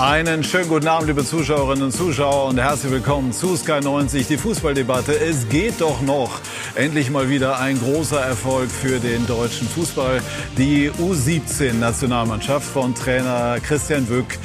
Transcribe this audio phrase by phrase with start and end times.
[0.00, 4.38] Einen schönen guten Abend, liebe Zuschauerinnen und Zuschauer und herzlich willkommen zu Sky 90, die
[4.38, 5.12] Fußballdebatte.
[5.12, 6.40] Es geht doch noch.
[6.74, 10.22] Endlich mal wieder ein großer Erfolg für den deutschen Fußball.
[10.56, 14.38] Die U17-Nationalmannschaft von Trainer Christian Wück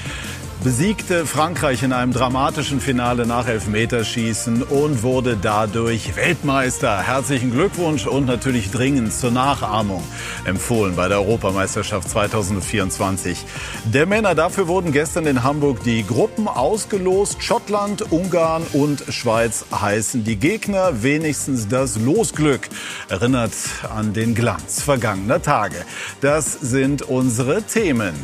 [0.65, 7.03] besiegte Frankreich in einem dramatischen Finale nach Elfmeterschießen und wurde dadurch Weltmeister.
[7.03, 10.03] Herzlichen Glückwunsch und natürlich dringend zur Nachahmung
[10.43, 13.45] empfohlen bei der Europameisterschaft 2024.
[13.93, 17.43] Der Männer dafür wurden gestern in Hamburg die Gruppen ausgelost.
[17.43, 21.03] Schottland, Ungarn und Schweiz heißen die Gegner.
[21.03, 22.69] Wenigstens das Losglück
[23.07, 23.53] erinnert
[23.95, 25.77] an den Glanz vergangener Tage.
[26.21, 28.15] Das sind unsere Themen.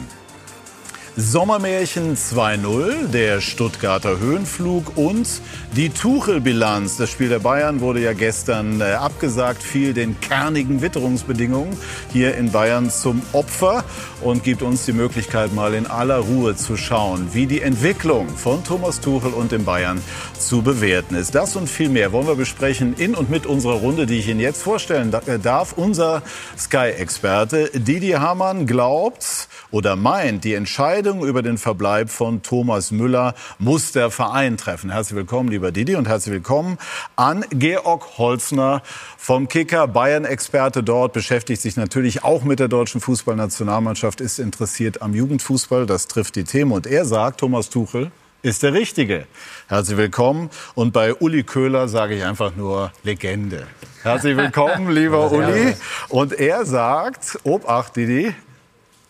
[1.17, 5.27] Sommermärchen 2-0, der Stuttgarter Höhenflug und
[5.75, 6.95] die Tuchel-Bilanz.
[6.95, 11.77] Das Spiel der Bayern wurde ja gestern äh, abgesagt, fiel den kernigen Witterungsbedingungen
[12.13, 13.83] hier in Bayern zum Opfer
[14.21, 18.63] und gibt uns die Möglichkeit, mal in aller Ruhe zu schauen, wie die Entwicklung von
[18.63, 20.01] Thomas Tuchel und den Bayern
[20.39, 21.35] zu bewerten ist.
[21.35, 24.39] Das und viel mehr wollen wir besprechen in und mit unserer Runde, die ich Ihnen
[24.39, 25.73] jetzt vorstellen äh, darf.
[25.73, 26.21] Unser
[26.57, 33.33] Sky-Experte Didi Hamann glaubt oder meint, die Entscheidung Entscheidung über den Verbleib von Thomas Müller
[33.57, 34.91] muss der Verein treffen.
[34.91, 36.77] Herzlich willkommen, lieber Didi, und herzlich willkommen
[37.15, 38.83] an Georg Holzner
[39.17, 45.15] vom Kicker, Bayern-Experte dort, beschäftigt sich natürlich auch mit der deutschen Fußballnationalmannschaft, ist interessiert am
[45.15, 46.71] Jugendfußball, das trifft die Themen.
[46.71, 48.11] Und er sagt, Thomas Tuchel
[48.43, 49.25] ist der Richtige.
[49.69, 50.51] Herzlich willkommen.
[50.75, 53.65] Und bei Uli Köhler sage ich einfach nur Legende.
[54.03, 55.73] Herzlich willkommen, lieber Uli.
[56.09, 58.35] Und er sagt, Obacht, Didi,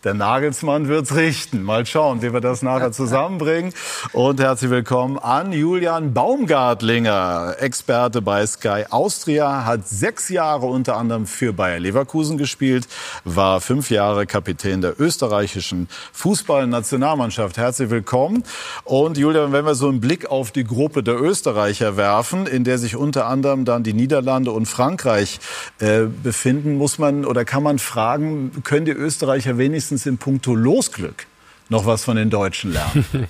[0.04, 1.62] der Nagelsmann wird's richten.
[1.62, 3.72] Mal schauen, wie wir das nachher zusammenbringen.
[4.12, 11.26] Und herzlich willkommen an Julian Baumgartlinger, Experte bei Sky Austria, hat sechs Jahre unter anderem
[11.26, 12.88] für Bayer Leverkusen gespielt,
[13.24, 17.56] war fünf Jahre Kapitän der österreichischen Fußballnationalmannschaft.
[17.56, 18.42] Herzlich willkommen.
[18.84, 22.78] Und Julian, wenn wir so einen Blick auf die Gruppe der Österreicher werfen, in der
[22.78, 25.38] sich unter anderem dann die Niederlande und Frankreich
[25.78, 30.54] äh, befinden, muss man oder kann man fragen, können die Österreicher wenigstens wenigstens in puncto
[30.54, 31.26] Losglück
[31.68, 33.04] noch was von den Deutschen lernen.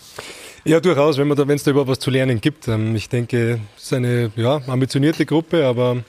[0.64, 2.68] Ja, durchaus, wenn da, es da überhaupt was zu lernen gibt.
[2.68, 6.04] Ähm, ich denke, es ist eine ja, ambitionierte Gruppe, aber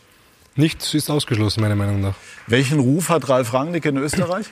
[0.55, 2.13] nichts ist ausgeschlossen, meiner Meinung nach.
[2.45, 4.45] Welchen Ruf hat Ralf Rangnick in Österreich?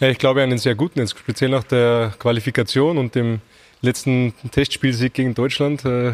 [0.00, 3.40] Ja, ich glaube einen sehr guten, speziell nach der Qualifikation und dem
[3.84, 6.12] letzten Testspielsieg gegen Deutschland äh,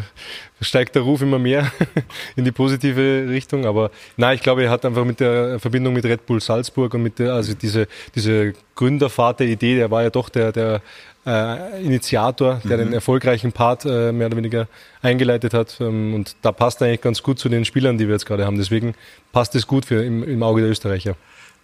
[0.61, 1.71] steigt der Ruf immer mehr
[2.35, 3.65] in die positive Richtung.
[3.65, 7.03] Aber nein, ich glaube, er hat einfach mit der Verbindung mit Red Bull Salzburg und
[7.03, 10.81] mit der, also diese, diese Gründervater-Idee, der war ja doch der, der
[11.25, 12.81] äh, Initiator, der mhm.
[12.81, 14.67] den erfolgreichen Part äh, mehr oder weniger
[15.01, 15.77] eingeleitet hat.
[15.79, 18.45] Ähm, und da passt er eigentlich ganz gut zu den Spielern, die wir jetzt gerade
[18.45, 18.57] haben.
[18.57, 18.95] Deswegen
[19.31, 21.15] passt es gut für, im, im Auge der Österreicher.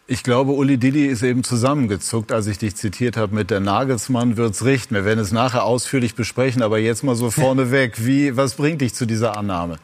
[0.10, 4.38] Ich glaube, Uli Didi ist eben zusammengezuckt, als ich dich zitiert habe mit der Nagelsmann
[4.38, 4.96] wird's richten.
[4.96, 8.06] Wir werden es nachher ausführlich besprechen, aber jetzt mal so vorneweg.
[8.06, 9.80] Wie, was bringt dich zu dieser Annahme?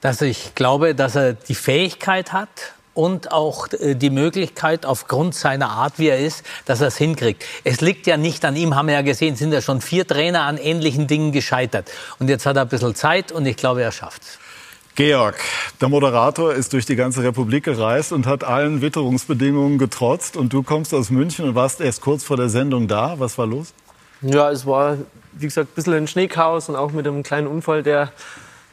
[0.00, 2.48] Dass ich glaube, dass er die Fähigkeit hat
[2.94, 7.44] und auch äh, die Möglichkeit aufgrund seiner Art, wie er ist, dass er es hinkriegt.
[7.62, 10.44] Es liegt ja nicht an ihm, haben wir ja gesehen, sind ja schon vier Trainer
[10.44, 11.90] an ähnlichen Dingen gescheitert.
[12.18, 14.38] Und jetzt hat er ein bisschen Zeit und ich glaube, er schafft's.
[15.00, 15.36] Georg,
[15.80, 20.36] der Moderator ist durch die ganze Republik gereist und hat allen Witterungsbedingungen getrotzt.
[20.36, 23.14] Und du kommst aus München und warst erst kurz vor der Sendung da.
[23.16, 23.72] Was war los?
[24.20, 24.98] Ja, es war,
[25.32, 28.12] wie gesagt, ein bisschen ein Schneechaos und auch mit einem kleinen Unfall, der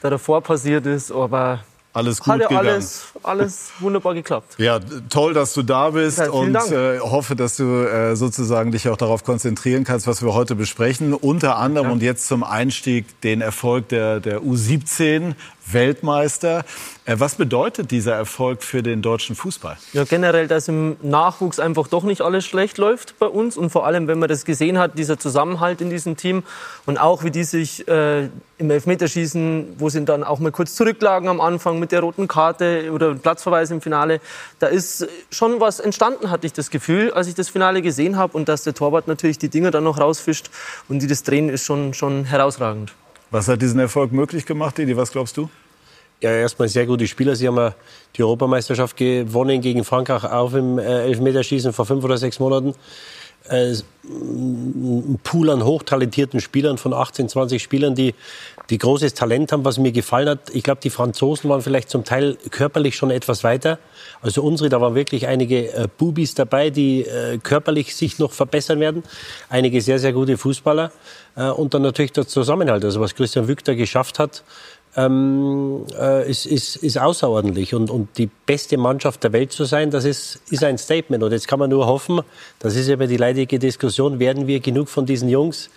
[0.01, 1.13] da davor passiert ist.
[1.13, 1.61] Aber
[1.97, 2.67] alles gut Hat ja gegangen.
[2.67, 4.55] alles, alles wunderbar geklappt.
[4.59, 4.79] Ja,
[5.09, 8.97] toll, dass du da bist Ja, und äh, hoffe, dass du äh, sozusagen dich auch
[8.97, 11.15] darauf konzentrieren kannst, was wir heute besprechen.
[11.15, 15.33] Unter anderem und jetzt zum Einstieg den Erfolg der, der U17
[15.71, 16.65] Weltmeister.
[17.05, 19.77] Äh, was bedeutet dieser Erfolg für den deutschen Fußball?
[19.93, 23.57] Ja, generell, dass im Nachwuchs einfach doch nicht alles schlecht läuft bei uns.
[23.57, 26.43] Und vor allem, wenn man das gesehen hat, dieser Zusammenhalt in diesem Team.
[26.85, 31.29] Und auch, wie die sich äh, im Elfmeterschießen, wo sie dann auch mal kurz zurücklagen
[31.29, 34.19] am Anfang mit der roten Karte oder Platzverweis im Finale.
[34.59, 38.37] Da ist schon was entstanden, hatte ich das Gefühl, als ich das Finale gesehen habe.
[38.37, 40.49] Und dass der Torwart natürlich die Dinger dann noch rausfischt
[40.89, 42.93] und die das drehen, ist schon, schon herausragend.
[43.29, 44.95] Was hat diesen Erfolg möglich gemacht, Didi?
[44.95, 45.49] Was glaubst du?
[46.21, 47.35] Ja, erstmal sehr gute Spieler.
[47.35, 47.75] Sie haben ja
[48.15, 52.73] die Europameisterschaft gewonnen gegen Frankreich auf im äh, Elfmeterschießen vor fünf oder sechs Monaten.
[53.49, 53.75] Äh,
[54.09, 58.15] ein Pool an hochtalentierten Spielern von 18, 20 Spielern, die,
[58.69, 60.49] die großes Talent haben, was mir gefallen hat.
[60.53, 63.79] Ich glaube, die Franzosen waren vielleicht zum Teil körperlich schon etwas weiter.
[64.21, 68.79] Also unsere, da waren wirklich einige äh, Bubis dabei, die äh, körperlich sich noch verbessern
[68.79, 69.03] werden.
[69.49, 70.91] Einige sehr, sehr gute Fußballer.
[71.35, 72.83] Äh, und dann natürlich der Zusammenhalt.
[72.83, 74.43] Also was Christian Wück da geschafft hat,
[74.97, 77.75] ähm, äh, ist, ist, ist außerordentlich.
[77.75, 81.23] Und, und die beste Mannschaft der Welt zu sein, das ist, ist ein Statement.
[81.23, 82.21] Und jetzt kann man nur hoffen,
[82.59, 85.69] das ist ja die leidige Diskussion, werden wir genug von diesen Jungs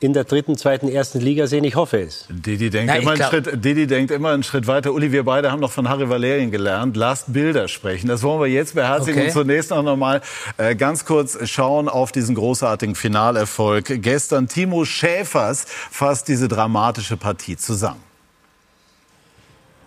[0.00, 1.64] in der dritten, zweiten, ersten Liga sehen.
[1.64, 2.26] Ich hoffe es.
[2.28, 4.92] Didi denkt, Na, immer, einen Schritt, Didi denkt immer einen Schritt weiter.
[4.92, 6.96] Uli, wir beide haben noch von Harry Valerien gelernt.
[6.96, 8.06] Lasst Bilder sprechen.
[8.06, 9.18] Das wollen wir jetzt beherzigen.
[9.18, 9.28] Okay.
[9.28, 10.20] Und zunächst noch mal
[10.56, 14.00] äh, ganz kurz schauen auf diesen großartigen Finalerfolg.
[14.02, 18.07] Gestern Timo Schäfers fasst diese dramatische Partie zusammen.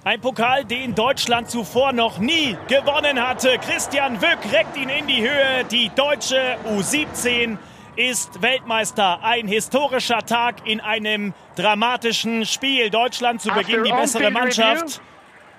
[0.03, 3.59] Ein Pokal, den Deutschland zuvor noch nie gewonnen hatte.
[3.59, 5.63] Christian Wück reckt ihn in die Höhe.
[5.69, 7.59] Die deutsche U17
[7.95, 9.19] ist Weltmeister.
[9.21, 12.89] Ein historischer Tag in einem dramatischen Spiel.
[12.89, 14.99] Deutschland zu Beginn die bessere Mannschaft.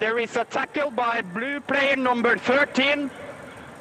[0.00, 3.12] There is a tackle by blue player number 13.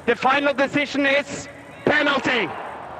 [0.06, 1.48] The final decision is
[1.84, 2.48] penalty.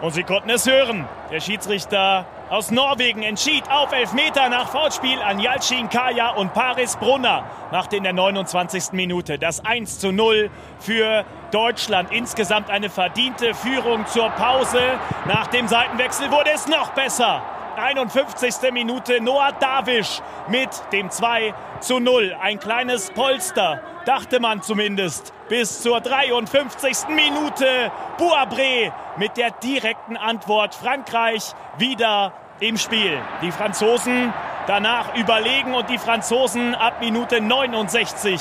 [0.02, 1.06] Und Sie konnten es hören.
[1.30, 7.44] Der Schiedsrichter aus Norwegen entschied auf Elfmeter nach Foulspiel an Yalcin Kaya und Paris Brunner
[7.70, 8.94] machte in der 29.
[8.94, 10.50] Minute das 1 zu 0
[10.80, 12.10] für Deutschland.
[12.10, 14.82] Insgesamt eine verdiente Führung zur Pause.
[15.26, 17.40] Nach dem Seitenwechsel wurde es noch besser.
[17.76, 18.72] 51.
[18.72, 22.36] Minute Noah Davisch mit dem 2 zu 0.
[22.40, 25.32] Ein kleines Polster, dachte man zumindest.
[25.48, 27.08] Bis zur 53.
[27.08, 30.74] Minute Boabré mit der direkten Antwort.
[30.74, 33.18] Frankreich wieder im Spiel.
[33.42, 34.32] Die Franzosen
[34.66, 38.40] danach überlegen und die Franzosen ab Minute 69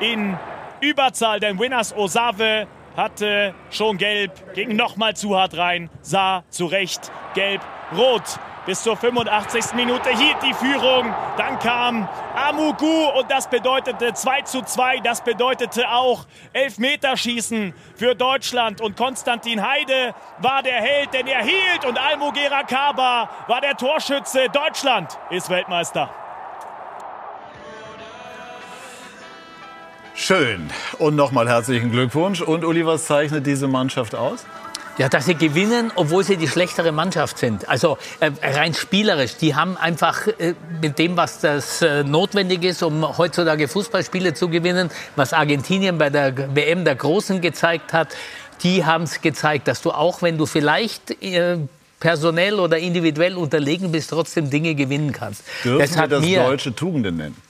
[0.00, 0.38] in
[0.80, 2.66] Überzahl, denn Winners Osave
[2.96, 9.74] hatte schon gelb, ging nochmal zu hart rein, sah zu Recht gelb-rot bis zur 85.
[9.74, 11.14] Minute hielt die Führung.
[11.36, 14.98] Dann kam Amugu und das bedeutete 2 zu 2.
[14.98, 18.80] Das bedeutete auch Elfmeterschießen für Deutschland.
[18.80, 21.84] Und Konstantin Heide war der Held, denn er hielt.
[21.86, 24.48] Und Almugera Kaba war der Torschütze.
[24.52, 26.10] Deutschland ist Weltmeister.
[30.14, 30.70] Schön.
[30.98, 32.42] Und nochmal herzlichen Glückwunsch.
[32.42, 34.44] Und Uli, was zeichnet diese Mannschaft aus?
[34.98, 37.68] Ja, dass sie gewinnen, obwohl sie die schlechtere Mannschaft sind.
[37.68, 39.36] Also äh, rein spielerisch.
[39.36, 44.48] Die haben einfach äh, mit dem, was das äh, notwendig ist, um heutzutage Fußballspiele zu
[44.48, 48.08] gewinnen, was Argentinien bei der WM der Großen gezeigt hat,
[48.62, 51.56] die haben es gezeigt, dass du auch, wenn du vielleicht äh,
[51.98, 55.44] personell oder individuell unterlegen bist, trotzdem Dinge gewinnen kannst.
[55.64, 57.49] Dürfen das wir das deutsche Tugenden nennen?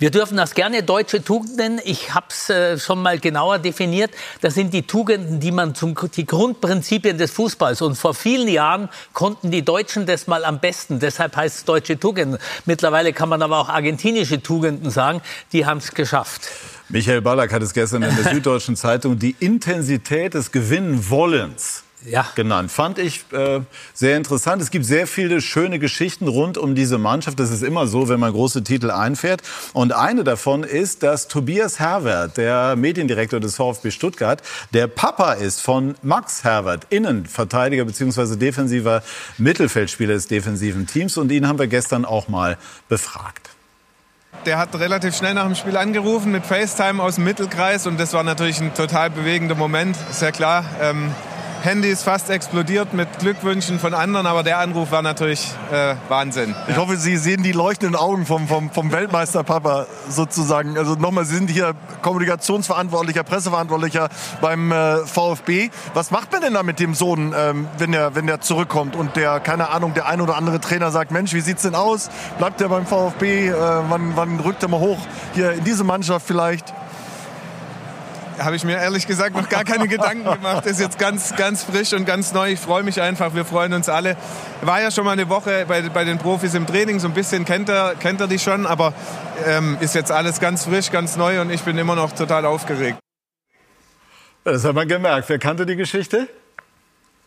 [0.00, 1.78] Wir dürfen das gerne deutsche Tugenden.
[1.84, 4.10] Ich habe es äh, schon mal genauer definiert.
[4.40, 7.82] Das sind die Tugenden, die man zum die Grundprinzipien des Fußballs.
[7.82, 11.00] Und vor vielen Jahren konnten die Deutschen das mal am besten.
[11.00, 12.40] Deshalb heißt es deutsche Tugenden.
[12.64, 15.20] Mittlerweile kann man aber auch argentinische Tugenden sagen.
[15.52, 16.48] Die haben es geschafft.
[16.88, 22.26] Michael Ballack hat es gestern in der Süddeutschen Zeitung die Intensität des Gewinnwollens ja.
[22.34, 22.70] genannt.
[22.70, 23.60] Fand ich äh,
[23.94, 24.62] sehr interessant.
[24.62, 27.38] Es gibt sehr viele schöne Geschichten rund um diese Mannschaft.
[27.40, 29.42] Das ist immer so, wenn man große Titel einfährt.
[29.72, 35.60] Und eine davon ist, dass Tobias Herwert, der Mediendirektor des VfB Stuttgart, der Papa ist
[35.60, 38.36] von Max Herwert, Innenverteidiger bzw.
[38.36, 39.02] defensiver
[39.38, 41.16] Mittelfeldspieler des defensiven Teams.
[41.16, 42.56] Und ihn haben wir gestern auch mal
[42.88, 43.50] befragt.
[44.46, 48.14] Der hat relativ schnell nach dem Spiel angerufen mit FaceTime aus dem Mittelkreis und das
[48.14, 50.64] war natürlich ein total bewegender Moment, sehr klar.
[50.80, 51.10] Ähm
[51.62, 56.54] Handy ist fast explodiert mit Glückwünschen von anderen, aber der Anruf war natürlich äh, Wahnsinn.
[56.68, 60.78] Ich hoffe, Sie sehen die leuchtenden Augen vom, vom, vom Weltmeisterpapa sozusagen.
[60.78, 64.08] Also nochmal, Sie sind hier Kommunikationsverantwortlicher, Presseverantwortlicher
[64.40, 65.68] beim äh, VfB.
[65.92, 69.16] Was macht man denn da mit dem Sohn, ähm, wenn, der, wenn der zurückkommt und
[69.16, 72.08] der, keine Ahnung, der ein oder andere Trainer sagt, Mensch, wie sieht's denn aus?
[72.38, 73.48] Bleibt der beim VfB?
[73.48, 73.54] Äh,
[73.88, 74.98] wann, wann rückt er mal hoch?
[75.34, 76.72] Hier in diese Mannschaft vielleicht?
[78.40, 80.64] Habe ich mir ehrlich gesagt noch gar keine Gedanken gemacht.
[80.64, 82.52] Das ist jetzt ganz, ganz frisch und ganz neu.
[82.52, 83.34] Ich freue mich einfach.
[83.34, 84.16] Wir freuen uns alle.
[84.62, 86.98] War ja schon mal eine Woche bei, bei den Profis im Training.
[86.98, 88.66] So ein bisschen kennt er, kennt er die schon.
[88.66, 88.94] Aber
[89.46, 92.98] ähm, ist jetzt alles ganz frisch, ganz neu und ich bin immer noch total aufgeregt.
[94.44, 95.28] Das hat man gemerkt.
[95.28, 96.28] Wer kannte die Geschichte?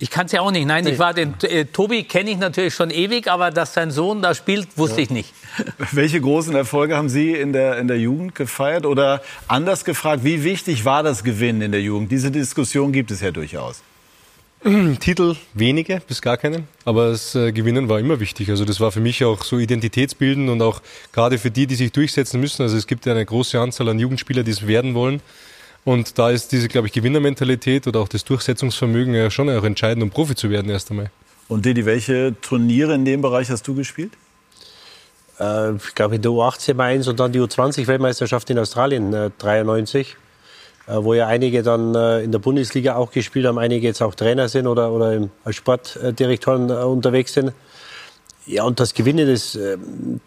[0.03, 0.67] Ich kann es ja auch nicht.
[0.67, 4.21] Nein, ich war den äh, Tobi kenne ich natürlich schon ewig, aber dass sein Sohn
[4.21, 5.03] da spielt, wusste ja.
[5.03, 5.33] ich nicht.
[5.93, 8.85] Welche großen Erfolge haben Sie in der, in der Jugend gefeiert?
[8.85, 12.11] Oder anders gefragt, wie wichtig war das Gewinnen in der Jugend?
[12.11, 13.81] Diese Diskussion gibt es ja durchaus.
[14.99, 18.49] Titel wenige, bis gar keinen, aber das äh, Gewinnen war immer wichtig.
[18.49, 20.81] Also das war für mich auch so identitätsbildend und auch
[21.13, 22.61] gerade für die, die sich durchsetzen müssen.
[22.61, 25.21] Also es gibt ja eine große Anzahl an Jugendspielern, die es werden wollen.
[25.85, 30.03] Und da ist diese, glaube ich, Gewinnermentalität oder auch das Durchsetzungsvermögen ja schon auch entscheidend,
[30.03, 31.11] um Profi zu werden erst einmal.
[31.49, 34.13] Und Didi, welche Turniere in dem Bereich hast du gespielt?
[35.39, 39.29] Äh, ich glaube, in der U18 mal eins und dann die U20-Weltmeisterschaft in Australien, äh,
[39.37, 40.15] 93.
[40.85, 44.15] Äh, wo ja einige dann äh, in der Bundesliga auch gespielt haben, einige jetzt auch
[44.15, 47.53] Trainer sind oder, oder im, als Sportdirektoren äh, unterwegs sind.
[48.45, 49.57] Ja, und das Gewinnen, das,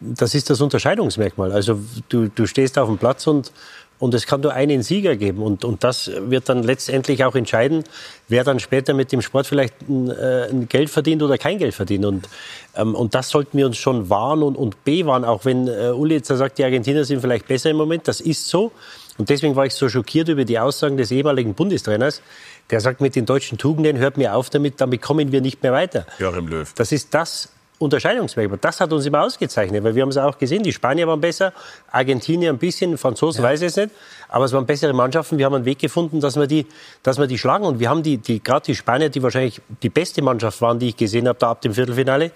[0.01, 1.53] das ist das Unterscheidungsmerkmal.
[1.53, 3.53] Also du, du stehst auf dem Platz und,
[3.99, 5.43] und es kann nur einen Sieger geben.
[5.43, 7.85] Und, und das wird dann letztendlich auch entscheiden,
[8.29, 12.05] wer dann später mit dem Sport vielleicht ein, ein Geld verdient oder kein Geld verdient.
[12.05, 12.29] Und,
[12.75, 15.25] ähm, und das sollten wir uns schon wahren und, und bewahren.
[15.25, 18.07] Auch wenn äh, Uli jetzt sagt, die Argentinier sind vielleicht besser im Moment.
[18.07, 18.73] Das ist so.
[19.19, 22.21] Und deswegen war ich so schockiert über die Aussagen des ehemaligen Bundestrainers,
[22.69, 25.73] der sagt, mit den deutschen Tugenden hört mir auf damit, damit kommen wir nicht mehr
[25.73, 26.07] weiter.
[26.19, 26.71] Joachim Löw.
[26.75, 27.49] Das ist das
[27.79, 28.59] Unterscheidungsmerkmal.
[28.61, 31.53] Das hat uns immer ausgezeichnet, weil wir haben es auch gesehen, die Spanier waren besser,
[31.91, 33.51] Argentinier ein bisschen, Franzosen ja.
[33.51, 33.91] weiß ich es nicht,
[34.29, 35.37] aber es waren bessere Mannschaften.
[35.37, 36.67] Wir haben einen Weg gefunden, dass wir die,
[37.03, 37.67] dass wir die schlagen.
[37.67, 40.89] Und wir haben die, die gerade die Spanier, die wahrscheinlich die beste Mannschaft waren, die
[40.89, 42.31] ich gesehen habe, da ab dem Viertelfinale,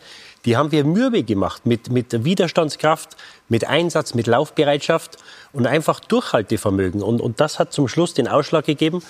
[0.44, 3.16] die haben wir mürbe gemacht mit, mit Widerstandskraft,
[3.49, 5.16] mit Einsatz, mit Laufbereitschaft
[5.52, 7.02] und einfach Durchhaltevermögen.
[7.02, 9.02] Und, und das hat zum Schluss den Ausschlag gegeben,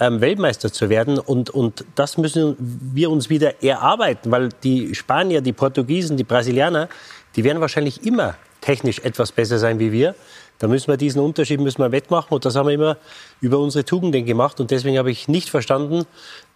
[0.00, 1.18] ähm, Weltmeister zu werden.
[1.18, 6.88] Und, und das müssen wir uns wieder erarbeiten, weil die Spanier, die Portugiesen, die Brasilianer,
[7.36, 10.14] die werden wahrscheinlich immer technisch etwas besser sein wie wir.
[10.58, 12.96] Da müssen wir diesen Unterschied müssen wir wettmachen und das haben wir immer
[13.40, 16.04] über unsere Tugenden gemacht und deswegen habe ich nicht verstanden,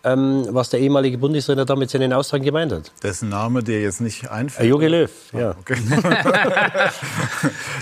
[0.04, 2.90] ähm, was der ehemalige Bundestrainer da mit seinen Aussagen gemeint hat.
[3.02, 4.68] Dessen Name dir jetzt nicht einfällt?
[4.68, 5.50] Jogi Löw, ja.
[5.50, 5.76] Ah, okay.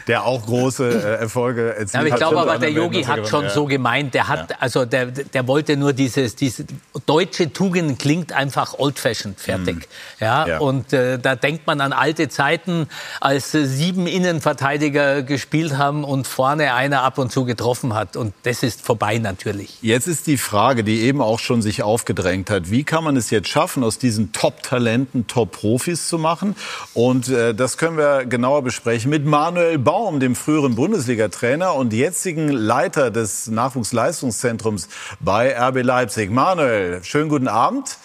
[0.07, 2.09] der auch große äh, Erfolge erzielt hat.
[2.09, 3.51] Ja, ich glaube aber, der Yogi hat schon ja.
[3.51, 4.57] so gemeint, der hat, ja.
[4.61, 6.67] also der, der wollte nur dieses, diese
[7.07, 9.77] deutsche Tugend klingt einfach old-fashioned, fertig.
[9.77, 9.83] Mhm.
[10.21, 12.87] Ja, ja, und äh, da denkt man an alte Zeiten,
[13.21, 18.17] als äh, sieben Innenverteidiger gespielt haben und vorne einer ab und zu getroffen hat.
[18.17, 19.79] Und das ist vorbei natürlich.
[19.81, 22.71] Jetzt ist die Frage, die eben auch schon sich aufgeht, aufgedrängt hat.
[22.71, 26.57] Wie kann man es jetzt schaffen, aus diesen Top-Talenten Top-Profis zu machen?
[26.93, 32.49] Und äh, das können wir genauer besprechen mit Manuel Baum, dem früheren Bundesliga-Trainer und jetzigen
[32.49, 34.89] Leiter des Nachwuchsleistungszentrums
[35.21, 36.31] bei RB Leipzig.
[36.31, 37.99] Manuel, schönen guten Abend.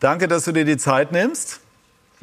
[0.00, 1.60] Danke, dass du dir die Zeit nimmst.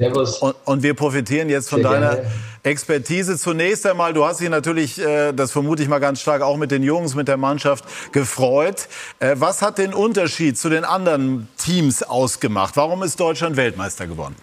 [0.02, 0.38] Servus.
[0.40, 2.32] Und, und wir profitieren jetzt von Sehr deiner gerne.
[2.64, 3.38] Expertise.
[3.38, 6.72] Zunächst einmal, du hast dich natürlich, äh, das vermute ich mal ganz stark, auch mit
[6.72, 8.88] den Jungs, mit der Mannschaft gefreut.
[9.20, 12.78] Äh, was hat den Unterschied zu den anderen Teams ausgemacht?
[12.78, 14.36] Warum ist Deutschland Weltmeister geworden?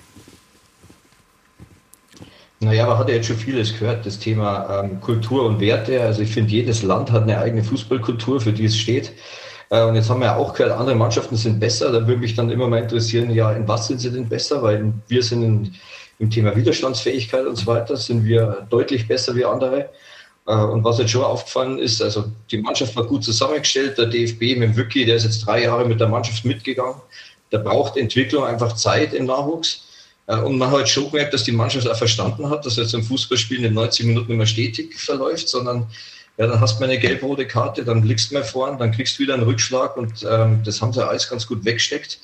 [2.61, 6.01] Naja, man hat ja jetzt schon vieles gehört, das Thema ähm, Kultur und Werte.
[6.03, 9.13] Also ich finde, jedes Land hat eine eigene Fußballkultur, für die es steht.
[9.71, 11.93] Äh, und jetzt haben wir ja auch gehört, andere Mannschaften sind besser.
[11.93, 14.63] Da würde mich dann immer mal interessieren, ja, in was sind sie denn besser?
[14.63, 15.75] Weil wir sind in,
[16.19, 19.91] im Thema Widerstandsfähigkeit und so weiter, sind wir deutlich besser wie andere.
[20.47, 23.99] Äh, und was jetzt schon aufgefallen ist, also die Mannschaft war gut zusammengestellt.
[23.99, 27.01] Der DFB mit dem Wücki, der ist jetzt drei Jahre mit der Mannschaft mitgegangen.
[27.51, 29.85] Da braucht Entwicklung einfach Zeit im Nachwuchs.
[30.27, 33.03] Äh, und man hat schon gemerkt, dass die Mannschaft auch verstanden hat, dass jetzt ein
[33.03, 35.87] Fußballspiel in 90 Minuten immer stetig verläuft, sondern
[36.39, 39.25] ja, dann hast du eine gelb-rote Karte, dann liegst du mal vorn, dann kriegst du
[39.25, 42.21] wieder einen Rückschlag und ähm, das haben sie alles ganz gut weggesteckt.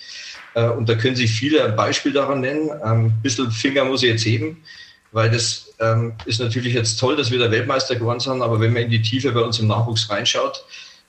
[0.54, 2.70] Äh, und da können sich viele ein Beispiel daran nennen.
[2.84, 4.62] Ähm, ein bisschen Finger muss ich jetzt heben,
[5.10, 8.72] weil das ähm, ist natürlich jetzt toll, dass wir der Weltmeister geworden sind, aber wenn
[8.72, 10.64] man in die Tiefe bei uns im Nachwuchs reinschaut,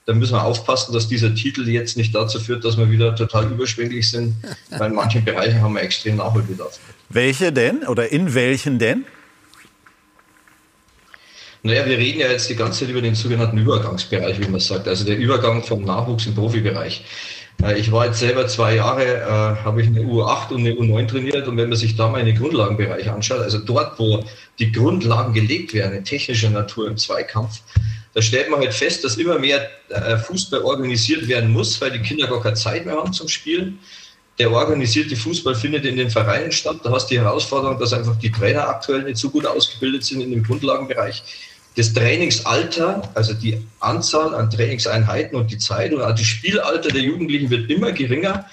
[0.08, 3.52] dann müssen wir aufpassen, dass dieser Titel jetzt nicht dazu führt, dass wir wieder total
[3.52, 4.36] überschwänglich sind,
[4.70, 6.80] weil in manchen Bereichen haben wir extrem Nachholbedarf.
[7.10, 9.06] Welche denn oder in welchen denn?
[11.66, 14.88] Naja, wir reden ja jetzt die ganze Zeit über den sogenannten Übergangsbereich, wie man sagt,
[14.88, 17.04] also der Übergang vom Nachwuchs im Profibereich.
[17.64, 21.08] Äh, ich war jetzt selber zwei Jahre, äh, habe ich eine U8 und eine U9
[21.08, 24.24] trainiert und wenn man sich da mal in den Grundlagenbereich anschaut, also dort, wo
[24.60, 27.62] die Grundlagen gelegt werden, in technischer Natur im Zweikampf,
[28.14, 32.00] da stellt man halt fest, dass immer mehr äh, Fußball organisiert werden muss, weil die
[32.04, 33.80] Kinder gar keine Zeit mehr haben zum Spielen.
[34.38, 36.82] Der organisierte Fußball findet in den Vereinen statt.
[36.84, 40.22] Da hast du die Herausforderung, dass einfach die Trainer aktuell nicht so gut ausgebildet sind
[40.22, 41.24] in dem Grundlagenbereich
[41.76, 47.50] das Trainingsalter, also die Anzahl an Trainingseinheiten und die Zeit auch das Spielalter der Jugendlichen
[47.50, 48.46] wird immer geringer.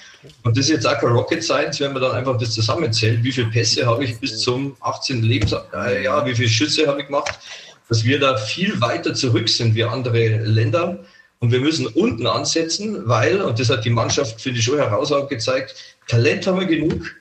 [0.43, 3.23] Und das ist jetzt auch kein Rocket Science, wenn man dann einfach das zusammenzählt.
[3.23, 5.23] Wie viele Pässe habe ich bis zum 18.
[5.23, 7.39] Lebensjahr, äh, ja, wie viele Schüsse habe ich gemacht,
[7.87, 10.99] dass wir da viel weiter zurück sind wie andere Länder.
[11.39, 15.29] Und wir müssen unten ansetzen, weil, und das hat die Mannschaft, finde ich, schon herausragend
[15.29, 15.75] gezeigt,
[16.07, 17.15] Talent haben wir genug.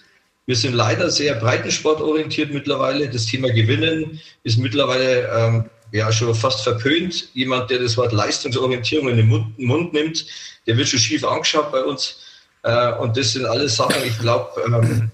[0.47, 3.09] Wir sind leider sehr breitensportorientiert mittlerweile.
[3.09, 7.29] Das Thema Gewinnen ist mittlerweile ähm, ja schon fast verpönt.
[7.35, 10.27] Jemand, der das Wort Leistungsorientierung in den Mund, Mund nimmt,
[10.67, 12.19] der wird schon schief angeschaut bei uns.
[12.63, 15.11] Äh, und das sind alles Sachen, ich glaube, ähm,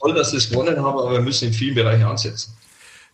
[0.00, 2.54] toll, dass wir es gewonnen haben, aber wir müssen in vielen Bereichen ansetzen.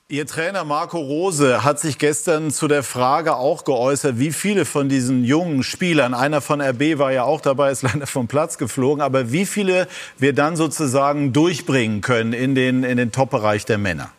[0.09, 4.91] Ihr Trainer Marco Rose hat sich gestern zu der Frage auch geäußert, wie viele von
[4.91, 9.01] diesen jungen Spielern, einer von RB war ja auch dabei, ist leider vom Platz geflogen,
[9.03, 14.11] aber wie viele wir dann sozusagen durchbringen können in den, in den Top-Bereich der Männer?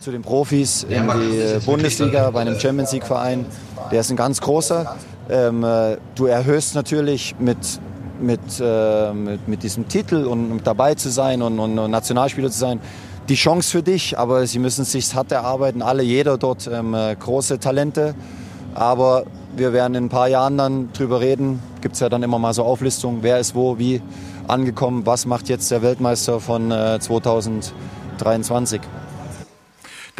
[0.00, 3.44] Zu den Profis in die Bundesliga bei einem Champions League-Verein,
[3.92, 4.96] der ist ein ganz großer.
[5.28, 7.58] Ähm, äh, du erhöhst natürlich mit
[8.18, 12.58] mit, äh, mit, mit, diesem Titel und mit dabei zu sein und, und, Nationalspieler zu
[12.58, 12.80] sein,
[13.28, 16.94] die Chance für dich, aber sie müssen es sich hart erarbeiten, alle, jeder dort ähm,
[16.94, 18.14] äh, große Talente.
[18.74, 21.60] Aber wir werden in ein paar Jahren dann drüber reden.
[21.80, 24.00] Gibt es ja dann immer mal so Auflistungen, wer ist wo, wie
[24.48, 28.80] angekommen, was macht jetzt der Weltmeister von äh, 2023.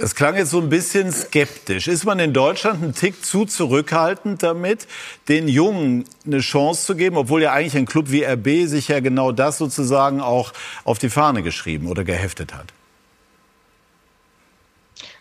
[0.01, 1.87] Das klang jetzt so ein bisschen skeptisch.
[1.87, 4.87] Ist man in Deutschland ein Tick zu zurückhaltend damit,
[5.29, 9.01] den Jungen eine Chance zu geben, obwohl ja eigentlich ein Club wie RB sich ja
[9.01, 10.55] genau das sozusagen auch
[10.85, 12.73] auf die Fahne geschrieben oder geheftet hat?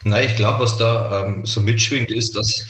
[0.03, 2.65] Nein, ich glaube, was da ähm, so mitschwingt, ist, dass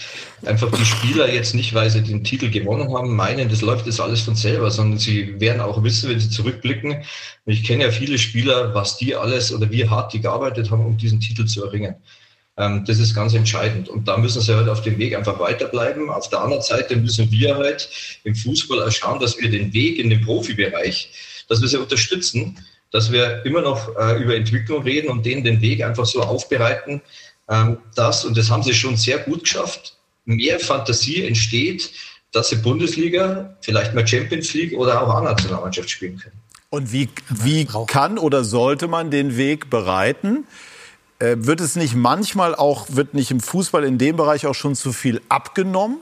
[0.45, 3.99] einfach die Spieler jetzt nicht, weil sie den Titel gewonnen haben, meinen, das läuft jetzt
[3.99, 7.03] alles von selber, sondern sie werden auch wissen, wenn sie zurückblicken.
[7.45, 10.97] ich kenne ja viele Spieler, was die alles oder wie hart die gearbeitet haben, um
[10.97, 11.95] diesen Titel zu erringen.
[12.57, 13.89] Ähm, das ist ganz entscheidend.
[13.89, 16.09] Und da müssen sie halt auf dem Weg einfach weiterbleiben.
[16.09, 17.89] Auf der anderen Seite müssen wir halt
[18.23, 21.11] im Fußball auch schauen, dass wir den Weg in den Profibereich,
[21.47, 22.57] dass wir sie unterstützen
[22.91, 27.01] dass wir immer noch äh, über Entwicklung reden und denen den Weg einfach so aufbereiten,
[27.49, 31.91] ähm, dass, und das haben sie schon sehr gut geschafft, mehr Fantasie entsteht,
[32.31, 36.39] dass sie Bundesliga, vielleicht mal Champions League oder auch A-Nationalmannschaft spielen können.
[36.69, 40.45] Und wie, wie kann oder sollte man den Weg bereiten?
[41.17, 44.75] Äh, wird es nicht manchmal auch, wird nicht im Fußball in dem Bereich auch schon
[44.75, 45.97] zu viel abgenommen?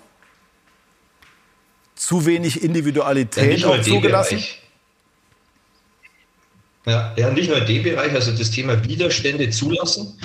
[1.95, 4.35] Zu wenig Individualität ja, auch zugelassen?
[4.35, 4.61] Bereich.
[6.87, 10.17] Ja, ja, nicht nur in dem Bereich, also das Thema Widerstände zulassen.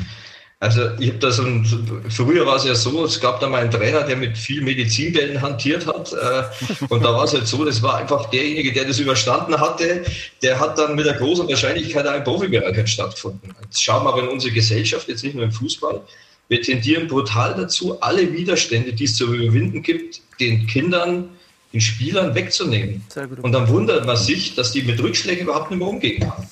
[0.61, 1.67] Also ich habe da so ein,
[2.09, 5.43] früher war es ja so, es gab da mal einen Trainer, der mit viel Medizinbällen
[5.43, 6.13] hantiert hat.
[6.13, 10.05] Äh, und da war es halt so, das war einfach derjenige, der das überstanden hatte,
[10.41, 13.53] der hat dann mit der großen Wahrscheinlichkeit auch im Profibereich stattgefunden.
[13.65, 16.01] Jetzt schauen wir aber in unsere Gesellschaft, jetzt nicht nur im Fußball.
[16.47, 21.31] Wir tendieren brutal dazu, alle Widerstände, die es zu überwinden gibt, den Kindern,
[21.73, 23.05] den Spielern wegzunehmen.
[23.43, 26.49] Und dann wundert man sich, dass die mit Rückschlägen überhaupt nicht mehr umgehen kann.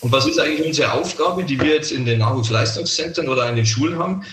[0.00, 3.66] Und was ist eigentlich unsere Aufgabe, die wir jetzt in den Nachwuchsleistungszentren oder in den
[3.66, 4.24] Schulen haben,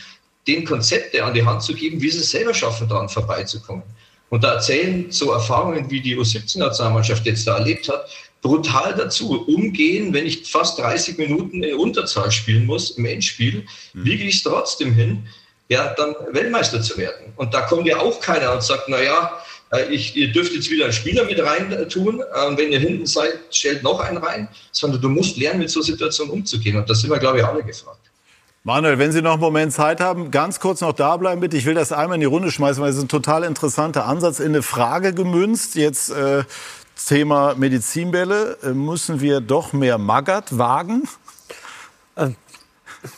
[0.47, 3.84] den Konzepte an die Hand zu geben, wie sie es selber schaffen, daran vorbeizukommen.
[4.30, 8.10] Und da erzählen so Erfahrungen, wie die U17-Nationalmannschaft jetzt da erlebt hat,
[8.41, 9.45] brutal dazu.
[9.47, 14.06] Umgehen, wenn ich fast 30 Minuten in Unterzahl spielen muss im Endspiel, mhm.
[14.06, 15.28] wiege ich es trotzdem hin,
[15.67, 17.34] ja, dann Weltmeister zu werden.
[17.36, 19.59] Und da kommt ja auch keiner und sagt, na ja, äh,
[19.89, 22.21] ich, ihr dürft jetzt wieder einen Spieler mit rein äh, tun.
[22.36, 24.47] Ähm, wenn ihr hinten seid, stellt noch einen rein.
[24.71, 26.77] Sondern du musst lernen, mit so Situationen umzugehen.
[26.77, 27.99] Und das sind wir, glaube ich, alle gefragt.
[28.63, 31.55] Manuel, wenn Sie noch einen Moment Zeit haben, ganz kurz noch da bleiben bitte.
[31.55, 34.39] Ich will das einmal in die Runde schmeißen, weil es ist ein total interessanter Ansatz
[34.39, 35.75] in eine Frage gemünzt.
[35.75, 36.43] Jetzt äh,
[37.08, 38.58] Thema Medizinbälle.
[38.63, 41.03] Äh, müssen wir doch mehr Magath wagen?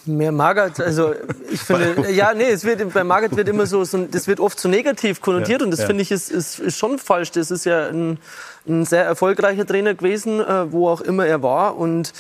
[0.06, 1.16] Mehr Magath, also
[1.50, 4.60] ich finde, ja, nee, es wird, bei Magath wird immer so, so das wird oft
[4.60, 5.88] so negativ konnotiert ja, und das ja.
[5.88, 7.32] finde ich ist, ist, ist, schon falsch.
[7.32, 8.20] Das ist ja ein,
[8.68, 12.14] ein sehr erfolgreicher Trainer gewesen, äh, wo auch immer er war und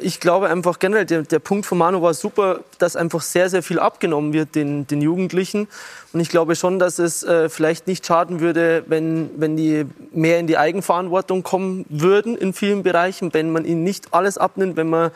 [0.00, 3.62] ich glaube einfach generell, der, der Punkt von Manu war super, dass einfach sehr, sehr
[3.62, 5.68] viel abgenommen wird den, den Jugendlichen.
[6.14, 10.38] Und ich glaube schon, dass es äh, vielleicht nicht schaden würde, wenn, wenn die mehr
[10.38, 14.88] in die Eigenverantwortung kommen würden in vielen Bereichen, wenn man ihnen nicht alles abnimmt, wenn
[14.88, 15.10] man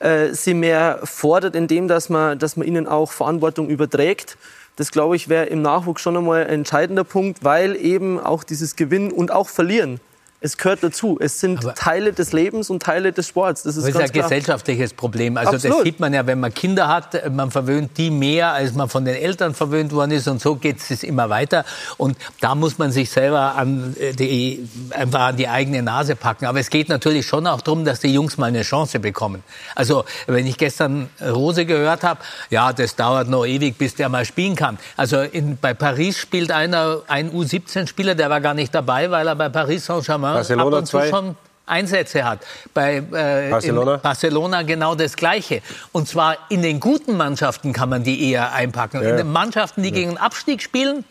[0.00, 4.36] äh, sie mehr fordert, indem dass man, dass man ihnen auch Verantwortung überträgt.
[4.76, 8.76] Das, glaube ich, wäre im Nachwuchs schon einmal ein entscheidender Punkt, weil eben auch dieses
[8.76, 10.00] Gewinnen und auch Verlieren
[10.42, 11.18] es gehört dazu.
[11.20, 13.62] Es sind aber Teile des Lebens und Teile des Sports.
[13.62, 14.24] Das ist, das ist ein klar.
[14.24, 15.36] gesellschaftliches Problem.
[15.36, 15.78] Also Absolut.
[15.78, 19.04] das sieht man ja, wenn man Kinder hat, man verwöhnt die mehr, als man von
[19.04, 20.26] den Eltern verwöhnt worden ist.
[20.26, 21.64] Und so geht es immer weiter.
[21.96, 26.46] Und da muss man sich selber an die, einfach an die eigene Nase packen.
[26.46, 29.44] Aber es geht natürlich schon auch darum, dass die Jungs mal eine Chance bekommen.
[29.76, 34.24] Also wenn ich gestern Rose gehört habe, ja, das dauert noch ewig, bis der mal
[34.24, 34.78] spielen kann.
[34.96, 39.36] Also in, bei Paris spielt einer, ein U17-Spieler, der war gar nicht dabei, weil er
[39.36, 41.08] bei Paris Saint-Germain Barcelona ab und zu zwei.
[41.08, 42.40] schon Einsätze hat.
[42.74, 43.96] Bei äh, Barcelona?
[43.96, 45.62] Barcelona genau das Gleiche.
[45.92, 49.02] Und zwar in den guten Mannschaften kann man die eher einpacken.
[49.02, 49.10] Ja.
[49.10, 49.94] In den Mannschaften, die ja.
[49.94, 51.04] gegen den Abstieg spielen,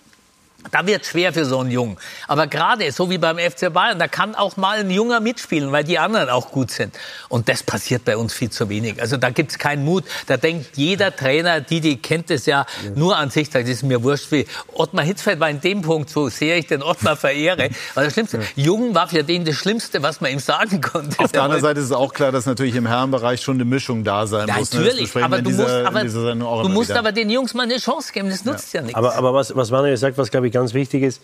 [0.69, 1.97] Da wird schwer für so einen Jungen.
[2.27, 5.83] Aber gerade so wie beim FC Bayern, da kann auch mal ein Junger mitspielen, weil
[5.83, 6.95] die anderen auch gut sind.
[7.29, 9.01] Und das passiert bei uns viel zu wenig.
[9.01, 10.03] Also da gibt's keinen Mut.
[10.27, 12.91] Da denkt jeder Trainer, die, die kennt es ja, ja.
[12.95, 13.49] nur an sich.
[13.49, 14.45] Das ist mir wurscht wie.
[14.73, 17.69] Ottmar Hitzfeld war in dem Punkt, so sehr ich den Ottmar verehre.
[17.95, 18.43] Weil das Schlimmste, ja.
[18.55, 21.19] Jung war für den das Schlimmste, was man ihm sagen konnte.
[21.19, 24.03] Auf der anderen Seite ist es auch klar, dass natürlich im Herrenbereich schon eine Mischung
[24.03, 24.73] da sein ja, muss.
[24.73, 24.81] Ne?
[24.81, 25.23] Natürlich, ne?
[25.23, 28.29] aber du dieser, musst, aber, du musst aber den Jungs mal eine Chance geben.
[28.29, 28.95] Das nutzt ja, nichts.
[28.95, 31.21] Aber, aber was, was Manuel sagt, was glaube ich ganz wichtig ist,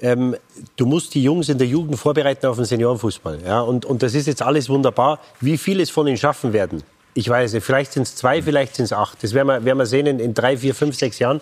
[0.00, 0.36] ähm,
[0.76, 3.40] du musst die Jungs in der Jugend vorbereiten auf den Seniorenfußball.
[3.44, 3.60] Ja?
[3.60, 5.20] Und, und das ist jetzt alles wunderbar.
[5.40, 6.82] Wie viele es von ihnen schaffen werden,
[7.14, 9.22] ich weiß nicht, vielleicht sind es zwei, vielleicht sind es acht.
[9.22, 11.40] Das werden wir, werden wir sehen in, in drei, vier, fünf, sechs Jahren.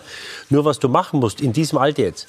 [0.49, 2.27] Nur was du machen musst in diesem Alter jetzt.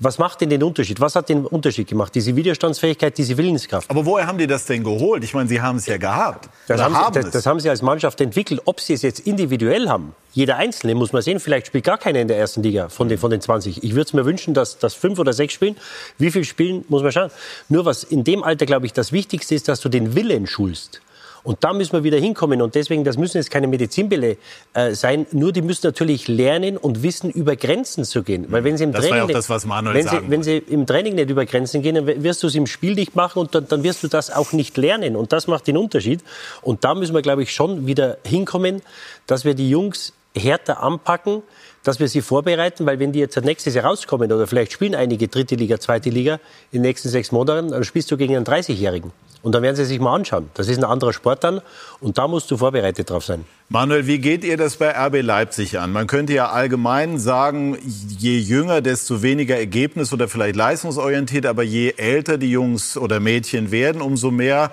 [0.00, 1.00] Was macht denn den Unterschied?
[1.00, 2.14] Was hat den Unterschied gemacht?
[2.14, 3.90] Diese Widerstandsfähigkeit, diese Willenskraft.
[3.90, 5.24] Aber woher haben die das denn geholt?
[5.24, 6.48] Ich meine, Sie haben es ja gehabt.
[6.68, 8.62] Das haben, haben, das, das haben, Sie als Mannschaft entwickelt.
[8.64, 11.40] Ob Sie es jetzt individuell haben, jeder Einzelne, muss man sehen.
[11.40, 13.82] Vielleicht spielt gar keiner in der ersten Liga von den, von den 20.
[13.82, 15.76] Ich würde es mir wünschen, dass, dass fünf oder sechs spielen.
[16.16, 17.30] Wie viel spielen, muss man schauen.
[17.68, 21.00] Nur was in dem Alter, glaube ich, das Wichtigste ist, dass du den Willen schulst.
[21.42, 22.62] Und da müssen wir wieder hinkommen.
[22.62, 24.36] Und deswegen, das müssen jetzt keine Medizinbälle
[24.74, 25.26] äh, sein.
[25.32, 28.46] Nur die müssen natürlich lernen und wissen, über Grenzen zu gehen.
[28.48, 30.58] Weil wenn sie im das Training, war ja das, was Manuel wenn, sie, wenn sie
[30.58, 33.54] im Training nicht über Grenzen gehen, dann wirst du es im Spiel nicht machen und
[33.54, 35.16] dann, dann wirst du das auch nicht lernen.
[35.16, 36.20] Und das macht den Unterschied.
[36.62, 38.82] Und da müssen wir, glaube ich, schon wieder hinkommen,
[39.26, 41.42] dass wir die Jungs härter anpacken,
[41.84, 45.28] dass wir sie vorbereiten, weil wenn die jetzt nächstes Jahr rauskommen oder vielleicht spielen einige
[45.28, 46.34] dritte Liga, zweite Liga
[46.70, 49.12] in den nächsten sechs Monaten, dann spielst du gegen einen 30-Jährigen.
[49.42, 50.50] Und dann werden Sie sich mal anschauen.
[50.54, 51.60] Das ist ein anderer Sport dann
[52.00, 53.44] und da musst du vorbereitet drauf sein.
[53.68, 55.92] Manuel, wie geht ihr das bei RB Leipzig an?
[55.92, 61.94] Man könnte ja allgemein sagen, je jünger, desto weniger Ergebnis oder vielleicht leistungsorientiert, aber je
[61.96, 64.72] älter die Jungs oder Mädchen werden, umso mehr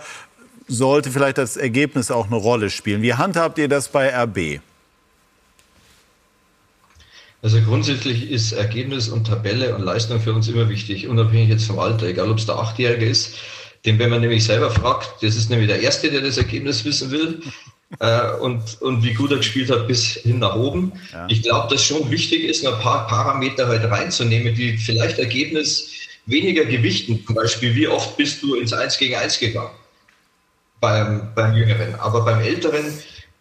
[0.67, 3.03] sollte vielleicht das Ergebnis auch eine Rolle spielen.
[3.03, 4.61] Wie handhabt ihr das bei RB?
[7.43, 11.77] Also grundsätzlich ist Ergebnis und Tabelle und Leistung für uns immer wichtig, unabhängig jetzt vom
[11.77, 13.35] Alter, egal ob es der Achtjährige ist
[13.85, 17.11] den, wenn man nämlich selber fragt, das ist nämlich der Erste, der das Ergebnis wissen
[17.11, 17.41] will.
[17.99, 20.91] Äh, und, und wie gut er gespielt hat bis hin nach oben.
[21.13, 21.27] Ja.
[21.29, 25.91] Ich glaube, dass schon wichtig ist, ein paar Parameter halt reinzunehmen, die vielleicht Ergebnis
[26.25, 27.23] weniger gewichten.
[27.25, 29.69] Zum Beispiel, wie oft bist du ins 1 gegen 1 gegangen
[30.79, 31.95] beim, beim Jüngeren.
[31.95, 32.85] Aber beim Älteren,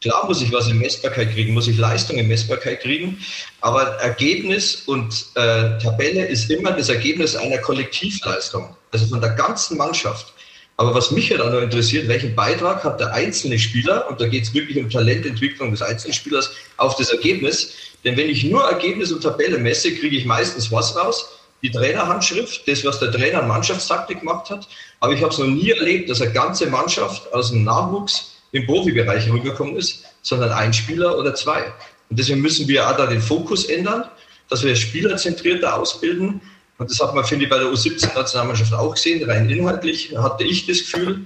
[0.01, 3.19] klar muss ich was in Messbarkeit kriegen, muss ich Leistung in Messbarkeit kriegen.
[3.61, 9.77] Aber Ergebnis und äh, Tabelle ist immer das Ergebnis einer Kollektivleistung, also von der ganzen
[9.77, 10.33] Mannschaft.
[10.77, 14.27] Aber was mich ja dann noch interessiert, welchen Beitrag hat der einzelne Spieler, und da
[14.27, 17.75] geht es wirklich um Talententwicklung des einzelnen Spielers, auf das Ergebnis.
[18.05, 21.39] Denn wenn ich nur Ergebnis und Tabelle messe, kriege ich meistens was raus?
[21.63, 24.67] Die Trainerhandschrift, das, was der Trainer an Mannschaftstaktik gemacht hat.
[25.01, 28.67] Aber ich habe es noch nie erlebt, dass eine ganze Mannschaft aus dem Nachwuchs im
[28.67, 31.73] Profibereich rübergekommen ist, sondern ein Spieler oder zwei.
[32.11, 34.05] Und deswegen müssen wir auch da den Fokus ändern,
[34.49, 36.41] dass wir spielerzentrierter ausbilden,
[36.79, 39.29] und das hat man, finde ich, bei der U17-Nationalmannschaft auch gesehen.
[39.29, 41.21] Rein inhaltlich hatte ich das Gefühl,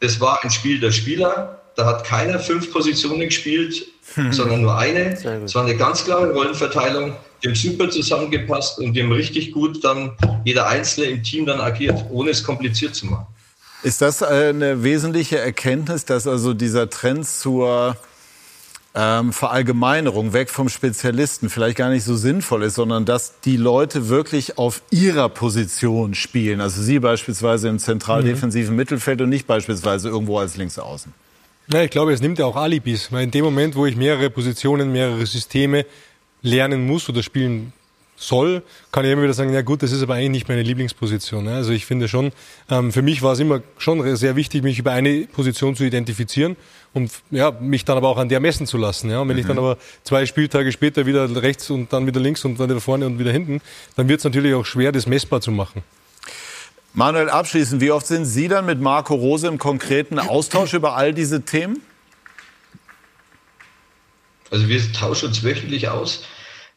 [0.00, 1.62] das war ein Spiel der Spieler.
[1.76, 4.32] Da hat keiner fünf Positionen gespielt, hm.
[4.32, 5.12] sondern nur eine.
[5.44, 7.16] Es war eine ganz klare Rollenverteilung.
[7.42, 10.12] Die haben super zusammengepasst und die haben richtig gut dann
[10.44, 13.26] jeder Einzelne im Team dann agiert, ohne es kompliziert zu machen.
[13.82, 17.96] Ist das eine wesentliche Erkenntnis, dass also dieser Trend zur
[18.96, 24.08] ähm, Verallgemeinerung weg vom Spezialisten vielleicht gar nicht so sinnvoll ist, sondern dass die Leute
[24.08, 26.62] wirklich auf ihrer Position spielen.
[26.62, 28.76] Also Sie beispielsweise im zentral-defensiven mhm.
[28.76, 31.12] Mittelfeld und nicht beispielsweise irgendwo als Linksaußen.
[31.72, 33.12] Ja, ich glaube, es nimmt ja auch Alibis.
[33.12, 35.84] Weil in dem Moment, wo ich mehrere Positionen, mehrere Systeme
[36.40, 37.72] lernen muss oder spielen
[38.16, 41.48] soll, kann ich immer wieder sagen, ja gut, das ist aber eigentlich nicht meine Lieblingsposition.
[41.48, 42.32] Also ich finde schon,
[42.70, 46.56] ähm, für mich war es immer schon sehr wichtig, mich über eine Position zu identifizieren
[46.94, 49.10] und ja, mich dann aber auch an der messen zu lassen.
[49.10, 49.20] Ja.
[49.20, 49.40] Und wenn mhm.
[49.40, 49.64] ich dann mhm.
[49.64, 53.18] aber zwei Spieltage später wieder rechts und dann wieder links und dann wieder vorne und
[53.18, 53.60] wieder hinten,
[53.96, 55.82] dann wird es natürlich auch schwer, das messbar zu machen.
[56.94, 61.12] Manuel, abschließend, wie oft sind Sie dann mit Marco Rose im konkreten Austausch über all
[61.12, 61.82] diese Themen?
[64.50, 66.24] Also wir tauschen uns wöchentlich aus.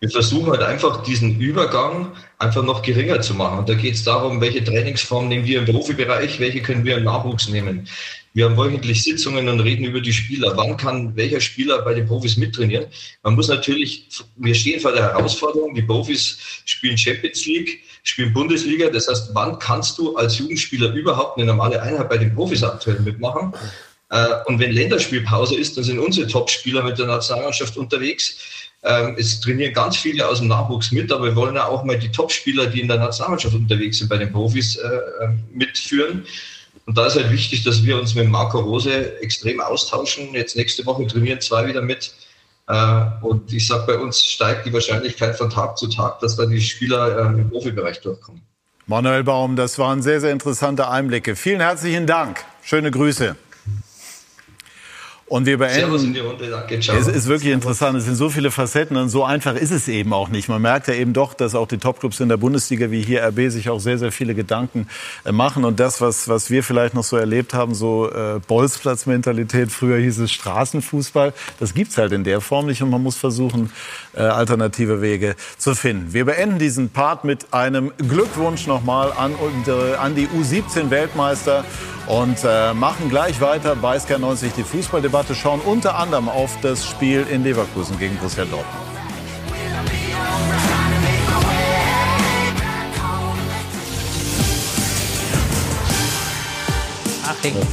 [0.02, 3.60] Wir versuchen halt einfach diesen Übergang einfach noch geringer zu machen.
[3.60, 7.04] Und da geht es darum, welche Trainingsform nehmen wir im Profibereich, welche können wir im
[7.04, 7.86] Nachwuchs nehmen.
[8.34, 10.56] Wir haben wöchentlich Sitzungen und reden über die Spieler.
[10.56, 12.86] Wann kann welcher Spieler bei den Profis mittrainieren?
[13.24, 14.08] Man muss natürlich,
[14.38, 18.90] wir stehen vor der Herausforderung, die Profis spielen Champions League, spielen Bundesliga.
[18.90, 23.02] Das heißt, wann kannst du als Jugendspieler überhaupt eine normale Einheit bei den Profis aktuell
[23.02, 23.54] mitmachen?
[24.12, 28.38] Äh, und wenn Länderspielpause ist, dann sind unsere Top-Spieler mit der Nationalmannschaft unterwegs.
[28.84, 32.00] Ähm, es trainieren ganz viele aus dem Nachwuchs mit, aber wir wollen ja auch mal
[32.00, 36.26] die Top-Spieler, die in der Nationalmannschaft unterwegs sind, bei den Profis äh, äh, mitführen.
[36.86, 40.34] Und da ist halt wichtig, dass wir uns mit Marco Rose extrem austauschen.
[40.34, 42.13] Jetzt nächste Woche trainieren zwei wieder mit.
[42.68, 46.50] Äh, und ich sage, bei uns steigt die Wahrscheinlichkeit von Tag zu Tag, dass dann
[46.50, 48.42] die Spieler äh, im Profibereich durchkommen.
[48.88, 51.36] Manuel Baum, das waren sehr, sehr interessante Einblicke.
[51.36, 52.44] Vielen herzlichen Dank.
[52.63, 53.36] Schöne Grüße.
[55.30, 55.76] Und wir beenden.
[55.76, 56.98] Servus in die Runde, danke, ciao.
[56.98, 57.96] Es ist wirklich interessant.
[57.96, 60.50] Es sind so viele Facetten und so einfach ist es eben auch nicht.
[60.50, 63.52] Man merkt ja eben doch, dass auch die Topclubs in der Bundesliga wie hier RB
[63.52, 64.88] sich auch sehr, sehr viele Gedanken
[65.26, 65.65] äh, machen.
[65.65, 70.18] Und das, was, was wir vielleicht noch so erlebt haben, so äh, Bolzplatzmentalität, früher hieß
[70.18, 73.72] es Straßenfußball, das gibt's halt in der Form nicht und man muss versuchen,
[74.20, 76.14] äh, alternative Wege zu finden.
[76.14, 79.34] Wir beenden diesen Part mit einem Glückwunsch nochmal an,
[80.00, 81.64] an die U17-Weltmeister
[82.08, 87.26] und äh, machen gleich weiter bei SK90 die Fußballdebatte, schauen unter anderem auf das Spiel
[87.32, 88.88] in Leverkusen gegen Borussia Dortmund.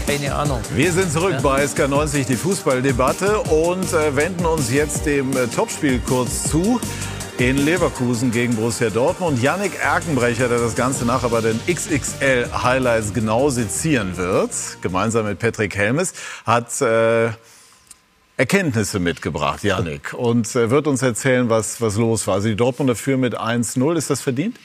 [0.07, 0.61] Keine Ahnung.
[0.75, 1.41] Wir sind zurück ja.
[1.41, 6.81] bei SK90, die Fußballdebatte und äh, wenden uns jetzt dem äh, Topspiel kurz zu
[7.39, 9.43] in Leverkusen gegen Borussia Dortmund.
[9.43, 14.51] Yannick Erkenbrecher, der das Ganze nachher bei den XXL Highlights genau sezieren wird,
[14.81, 16.15] gemeinsam mit Patrick Helmes,
[16.47, 17.31] hat äh,
[18.39, 22.35] Erkenntnisse mitgebracht, Yannick, und äh, wird uns erzählen, was, was los war.
[22.35, 23.97] Also die Dortmunder führen mit 1-0.
[23.97, 24.59] Ist das verdient?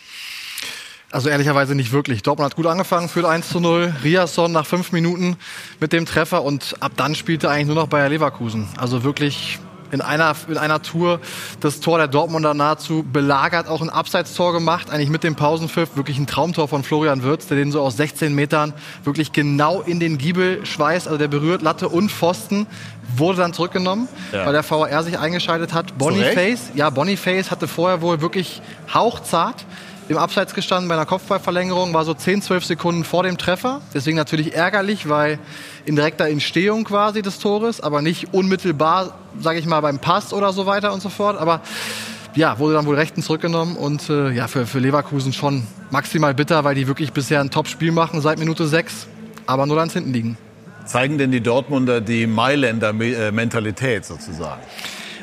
[1.12, 2.24] Also ehrlicherweise nicht wirklich.
[2.24, 3.93] Dortmund hat gut angefangen, führt 1 zu 0.
[4.04, 5.36] Riasson nach fünf Minuten
[5.82, 8.69] mit dem Treffer und ab dann spielte eigentlich nur noch Bayer Leverkusen.
[8.78, 9.60] Also wirklich
[9.91, 11.19] in einer, in einer Tour
[11.60, 16.17] das Tor der Dortmunder nahezu belagert, auch ein Abseitstor gemacht, eigentlich mit dem Pausenpfiff, wirklich
[16.17, 20.17] ein Traumtor von Florian Würz, der den so aus 16 Metern wirklich genau in den
[20.17, 22.67] Giebel schweißt, also der berührt Latte und Pfosten,
[23.17, 24.45] wurde dann zurückgenommen, ja.
[24.45, 25.97] weil der VAR sich eingeschaltet hat.
[25.97, 28.62] Boniface, ja, Boniface hatte vorher wohl wirklich
[28.93, 29.65] hauchzart
[30.12, 33.82] im Abseits gestanden bei einer Kopfballverlängerung, war so 10, 12 Sekunden vor dem Treffer.
[33.93, 35.39] Deswegen natürlich ärgerlich, weil
[35.86, 40.52] in direkter Entstehung quasi des Tores, aber nicht unmittelbar, sage ich mal, beim Pass oder
[40.52, 41.39] so weiter und so fort.
[41.39, 41.62] Aber
[42.36, 46.63] ja, wurde dann wohl rechten zurückgenommen und äh, ja, für, für Leverkusen schon maximal bitter,
[46.63, 49.08] weil die wirklich bisher ein Top-Spiel machen seit Minute 6,
[49.45, 50.38] aber nur ans hinten liegen.
[50.86, 54.62] Zeigen denn die Dortmunder die Mailänder äh, sozusagen?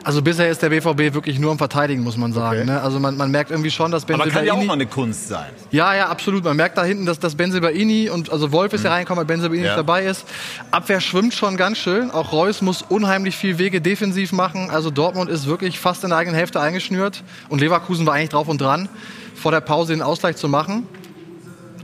[0.04, 2.62] Also bisher ist der BVB wirklich nur am Verteidigen, muss man sagen.
[2.62, 2.70] Okay.
[2.70, 2.80] Ne?
[2.80, 4.30] Also man, man merkt irgendwie schon, dass Benzibaini...
[4.30, 5.50] Aber kann ja auch mal eine Kunst sein.
[5.70, 6.44] Ja, ja, absolut.
[6.44, 8.86] Man merkt da hinten, dass, dass Benzibaini und also Wolf ist mhm.
[8.86, 9.70] ja reingekommen, weil Benzibaini ja.
[9.70, 10.24] nicht dabei ist.
[10.70, 12.10] Abwehr schwimmt schon ganz schön.
[12.10, 14.70] Auch Reus muss unheimlich viel Wege defensiv machen.
[14.70, 17.22] Also Dortmund ist wirklich fast in der eigenen Hälfte eingeschnürt.
[17.48, 18.88] Und Leverkusen war eigentlich drauf und dran,
[19.34, 20.86] vor der Pause den Ausgleich zu machen.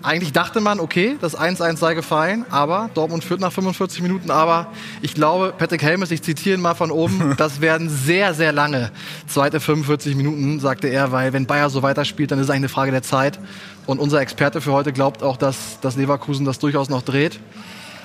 [0.05, 4.31] Eigentlich dachte man, okay, das 1-1 sei gefallen, aber Dortmund führt nach 45 Minuten.
[4.31, 4.67] Aber
[5.01, 8.91] ich glaube, Patrick Helmes, ich zitiere ihn mal von oben, das werden sehr, sehr lange
[9.27, 12.69] zweite 45 Minuten, sagte er, weil wenn Bayer so weiterspielt, dann ist es eigentlich eine
[12.69, 13.39] Frage der Zeit.
[13.87, 17.41] Und unser Experte für heute glaubt auch, dass, dass Leverkusen das durchaus noch dreht.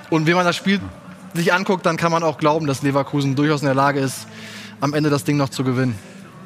[0.10, 0.80] Und wenn man das Spiel
[1.34, 4.26] sich anguckt, dann kann man auch glauben, dass Leverkusen durchaus in der Lage ist,
[4.80, 6.00] am Ende das Ding noch zu gewinnen.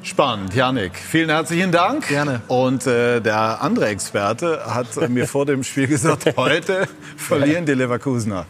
[0.04, 0.98] Spannend, Janik.
[0.98, 2.10] Vielen herzlichen Dank.
[2.10, 2.42] Gerne.
[2.50, 8.46] Und äh, der andere Experte hat mir vor dem Spiel gesagt, heute verlieren die Leverkusener.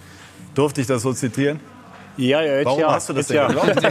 [0.56, 1.60] Durfte ich das so zitieren?
[2.18, 2.92] Ja, ja, jetzt Warum ja.
[2.92, 3.48] hast du das denn ja.
[3.48, 3.76] geglaubt?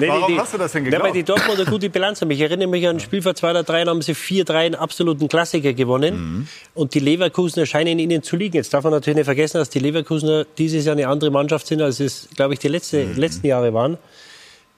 [0.00, 1.04] nee, Warum die, hast du das denn geglaubt?
[1.04, 2.30] weil die Dortmunder gute Bilanz haben.
[2.30, 5.28] Ich erinnere mich an ein Spiel vor zwei oder drei, haben sie 4-3 einen absoluten
[5.28, 6.16] Klassiker gewonnen.
[6.16, 6.48] Mhm.
[6.74, 8.56] Und die Leverkusener scheinen ihnen zu liegen.
[8.56, 11.80] Jetzt darf man natürlich nicht vergessen, dass die Leverkusener dieses Jahr eine andere Mannschaft sind,
[11.80, 13.16] als es, glaube ich, die letzte, mhm.
[13.16, 13.98] letzten Jahre waren.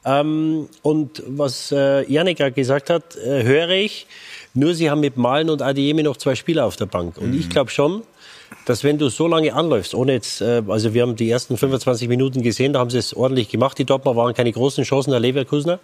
[0.08, 4.06] Ähm, und was äh, Janik gerade gesagt hat, äh, höre ich,
[4.54, 7.18] nur sie haben mit Malen und Adiemi noch zwei Spieler auf der Bank.
[7.18, 7.40] Und mhm.
[7.40, 8.02] ich glaube schon,
[8.64, 12.08] dass wenn du so lange anläufst, ohne jetzt, äh, also wir haben die ersten 25
[12.08, 13.76] Minuten gesehen, da haben sie es ordentlich gemacht.
[13.78, 15.78] Die Dortmund waren keine großen Chancen der Leverkusener.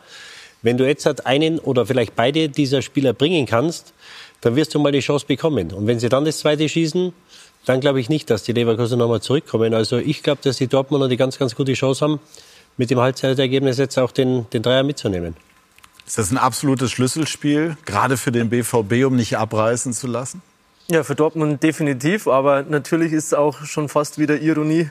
[0.63, 3.93] Wenn du jetzt halt einen oder vielleicht beide dieser Spieler bringen kannst,
[4.41, 5.73] dann wirst du mal die Chance bekommen.
[5.73, 7.13] Und wenn sie dann das zweite schießen,
[7.67, 9.75] dann glaube ich nicht, dass die Leverkusener nochmal zurückkommen.
[9.75, 12.21] Also ich glaube, dass die Dortmunder die ganz, ganz gute Chance haben,
[12.77, 15.37] mit dem Halbzeitergebnis jetzt auch den, den Dreier mitzunehmen.
[16.07, 20.43] Ist das ein absolutes Schlüsselspiel, gerade für den BVB, um nicht abreißen zu lassen?
[20.89, 24.91] Ja, für Dortmund definitiv, aber natürlich ist es auch schon fast wieder Ironie,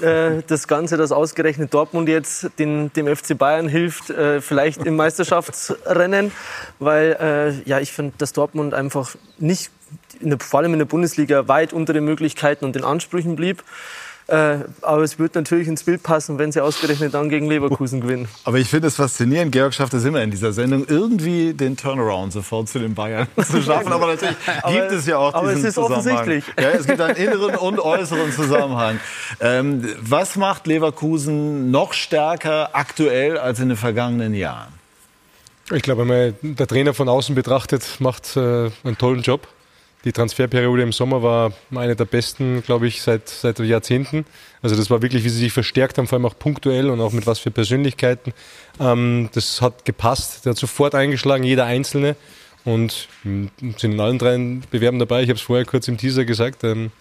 [0.00, 4.96] äh, das Ganze, dass ausgerechnet Dortmund jetzt den, dem FC Bayern hilft, äh, vielleicht im
[4.96, 6.32] Meisterschaftsrennen,
[6.78, 9.70] weil äh, ja, ich finde, dass Dortmund einfach nicht,
[10.20, 13.62] der, vor allem in der Bundesliga, weit unter den Möglichkeiten und den Ansprüchen blieb.
[14.26, 18.26] Äh, aber es wird natürlich ins Bild passen, wenn sie ausgerechnet dann gegen Leverkusen gewinnen.
[18.44, 22.32] Aber ich finde es faszinierend, Georg schafft es immer in dieser Sendung, irgendwie den Turnaround
[22.32, 23.92] sofort zu den Bayern zu schaffen.
[23.92, 26.42] Aber natürlich aber, gibt es ja auch diesen es Zusammenhang.
[26.58, 28.98] Ja, es gibt einen inneren und äußeren Zusammenhang.
[29.40, 34.72] Ähm, was macht Leverkusen noch stärker aktuell als in den vergangenen Jahren?
[35.70, 39.48] Ich glaube, wenn man der Trainer von außen betrachtet, macht äh, einen tollen Job.
[40.04, 44.26] Die Transferperiode im Sommer war eine der besten, glaube ich, seit, seit Jahrzehnten.
[44.60, 47.12] Also das war wirklich, wie sie sich verstärkt haben, vor allem auch punktuell und auch
[47.12, 48.34] mit was für Persönlichkeiten.
[48.78, 50.44] Ähm, das hat gepasst.
[50.44, 52.16] Der hat sofort eingeschlagen, jeder Einzelne.
[52.64, 54.38] Und hm, sind in allen drei
[54.70, 55.22] Bewerben dabei.
[55.22, 56.64] Ich habe es vorher kurz im Teaser gesagt.
[56.64, 56.92] Ähm,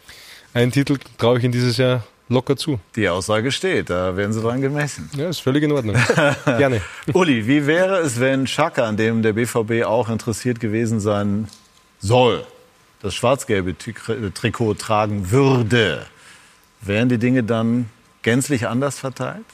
[0.53, 2.79] einen Titel traue ich in dieses Jahr locker zu.
[2.95, 5.09] Die Aussage steht, da werden Sie dran gemessen.
[5.15, 5.95] Ja, ist völlig in Ordnung.
[6.45, 6.81] Gerne.
[7.13, 11.47] Uli, wie wäre es, wenn Schaka, an dem der BVB auch interessiert gewesen sein
[11.99, 12.45] soll,
[13.03, 16.05] das schwarz-gelbe Trikot tragen würde?
[16.81, 17.89] Wären die Dinge dann
[18.23, 19.45] gänzlich anders verteilt?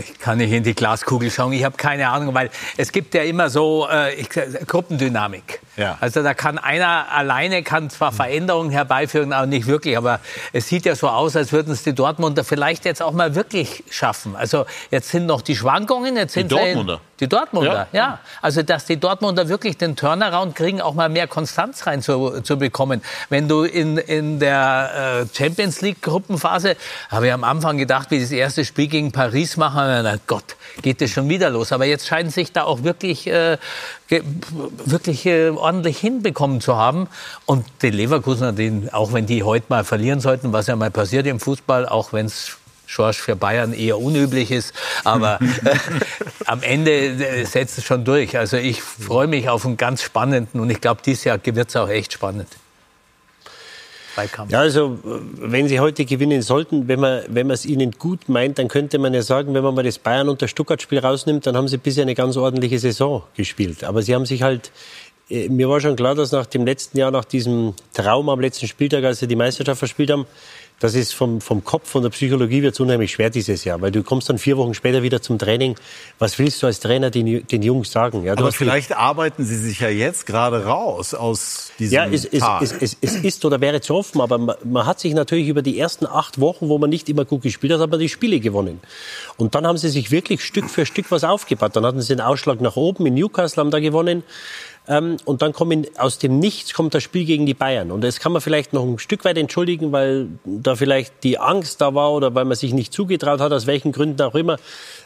[0.00, 1.52] Ich kann nicht in die Glaskugel schauen.
[1.52, 5.60] Ich habe keine Ahnung, weil es gibt ja immer so äh, ich, Gruppendynamik.
[5.76, 5.98] Ja.
[6.00, 9.96] Also da kann einer alleine kann zwar Veränderungen herbeiführen, aber nicht wirklich.
[9.96, 10.20] Aber
[10.52, 13.84] es sieht ja so aus, als würden es die Dortmunder vielleicht jetzt auch mal wirklich
[13.90, 14.36] schaffen.
[14.36, 16.16] Also jetzt sind noch die Schwankungen.
[16.16, 17.00] Jetzt sind die Dortmunder.
[17.20, 17.98] Die Dortmunder, ja.
[17.98, 18.18] ja.
[18.42, 22.58] Also dass die Dortmunder wirklich den Turnaround kriegen, auch mal mehr Konstanz rein zu, zu
[22.58, 23.02] bekommen.
[23.28, 26.76] Wenn du in, in der äh, Champions League Gruppenphase,
[27.08, 31.00] habe ich am Anfang gedacht, wie das erste Spiel gegen Paris machen, na Gott, geht
[31.00, 31.72] das schon wieder los.
[31.72, 33.58] Aber jetzt scheinen sich da auch wirklich, äh,
[34.08, 37.08] wirklich äh, ordentlich hinbekommen zu haben.
[37.46, 41.26] Und die Leverkusener, den, auch wenn die heute mal verlieren sollten, was ja mal passiert
[41.26, 44.74] im Fußball, auch wenn es Schorsch für Bayern eher unüblich ist.
[45.04, 45.76] Aber äh,
[46.46, 48.36] am Ende äh, setzt es schon durch.
[48.36, 51.76] Also ich freue mich auf einen ganz spannenden und ich glaube, dieses Jahr wird es
[51.76, 52.48] auch echt spannend.
[54.14, 54.50] Zweikampf.
[54.50, 58.58] Ja, also wenn sie heute gewinnen sollten, wenn man wenn man es ihnen gut meint,
[58.58, 61.56] dann könnte man ja sagen, wenn man mal das Bayern und das Stuttgart-Spiel rausnimmt, dann
[61.56, 63.84] haben sie bisher eine ganz ordentliche Saison gespielt.
[63.84, 64.70] Aber sie haben sich halt
[65.30, 68.68] äh, mir war schon klar, dass nach dem letzten Jahr, nach diesem Traum am letzten
[68.68, 70.26] Spieltag, als sie die Meisterschaft verspielt haben,
[70.80, 73.92] das ist vom, vom Kopf, von der Psychologie wird es unheimlich schwer dieses Jahr, weil
[73.92, 75.76] du kommst dann vier Wochen später wieder zum Training.
[76.18, 78.24] Was willst du als Trainer den, den Jungs sagen?
[78.24, 82.24] Ja, Aber vielleicht die, arbeiten sie sich ja jetzt gerade raus aus diesem Ja, es,
[82.24, 85.48] es, es, es, es ist oder wäre zu hoffen, aber man, man, hat sich natürlich
[85.48, 88.40] über die ersten acht Wochen, wo man nicht immer gut gespielt hat, man die Spiele
[88.40, 88.80] gewonnen.
[89.36, 91.76] Und dann haben sie sich wirklich Stück für Stück was aufgebaut.
[91.76, 94.24] Dann hatten sie den Ausschlag nach oben, in Newcastle haben da gewonnen.
[94.86, 97.90] Ähm, und dann kommen aus dem Nichts kommt das Spiel gegen die Bayern.
[97.90, 101.80] Und das kann man vielleicht noch ein Stück weit entschuldigen, weil da vielleicht die Angst
[101.80, 104.58] da war oder weil man sich nicht zugetraut hat, aus welchen Gründen auch immer,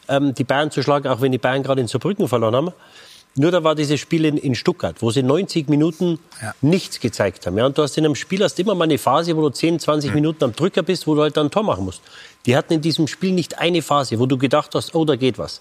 [0.08, 2.72] ähm, die Bayern zu schlagen, auch wenn die Bayern gerade in Saarbrücken verloren haben.
[3.38, 6.54] Nur da war dieses Spiel in, in Stuttgart, wo sie 90 Minuten ja.
[6.60, 7.56] nichts gezeigt haben.
[7.56, 9.78] Ja, und du hast in einem Spiel hast immer mal eine Phase, wo du 10,
[9.78, 10.14] 20 mhm.
[10.16, 12.02] Minuten am Drücker bist, wo du halt dann ein Tor machen musst.
[12.46, 15.38] Die hatten in diesem Spiel nicht eine Phase, wo du gedacht hast, oh, da geht
[15.38, 15.60] was.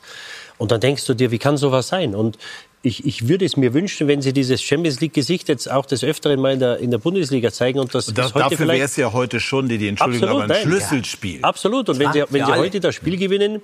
[0.57, 2.15] Und dann denkst du dir, wie kann sowas sein?
[2.15, 2.39] Und
[2.83, 6.39] ich, ich würde es mir wünschen, wenn Sie dieses Champions League-Gesicht jetzt auch des Öfteren
[6.39, 7.79] mal in der, in der Bundesliga zeigen.
[7.79, 10.43] Und das, und das, das dafür wäre es ja heute schon, die, die Entschuldigung, absolut,
[10.43, 11.39] aber ein nein, Schlüsselspiel.
[11.39, 11.43] Ja.
[11.43, 11.89] Absolut.
[11.89, 13.61] Und wenn Sie, wenn Sie heute das Spiel gewinnen,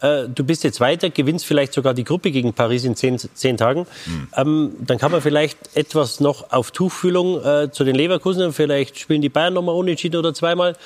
[0.00, 3.56] äh, du bist jetzt weiter, gewinnst vielleicht sogar die Gruppe gegen Paris in zehn, zehn
[3.56, 4.28] Tagen, mhm.
[4.36, 9.22] ähm, dann kann man vielleicht etwas noch auf Tuchfühlung äh, zu den Leverkusen, vielleicht spielen
[9.22, 10.76] die Bayern nochmal unentschieden oder zweimal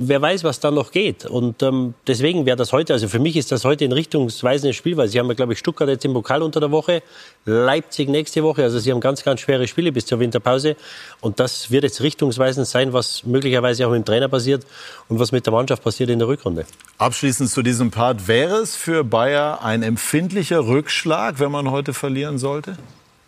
[0.00, 1.26] wer weiß, was da noch geht.
[1.26, 4.96] Und ähm, deswegen wäre das heute, also für mich ist das heute ein richtungsweisendes Spiel,
[4.96, 7.02] weil Sie haben ja, glaube ich, Stuttgart jetzt im Pokal unter der Woche,
[7.44, 8.62] Leipzig nächste Woche.
[8.62, 10.76] Also Sie haben ganz, ganz schwere Spiele bis zur Winterpause.
[11.20, 14.64] Und das wird jetzt richtungsweisend sein, was möglicherweise auch mit dem Trainer passiert
[15.08, 16.64] und was mit der Mannschaft passiert in der Rückrunde.
[16.98, 22.38] Abschließend zu diesem Part, wäre es für Bayer ein empfindlicher Rückschlag, wenn man heute verlieren
[22.38, 22.76] sollte?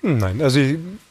[0.04, 0.58] Nein, also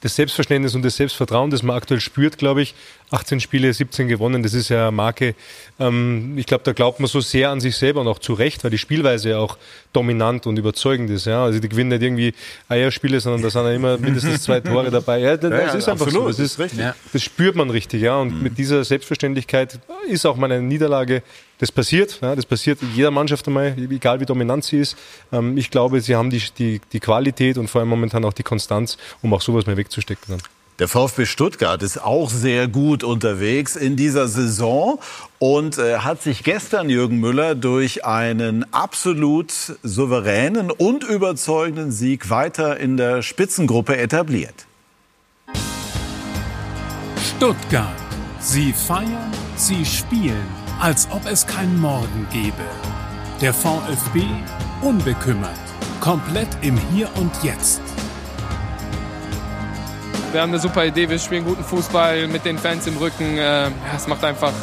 [0.02, 2.76] das Selbstverständnis und das Selbstvertrauen, das man aktuell spürt, glaube ich,
[3.12, 5.34] 18 Spiele, 17 gewonnen, das ist ja eine Marke.
[5.80, 8.66] Ähm, ich glaube, da glaubt man so sehr an sich selber und auch zu Recht,
[8.66, 9.58] weil die Spielweise ja auch
[9.94, 11.26] dominant und überzeugend ist.
[11.26, 11.46] Ja?
[11.46, 12.34] Also die gewinnen nicht irgendwie
[12.68, 15.20] Eierspiele, sondern da sind ja immer mindestens zwei Tore dabei.
[15.20, 16.44] Ja, das, ja, ist einfach absolut, so.
[16.44, 16.86] Das, ist, richtig.
[17.14, 18.02] das spürt man richtig.
[18.02, 18.18] Ja?
[18.18, 18.44] Und mhm.
[18.44, 21.24] mit dieser Selbstverständlichkeit ist auch mal eine Niederlage
[21.62, 24.98] das passiert, ja, das passiert jeder Mannschaft einmal, egal wie dominant sie ist.
[25.32, 28.42] Ähm, ich glaube, sie haben die, die, die Qualität und vor allem momentan auch die
[28.44, 30.26] Konstanz, um auch sowas mehr wegzustecken.
[30.28, 30.42] Dann.
[30.80, 35.00] Der VfB Stuttgart ist auch sehr gut unterwegs in dieser Saison
[35.38, 42.78] und äh, hat sich gestern Jürgen Müller durch einen absolut souveränen und überzeugenden Sieg weiter
[42.80, 44.66] in der Spitzengruppe etabliert.
[47.38, 47.96] Stuttgart.
[48.40, 52.64] Sie feiern, sie spielen, als ob es kein Morgen gäbe.
[53.40, 54.24] Der VfB
[54.82, 55.60] unbekümmert,
[56.00, 57.82] komplett im Hier und Jetzt.
[60.32, 63.38] Wir haben eine super Idee, wir spielen guten Fußball mit den Fans im Rücken.
[63.38, 64.54] Äh, ja, es macht einfach,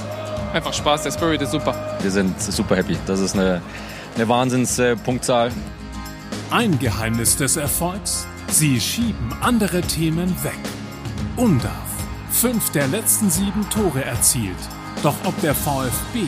[0.52, 1.96] einfach Spaß, der Spirit ist super.
[2.00, 2.96] Wir sind super happy.
[3.06, 3.62] Das ist eine,
[4.16, 5.52] eine Wahnsinnspunktzahl.
[6.50, 8.26] Ein Geheimnis des Erfolgs?
[8.48, 10.58] Sie schieben andere Themen weg.
[11.36, 11.72] Undarf.
[12.32, 14.56] Fünf der letzten sieben Tore erzielt.
[15.02, 16.24] Doch ob der VfB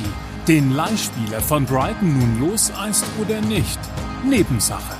[0.46, 3.78] den Leihspieler von Brighton nun loseist oder nicht,
[4.24, 4.96] Nebensache.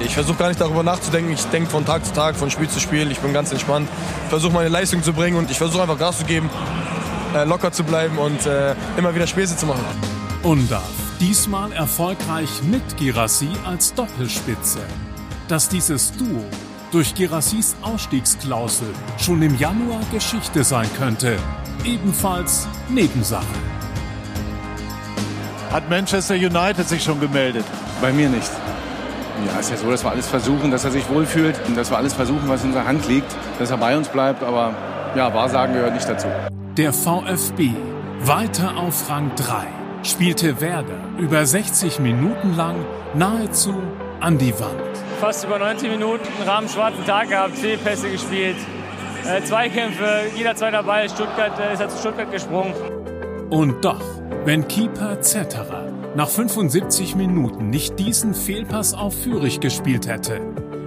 [0.00, 1.32] Ich versuche gar nicht darüber nachzudenken.
[1.32, 3.10] Ich denke von Tag zu Tag, von Spiel zu Spiel.
[3.10, 3.88] Ich bin ganz entspannt.
[4.24, 6.50] Ich versuche meine Leistung zu bringen und ich versuche einfach Gas zu geben,
[7.34, 9.84] äh, locker zu bleiben und äh, immer wieder Späße zu machen.
[10.42, 14.80] Undarf, diesmal erfolgreich mit Girassi als Doppelspitze.
[15.48, 16.44] Dass dieses Duo
[16.94, 18.86] durch Girassis Ausstiegsklausel
[19.18, 21.36] schon im Januar Geschichte sein könnte,
[21.84, 23.44] ebenfalls Nebensache.
[25.72, 27.64] Hat Manchester United sich schon gemeldet?
[28.00, 28.50] Bei mir nicht.
[29.44, 31.98] Ja, ist ja so, dass wir alles versuchen, dass er sich wohlfühlt und dass wir
[31.98, 34.44] alles versuchen, was in unserer Hand liegt, dass er bei uns bleibt.
[34.44, 34.72] Aber
[35.16, 36.28] ja, Wahrsagen gehört nicht dazu.
[36.76, 37.70] Der VfB
[38.20, 39.66] weiter auf Rang 3
[40.04, 42.76] spielte Werder über 60 Minuten lang
[43.14, 43.74] nahezu
[44.24, 44.80] an die Wand.
[45.20, 48.56] Fast über 90 Minuten einen rahmen schwarzen Tag gehabt, Fehlpässe gespielt,
[49.26, 52.72] äh, Zweikämpfe, jeder zweite Ball, Stuttgart äh, ist er zu Stuttgart gesprungen.
[53.50, 54.00] Und doch,
[54.46, 60.40] wenn Keeper Zetterer nach 75 Minuten nicht diesen Fehlpass auf Fürich gespielt hätte,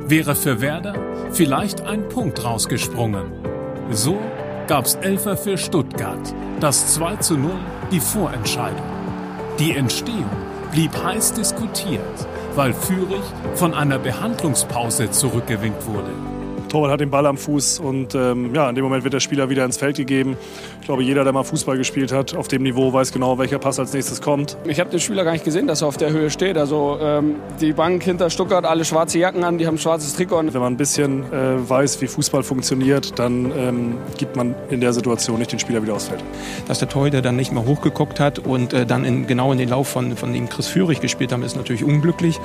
[0.08, 0.96] wäre für Werder
[1.32, 3.32] vielleicht ein Punkt rausgesprungen.
[3.92, 4.18] So
[4.68, 7.52] gab's Elfer für Stuttgart, das 2 zu 0
[7.92, 8.82] die Vorentscheidung.
[9.60, 10.30] Die Entstehung
[10.72, 12.02] blieb heiß diskutiert,
[12.58, 16.27] weil Fürich von einer Behandlungspause zurückgewinkt wurde.
[16.68, 19.50] Torwart hat den Ball am Fuß und ähm, ja, in dem Moment wird der Spieler
[19.50, 20.38] wieder ins Feld gegeben.
[20.82, 23.80] Ich glaube, jeder, der mal Fußball gespielt hat, auf dem Niveau weiß genau, welcher Pass
[23.80, 24.58] als nächstes kommt.
[24.66, 26.58] Ich habe den Spieler gar nicht gesehen, dass er auf der Höhe steht.
[26.58, 30.54] Also ähm, die Bank hinter Stuttgart, alle schwarze Jacken an, die haben schwarzes Trikot an.
[30.54, 34.94] Wenn man ein bisschen äh, weiß, wie Fußball funktioniert, dann ähm, gibt man in der
[34.94, 36.24] Situation nicht den Spieler wieder aufs Feld.
[36.68, 39.70] Dass der Torhüter dann nicht mehr hochgeguckt hat und äh, dann in, genau in den
[39.70, 42.40] Lauf von, von dem Chris Führig gespielt haben, ist natürlich unglücklich.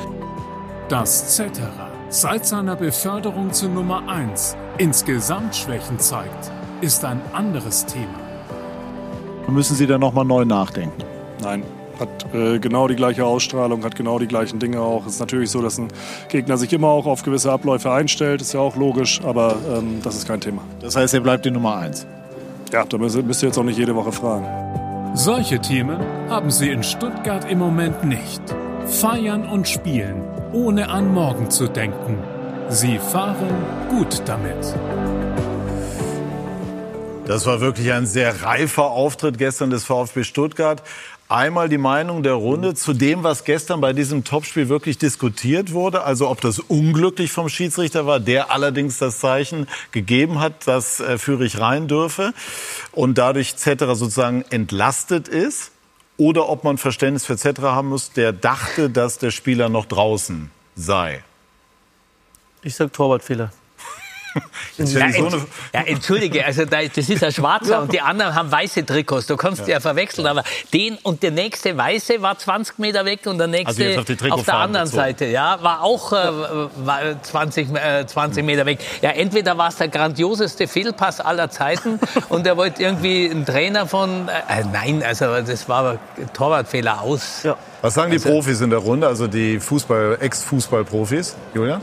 [0.88, 6.52] Das Zetterer seit seiner Beförderung zu Nummer 1 insgesamt Schwächen zeigt,
[6.82, 8.20] ist ein anderes Thema.
[9.48, 11.02] Müssen Sie da nochmal neu nachdenken?
[11.40, 11.62] Nein,
[11.98, 15.06] hat äh, genau die gleiche Ausstrahlung, hat genau die gleichen Dinge auch.
[15.06, 15.88] Es ist natürlich so, dass ein
[16.28, 20.16] Gegner sich immer auch auf gewisse Abläufe einstellt, ist ja auch logisch, aber ähm, das
[20.16, 20.62] ist kein Thema.
[20.80, 22.06] Das heißt, er bleibt die Nummer 1?
[22.72, 24.46] Ja, da müsst ihr jetzt auch nicht jede Woche fragen.
[25.14, 25.98] Solche Themen
[26.28, 28.42] haben sie in Stuttgart im Moment nicht.
[28.93, 30.22] Feiern und spielen,
[30.53, 32.18] ohne an morgen zu denken.
[32.68, 33.49] Sie fahren
[33.88, 34.74] gut damit.
[37.26, 40.82] Das war wirklich ein sehr reifer Auftritt gestern des VfB Stuttgart.
[41.28, 46.03] Einmal die Meinung der Runde zu dem, was gestern bei diesem Topspiel wirklich diskutiert wurde.
[46.05, 51.16] Also ob das unglücklich vom Schiedsrichter war, der allerdings das Zeichen gegeben hat, dass äh,
[51.59, 52.34] rein dürfe
[52.93, 55.71] und dadurch Zetterer sozusagen entlastet ist.
[56.22, 60.52] Oder ob man Verständnis für Zetterer haben muss, der dachte, dass der Spieler noch draußen
[60.76, 61.24] sei.
[62.62, 63.50] Ich sag Torwartfehler.
[64.78, 65.32] Ja, ent,
[65.74, 69.26] ja, entschuldige, also da, das ist ein schwarzer und die anderen haben weiße Trikots.
[69.26, 73.20] Du kannst ja, ja verwechseln, aber den und der nächste weiße war 20 Meter weg
[73.26, 75.02] und der nächste also auf, auf, der anderen bezogen.
[75.02, 76.16] Seite, ja, war auch äh,
[76.84, 78.78] war 20, äh, 20 Meter weg.
[79.02, 83.86] Ja, entweder war es der grandioseste Fehlpass aller Zeiten und er wollte irgendwie einen Trainer
[83.86, 85.98] von, äh, nein, also das war
[86.32, 87.42] Torwartfehler aus.
[87.42, 87.56] Ja.
[87.82, 91.82] Was sagen die also, Profis in der Runde, also die Fußball, Ex-Fußball-Profis, Julian?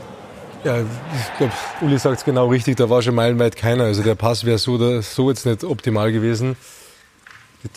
[0.62, 3.84] Ja, ich glaube, Uli sagt es genau richtig, da war schon meilenweit keiner.
[3.84, 6.56] Also der Pass wäre so, so jetzt nicht optimal gewesen.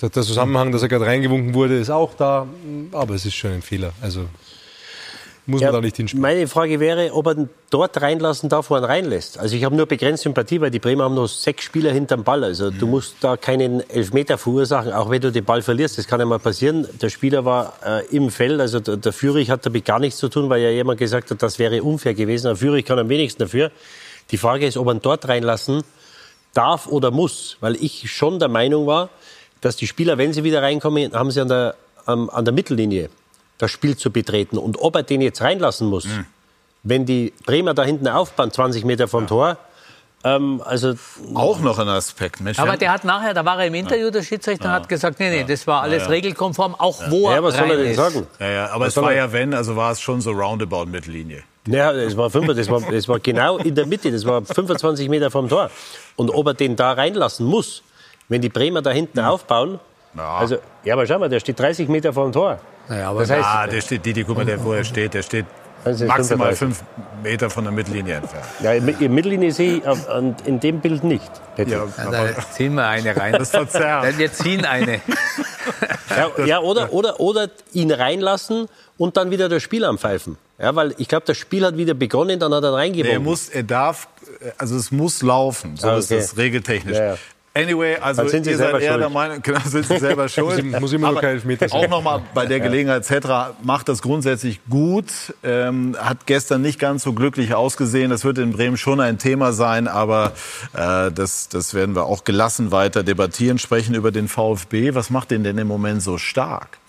[0.02, 2.48] Der Zusammenhang, dass er gerade reingewunken wurde, ist auch da,
[2.92, 3.92] aber es ist schon ein Fehler.
[4.02, 4.26] Also
[5.46, 6.22] muss man ja, da nicht hinspielen.
[6.22, 9.38] Meine Frage wäre, ob er ihn dort reinlassen darf, wo er ihn reinlässt.
[9.38, 12.46] Also ich habe nur begrenzt Sympathie, weil die Bremer haben noch sechs Spieler hinterm Ball.
[12.46, 12.80] Also mhm.
[12.80, 15.98] du musst da keinen Elfmeter verursachen, auch wenn du den Ball verlierst.
[15.98, 16.88] Das kann ja mal passieren.
[17.02, 20.30] Der Spieler war äh, im Feld, also der, der Führig hat damit gar nichts zu
[20.30, 22.48] tun, weil ja jemand gesagt hat, das wäre unfair gewesen.
[22.48, 23.72] Der Führig kann am wenigsten dafür.
[24.32, 25.84] Die Frage ist, ob ihn dort reinlassen
[26.54, 27.58] darf oder muss.
[27.60, 29.10] Weil ich schon der Meinung war,
[29.60, 31.76] dass die Spieler, wenn sie wieder reinkommen, haben sie an der,
[32.06, 33.10] an der Mittellinie
[33.58, 34.58] das Spiel zu betreten.
[34.58, 36.26] Und ob er den jetzt reinlassen muss, mhm.
[36.84, 39.28] wenn die Bremer da hinten aufbauen, 20 Meter vom ja.
[39.28, 39.58] Tor,
[40.26, 40.94] ähm, also
[41.34, 42.40] auch noch ein Aspekt.
[42.40, 44.72] Mensch, aber der hat nachher, da war er im Interview, der Schiedsrichter, ja.
[44.72, 47.70] hat gesagt, nee, nee, das war alles ja, regelkonform, auch wo er ja, was soll
[47.70, 47.98] er denn ist.
[47.98, 48.28] sagen?
[48.40, 51.44] Ja, ja, aber was es war ja, wenn, also war es schon so roundabout Mittellinie.
[51.68, 55.10] Ja, es war, fünf, das, war, das war genau in der Mitte, das war 25
[55.10, 55.70] Meter vom Tor.
[56.16, 57.84] Und ob er den da reinlassen muss,
[58.30, 59.26] wenn die Bremer da hinten mhm.
[60.22, 62.60] Aufbauen, also, ja, aber schau mal, der steht 30 Meter vor dem Tor.
[62.90, 65.24] Naja, aber das heißt, ah, der steht, Didi, guck mal, der, wo er steht, der
[65.24, 65.46] steht
[66.08, 66.84] maximal 5
[67.24, 68.46] Meter von der Mittellinie entfernt.
[68.62, 71.32] Ja, die Mittellinie sehe ich in dem Bild nicht.
[71.58, 73.34] Ja, ja, da ziehen wir eine rein.
[73.44, 74.18] Das verzerrt.
[74.18, 75.02] Wir ziehen eine.
[76.10, 80.38] ja, ja, oder, oder, oder ihn reinlassen und dann wieder das Spiel anpfeifen.
[80.60, 83.12] Ja, weil ich glaube, das Spiel hat wieder begonnen, dann hat er reingeworfen.
[83.12, 84.08] Er muss, er darf,
[84.58, 86.00] also es muss laufen, so ah, okay.
[86.00, 86.98] ist das regeltechnisch.
[86.98, 87.18] Ja, ja.
[87.56, 89.02] Anyway, also sind Sie ihr seid selber eher schuld.
[89.02, 90.80] der Meinung, genau, sind Sie selber schuld.
[90.82, 91.80] Muss immer Aber Elfmeter sein.
[91.80, 95.06] Auch nochmal bei der Gelegenheit, Zetra macht das grundsätzlich gut,
[95.44, 98.10] ähm, hat gestern nicht ganz so glücklich ausgesehen.
[98.10, 100.34] Das wird in Bremen schon ein Thema sein, aber
[100.74, 104.96] äh, das, das werden wir auch gelassen weiter debattieren, sprechen über den VfB.
[104.96, 106.80] Was macht den denn im Moment so stark?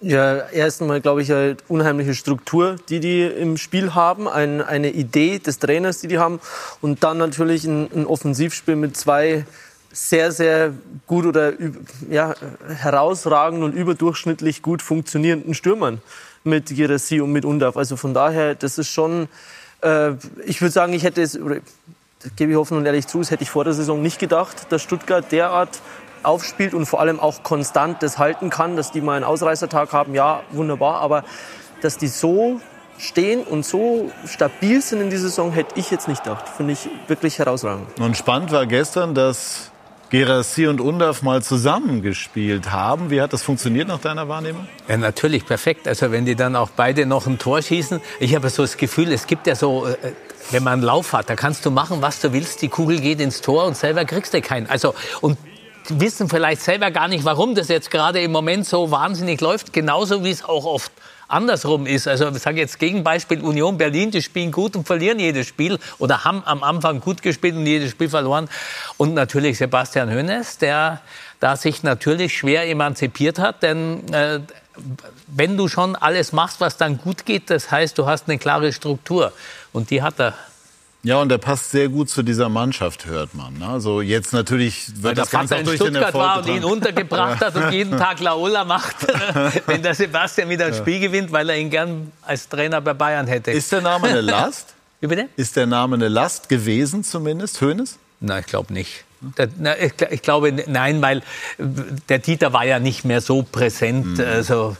[0.00, 4.90] Ja, erst einmal glaube ich eine unheimliche Struktur, die die im Spiel haben, ein, eine
[4.90, 6.40] Idee des Trainers, die die haben
[6.82, 9.46] und dann natürlich ein, ein Offensivspiel mit zwei
[9.94, 10.72] sehr, sehr
[11.06, 11.52] gut oder
[12.10, 12.34] ja,
[12.68, 16.02] herausragend und überdurchschnittlich gut funktionierenden Stürmern
[16.42, 17.76] mit Girassi und mit Undaf.
[17.76, 19.28] Also von daher, das ist schon,
[19.82, 20.10] äh,
[20.44, 21.58] ich würde sagen, ich hätte es, oder,
[22.36, 24.82] gebe ich offen und ehrlich zu, das hätte ich vor der Saison nicht gedacht, dass
[24.82, 25.80] Stuttgart derart
[26.24, 30.14] aufspielt und vor allem auch konstant das halten kann, dass die mal einen Ausreißertag haben,
[30.14, 31.24] ja, wunderbar, aber
[31.82, 32.60] dass die so
[32.98, 36.48] stehen und so stabil sind in dieser Saison, hätte ich jetzt nicht gedacht.
[36.48, 37.86] Finde ich wirklich herausragend.
[38.00, 39.70] Und spannend war gestern, dass
[40.14, 43.10] Gerassi und Undaf mal zusammengespielt haben.
[43.10, 44.68] Wie hat das funktioniert nach deiner Wahrnehmung?
[44.86, 45.88] Ja, natürlich, perfekt.
[45.88, 48.00] Also wenn die dann auch beide noch ein Tor schießen.
[48.20, 49.96] Ich habe so das Gefühl, es gibt ja so, äh,
[50.52, 52.62] wenn man einen Lauf hat, da kannst du machen, was du willst.
[52.62, 54.68] Die Kugel geht ins Tor und selber kriegst du keinen.
[54.68, 55.36] Also, und
[55.88, 59.72] wissen vielleicht selber gar nicht, warum das jetzt gerade im Moment so wahnsinnig läuft.
[59.72, 60.92] Genauso wie es auch oft
[61.28, 62.06] andersrum ist.
[62.06, 66.24] Also ich sage jetzt Gegenbeispiel Union Berlin, die spielen gut und verlieren jedes Spiel oder
[66.24, 68.48] haben am Anfang gut gespielt und jedes Spiel verloren.
[68.96, 71.00] Und natürlich Sebastian Hoeneß, der
[71.40, 74.40] da sich natürlich schwer emanzipiert hat, denn äh,
[75.26, 78.72] wenn du schon alles machst, was dann gut geht, das heißt, du hast eine klare
[78.72, 79.32] Struktur
[79.72, 80.34] und die hat er.
[81.04, 83.58] Ja, und der passt sehr gut zu dieser Mannschaft, hört man.
[83.58, 83.68] ne?
[83.68, 86.48] Also jetzt natürlich Weil wird der das Ganze auch durch den Stuttgart Erfolg war und
[86.48, 88.96] ihn untergebracht hat und jeden Tag Laola macht,
[89.66, 90.74] wenn der Sebastian wieder ein.
[90.74, 93.50] Spiel gewinnt, weil er ihn gern als Trainer bei Bayern hätte.
[93.52, 94.74] Ist der Name eine Last?
[95.00, 95.28] Wie bitte?
[95.36, 97.98] Ist der Name eine Last gewesen zumindest, Hönes?
[98.20, 99.04] Nein, ich glaube nicht.
[99.36, 101.22] Ich, gl- ich glaube, nein, weil äh,
[102.08, 104.18] der Dieter war ja nicht mehr so präsent.
[104.18, 104.24] Mhm.
[104.24, 104.76] Also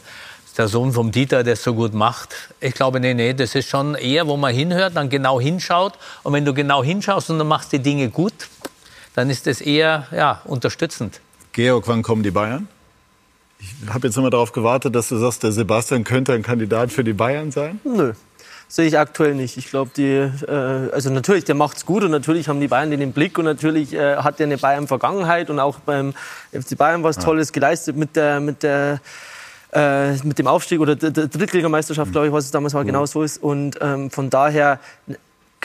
[0.57, 2.35] der Sohn vom Dieter, der es so gut macht.
[2.61, 5.95] Ich glaube, nee, nee, das ist schon eher, wo man hinhört, dann genau hinschaut.
[6.23, 8.33] Und wenn du genau hinschaust und du machst die Dinge gut,
[9.15, 11.21] dann ist das eher ja, unterstützend.
[11.53, 12.69] Georg, wann kommen die Bayern?
[13.59, 17.05] Ich habe jetzt immer darauf gewartet, dass du sagst, der Sebastian könnte ein Kandidat für
[17.05, 17.81] die Bayern sein.
[17.85, 18.13] Nö.
[18.67, 19.57] Sehe ich aktuell nicht.
[19.57, 23.01] Ich glaube, die, äh, also natürlich, der macht's gut und natürlich haben die Bayern den
[23.01, 26.15] im Blick und natürlich äh, hat er eine Bayern-Vergangenheit und auch beim
[26.51, 29.01] FC Bayern was Tolles geleistet mit der, mit der,
[29.75, 33.23] äh, mit dem Aufstieg oder der, Drittligameisterschaft, glaube ich, was es damals war, genau so
[33.23, 33.43] ist.
[33.43, 34.79] Und ähm, von daher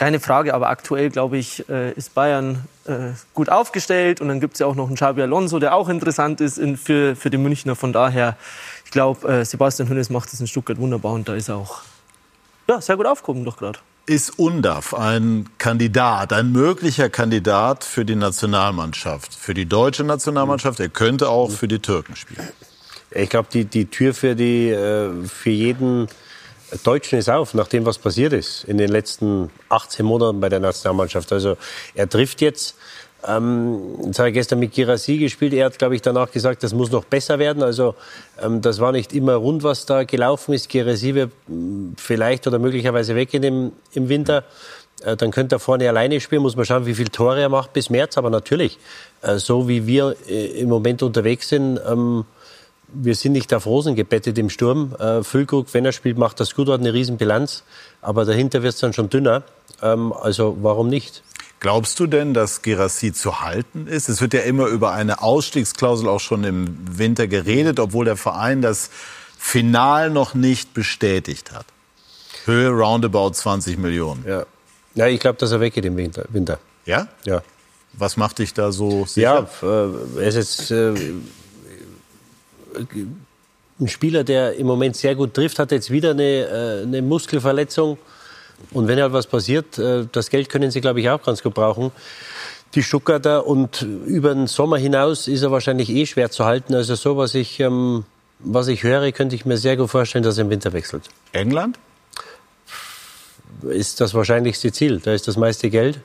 [0.00, 4.54] keine Frage, aber aktuell, glaube ich, äh, ist Bayern äh, gut aufgestellt und dann gibt
[4.54, 7.76] es ja auch noch einen Xabi Alonso, der auch interessant ist für, für die Münchner.
[7.76, 8.38] Von daher,
[8.86, 11.82] ich glaube, äh, Sebastian Hönes macht das in Stuttgart wunderbar und da ist er auch
[12.66, 13.78] ja, sehr gut aufgehoben doch gerade.
[14.06, 20.80] Ist Undaf ein Kandidat, ein möglicher Kandidat für die Nationalmannschaft, für die deutsche Nationalmannschaft?
[20.80, 22.48] Er könnte auch für die Türken spielen.
[23.12, 26.08] Ich glaube, die, die Tür für, die, äh, für jeden
[26.84, 30.60] Deutschen ist auf, nach dem, was passiert ist in den letzten 18 Monaten bei der
[30.60, 31.32] Nationalmannschaft.
[31.32, 31.56] Also
[31.94, 32.76] er trifft jetzt.
[33.26, 35.52] Ähm, jetzt habe ich gestern mit Girassi gespielt.
[35.52, 37.62] Er hat, glaube ich, danach gesagt, das muss noch besser werden.
[37.62, 37.94] Also
[38.40, 40.68] ähm, das war nicht immer rund, was da gelaufen ist.
[40.68, 44.44] Girassi wird mh, vielleicht oder möglicherweise weg in dem, im Winter.
[45.04, 46.42] Äh, dann könnte er vorne alleine spielen.
[46.42, 48.16] Muss man schauen, wie viele Tore er macht bis März.
[48.16, 48.78] Aber natürlich,
[49.22, 52.24] äh, so wie wir äh, im Moment unterwegs sind, ähm,
[52.92, 54.94] wir sind nicht auf Rosen gebettet im Sturm.
[54.98, 57.64] Äh, Füllkrug, wenn er spielt, macht das gut, hat eine Riesenbilanz.
[58.00, 59.42] Aber dahinter wird es dann schon dünner.
[59.82, 61.22] Ähm, also warum nicht?
[61.60, 64.08] Glaubst du denn, dass Gerassi zu halten ist?
[64.08, 68.62] Es wird ja immer über eine Ausstiegsklausel auch schon im Winter geredet, obwohl der Verein
[68.62, 68.90] das
[69.38, 71.66] final noch nicht bestätigt hat.
[72.46, 74.24] Höhe roundabout 20 Millionen.
[74.26, 74.46] Ja,
[74.94, 76.24] ja ich glaube, dass er weggeht im Winter.
[76.30, 76.58] Winter.
[76.86, 77.08] Ja?
[77.24, 77.42] Ja.
[77.92, 79.48] Was macht dich da so sicher?
[79.60, 80.94] Ja, äh, er ist jetzt äh,
[83.80, 87.98] ein Spieler, der im Moment sehr gut trifft, hat jetzt wieder eine, äh, eine Muskelverletzung.
[88.72, 91.54] Und wenn halt was passiert, äh, das Geld können sie, glaube ich, auch ganz gut
[91.54, 91.92] brauchen.
[92.74, 96.74] Die Stuttgarter und über den Sommer hinaus ist er wahrscheinlich eh schwer zu halten.
[96.74, 98.04] Also so, was ich, ähm,
[98.38, 101.04] was ich höre, könnte ich mir sehr gut vorstellen, dass er im Winter wechselt.
[101.32, 101.78] England?
[103.62, 105.00] Ist das wahrscheinlichste Ziel.
[105.00, 106.00] Da ist das meiste Geld.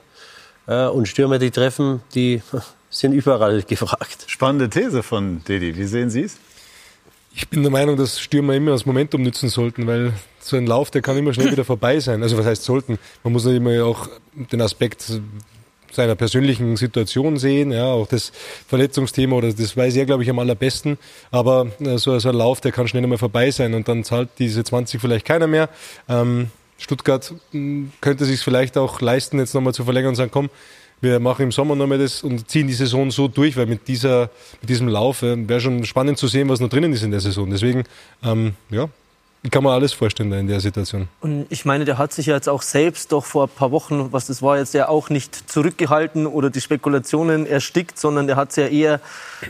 [0.66, 2.41] Äh, und Stürmer, die treffen, die
[2.89, 4.24] sind überall gefragt.
[4.28, 5.76] Spannende These von Didi.
[5.76, 6.38] Wie sehen Sie es?
[7.38, 10.89] Ich bin der Meinung, dass Stürmer immer das Momentum nützen sollten, weil so ein Lauf,
[10.89, 12.23] der kann immer schnell wieder vorbei sein.
[12.23, 12.97] Also was heißt sollten?
[13.23, 15.11] Man muss ja immer auch den Aspekt
[15.91, 18.31] seiner persönlichen Situation sehen, ja, auch das
[18.67, 20.97] Verletzungsthema, oder das weiß er, glaube ich, am allerbesten.
[21.31, 24.29] Aber äh, so, so ein Lauf, der kann schnell einmal vorbei sein und dann zahlt
[24.39, 25.69] diese 20 vielleicht keiner mehr.
[26.07, 30.49] Ähm, Stuttgart mh, könnte sich vielleicht auch leisten, jetzt nochmal zu verlängern und sagen, komm,
[31.05, 34.29] wir machen im Sommer nochmal das und ziehen die Saison so durch, weil mit, dieser,
[34.59, 37.21] mit diesem Lauf äh, wäre schon spannend zu sehen, was noch drinnen ist in der
[37.21, 37.49] Saison.
[37.49, 37.83] Deswegen,
[38.23, 38.89] ähm, ja,
[39.51, 41.07] kann man alles vorstellen in der Situation.
[41.21, 44.11] Und ich meine, der hat sich ja jetzt auch selbst doch vor ein paar Wochen,
[44.11, 48.49] was das war, jetzt ja auch nicht zurückgehalten oder die Spekulationen erstickt, sondern der hat
[48.49, 48.99] es ja eher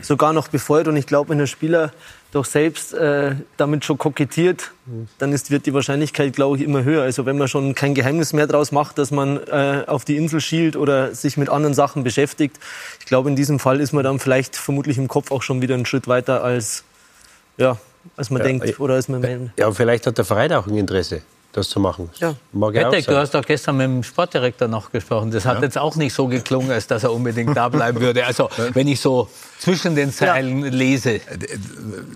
[0.02, 0.88] sogar noch befeuert.
[0.88, 1.92] Und ich glaube, wenn der Spieler
[2.36, 4.72] doch selbst äh, damit schon kokettiert,
[5.18, 7.02] dann ist, wird die Wahrscheinlichkeit, glaube ich, immer höher.
[7.02, 10.40] Also wenn man schon kein Geheimnis mehr daraus macht, dass man äh, auf die Insel
[10.40, 12.58] schielt oder sich mit anderen Sachen beschäftigt.
[13.00, 15.74] Ich glaube, in diesem Fall ist man dann vielleicht vermutlich im Kopf auch schon wieder
[15.74, 16.84] einen Schritt weiter als,
[17.56, 17.78] ja,
[18.16, 19.50] als man Ja, denkt oder als man meint.
[19.58, 21.22] Ja, vielleicht hat der Verein auch ein Interesse,
[21.56, 22.10] das zu machen.
[22.20, 22.34] Ja.
[22.52, 25.30] Ja Wettek, du hast doch gestern mit dem Sportdirektor noch gesprochen.
[25.30, 28.26] Das hat jetzt auch nicht so geklungen, als dass er unbedingt da bleiben würde.
[28.26, 29.28] Also, wenn ich so
[29.58, 31.20] zwischen den Zeilen lese.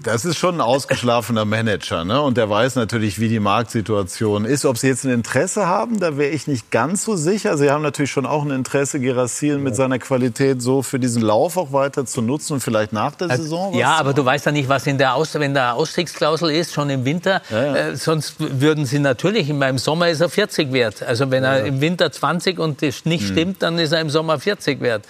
[0.02, 2.04] Das ist schon ein ausgeschlafener Manager.
[2.04, 2.20] Ne?
[2.20, 4.64] Und der weiß natürlich, wie die Marktsituation ist.
[4.64, 7.56] Ob sie jetzt ein Interesse haben, da wäre ich nicht ganz so sicher.
[7.56, 11.56] Sie haben natürlich schon auch ein Interesse, Gerassil mit seiner Qualität so für diesen Lauf
[11.56, 13.72] auch weiter zu nutzen und vielleicht nach der Saison.
[13.72, 16.72] was Ja, aber du weißt ja nicht, was in der Aus wenn da Ausstiegsklausel ist,
[16.72, 17.40] schon im Winter.
[17.50, 21.02] Äh, sonst würden sie natürlich, in meinem Sommer ist er 40 wert.
[21.02, 23.32] Also wenn er im Winter 20 und das nicht Hm.
[23.32, 25.04] stimmt, dann ist er im Sommer 40 wert.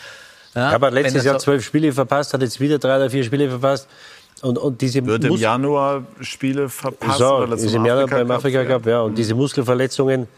[0.55, 3.25] Ja, aber wenn letztes Jahr so- zwölf Spiele verpasst, hat jetzt wieder drei oder vier
[3.25, 3.89] Spiele verpasst.
[4.43, 7.19] Und, und diese Wird im Mus- Januar Spiele verpassen?
[7.19, 8.65] so, weil er ist im Januar Afrika beim Afrika?
[8.65, 9.01] Cup, ja.
[9.03, 10.29] Und diese Muskelverletzungen,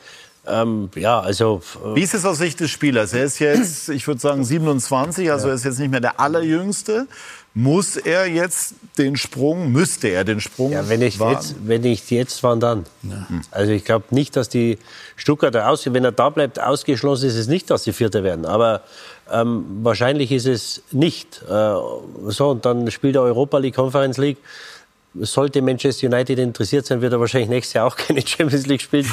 [0.46, 1.62] ähm, ja, also.
[1.84, 3.12] äh, Wie ist es aus Sicht des Spielers?
[3.12, 7.06] Er ist jetzt, ich würde sagen, 27, also er ist jetzt nicht mehr der allerjüngste.
[7.54, 11.34] Muss er jetzt den Sprung, müsste er den Sprung Ja, wenn ich wagen?
[11.34, 12.86] jetzt, wenn ich jetzt, wann dann?
[13.50, 14.78] Also ich glaube nicht, dass die
[15.16, 18.46] Stuttgarter aus, wenn er da bleibt, ausgeschlossen ist es nicht, dass sie Vierter werden.
[18.46, 18.80] Aber
[19.30, 21.42] ähm, wahrscheinlich ist es nicht.
[21.42, 21.74] Äh,
[22.28, 24.38] so und dann spielt er Europa League, Conference League.
[25.14, 29.06] Sollte Manchester United interessiert sein, wird er wahrscheinlich nächstes Jahr auch keine Champions League spielen.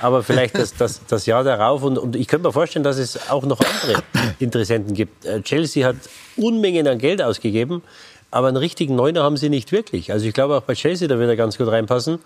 [0.00, 1.82] Aber vielleicht das, das, das Jahr darauf.
[1.82, 4.02] Und, und ich könnte mir vorstellen, dass es auch noch andere
[4.38, 5.24] Interessenten gibt.
[5.24, 5.96] Äh, Chelsea hat
[6.36, 7.82] Unmengen an Geld ausgegeben.
[8.30, 10.12] Aber einen richtigen Neuner haben sie nicht wirklich.
[10.12, 12.18] Also ich glaube auch bei Chelsea, da wird er ganz gut reinpassen.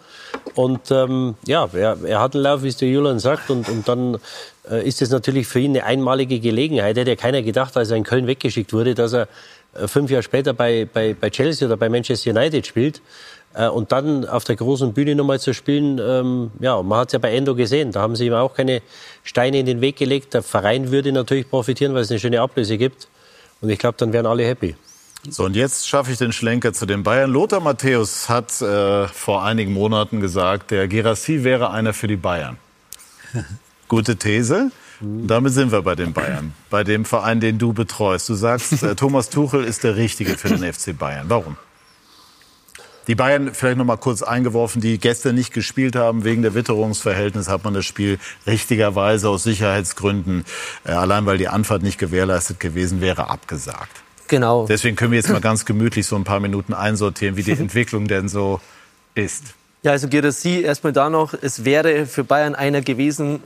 [0.55, 3.51] Und ähm, ja, er, er hat einen Lauf, wie es der Julian sagt.
[3.51, 4.19] Und, und dann
[4.69, 6.97] äh, ist es natürlich für ihn eine einmalige Gelegenheit.
[6.97, 9.29] Hätte ja keiner gedacht, als er in Köln weggeschickt wurde, dass er
[9.87, 13.01] fünf Jahre später bei, bei, bei Chelsea oder bei Manchester United spielt.
[13.55, 17.13] Äh, und dann auf der großen Bühne nochmal zu spielen, ähm, ja, man hat es
[17.15, 17.93] ja bei Endo gesehen.
[17.93, 18.83] Da haben sie ihm auch keine
[19.25, 20.35] Steine in den Weg gelegt.
[20.35, 23.09] Der Verein würde natürlich profitieren, weil es eine schöne Ablöse gibt.
[23.61, 24.77] Und ich glaube, dann wären alle happy.
[25.29, 27.31] So, und jetzt schaffe ich den Schlenker zu den Bayern.
[27.31, 32.57] Lothar Matthäus hat äh, vor einigen Monaten gesagt, der Gerassi wäre einer für die Bayern.
[33.89, 34.71] Gute These.
[35.01, 38.29] Und damit sind wir bei den Bayern, bei dem Verein, den du betreust.
[38.29, 41.27] Du sagst, äh, Thomas Tuchel ist der Richtige für den FC Bayern.
[41.29, 41.57] Warum?
[43.07, 47.51] Die Bayern, vielleicht noch mal kurz eingeworfen, die gestern nicht gespielt haben wegen der Witterungsverhältnisse,
[47.51, 50.45] hat man das Spiel richtigerweise aus Sicherheitsgründen,
[50.85, 54.03] äh, allein weil die Anfahrt nicht gewährleistet gewesen wäre, abgesagt.
[54.29, 54.67] Genau.
[54.67, 58.07] Deswegen können wir jetzt mal ganz gemütlich so ein paar Minuten einsortieren, wie die Entwicklung
[58.07, 58.61] denn so
[59.15, 59.55] ist.
[59.83, 63.43] Ja, also Gerassi erstmal da noch, es wäre für Bayern einer gewesen,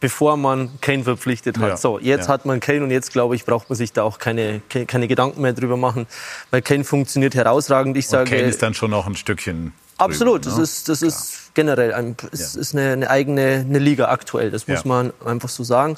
[0.00, 1.68] bevor man Kane verpflichtet hat.
[1.70, 1.76] Ja.
[1.76, 2.34] So, jetzt Ja.
[2.34, 5.08] hat man Kane und jetzt, glaube ich, braucht man sich da auch keine, ke- keine
[5.08, 6.06] Gedanken mehr drüber machen,
[6.50, 7.96] weil Kane funktioniert herausragend.
[7.96, 9.72] Ich Und sage, Kane ist dann schon noch ein Stückchen.
[9.98, 10.62] absolut, drüber, das ne?
[10.64, 14.82] ist, das ist generell ein, es ist eine, eine eigene eine Liga aktuell, das muss
[14.84, 14.88] Ja.
[14.88, 15.96] man einfach so sagen.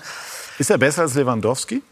[0.58, 1.82] Ist er besser als Lewandowski?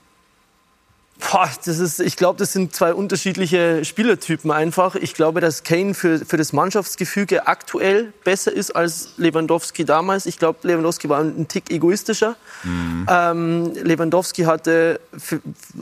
[1.18, 4.94] Boah, das ist, ich glaube, das sind zwei unterschiedliche Spielertypen einfach.
[4.96, 10.26] Ich glaube, dass Kane für, für das Mannschaftsgefüge aktuell besser ist als Lewandowski damals.
[10.26, 12.36] Ich glaube, Lewandowski war ein Tick egoistischer.
[13.08, 15.00] Ähm, Lewandowski hatte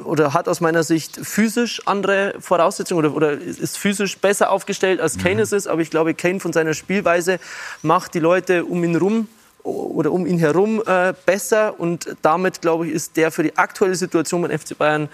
[0.05, 5.19] oder hat aus meiner Sicht physisch andere Voraussetzungen oder, oder ist physisch besser aufgestellt als
[5.19, 5.67] Kane es ist.
[5.67, 7.41] Aber ich glaube, Kane von seiner Spielweise
[7.83, 9.29] macht die Leute um ihn rum
[9.65, 13.97] oder um ihn herum äh, besser und damit glaube ich ist der für die aktuelle
[13.97, 15.09] Situation beim FC Bayern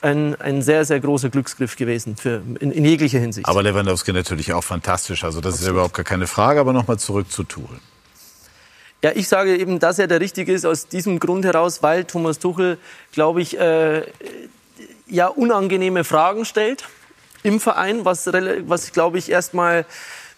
[0.00, 3.46] ein, ein sehr sehr großer Glücksgriff gewesen für, in, in jeglicher Hinsicht.
[3.46, 5.24] Aber Lewandowski natürlich auch fantastisch.
[5.24, 6.60] Also das ist ja überhaupt gar keine Frage.
[6.60, 7.78] Aber nochmal zurück zu Tuchel.
[9.02, 12.38] Ja, ich sage eben, dass er der Richtige ist aus diesem Grund heraus, weil Thomas
[12.38, 12.78] Tuchel,
[13.12, 14.02] glaube ich, äh,
[15.06, 16.84] ja unangenehme Fragen stellt
[17.42, 19.86] im Verein, was, was glaube ich, erstmal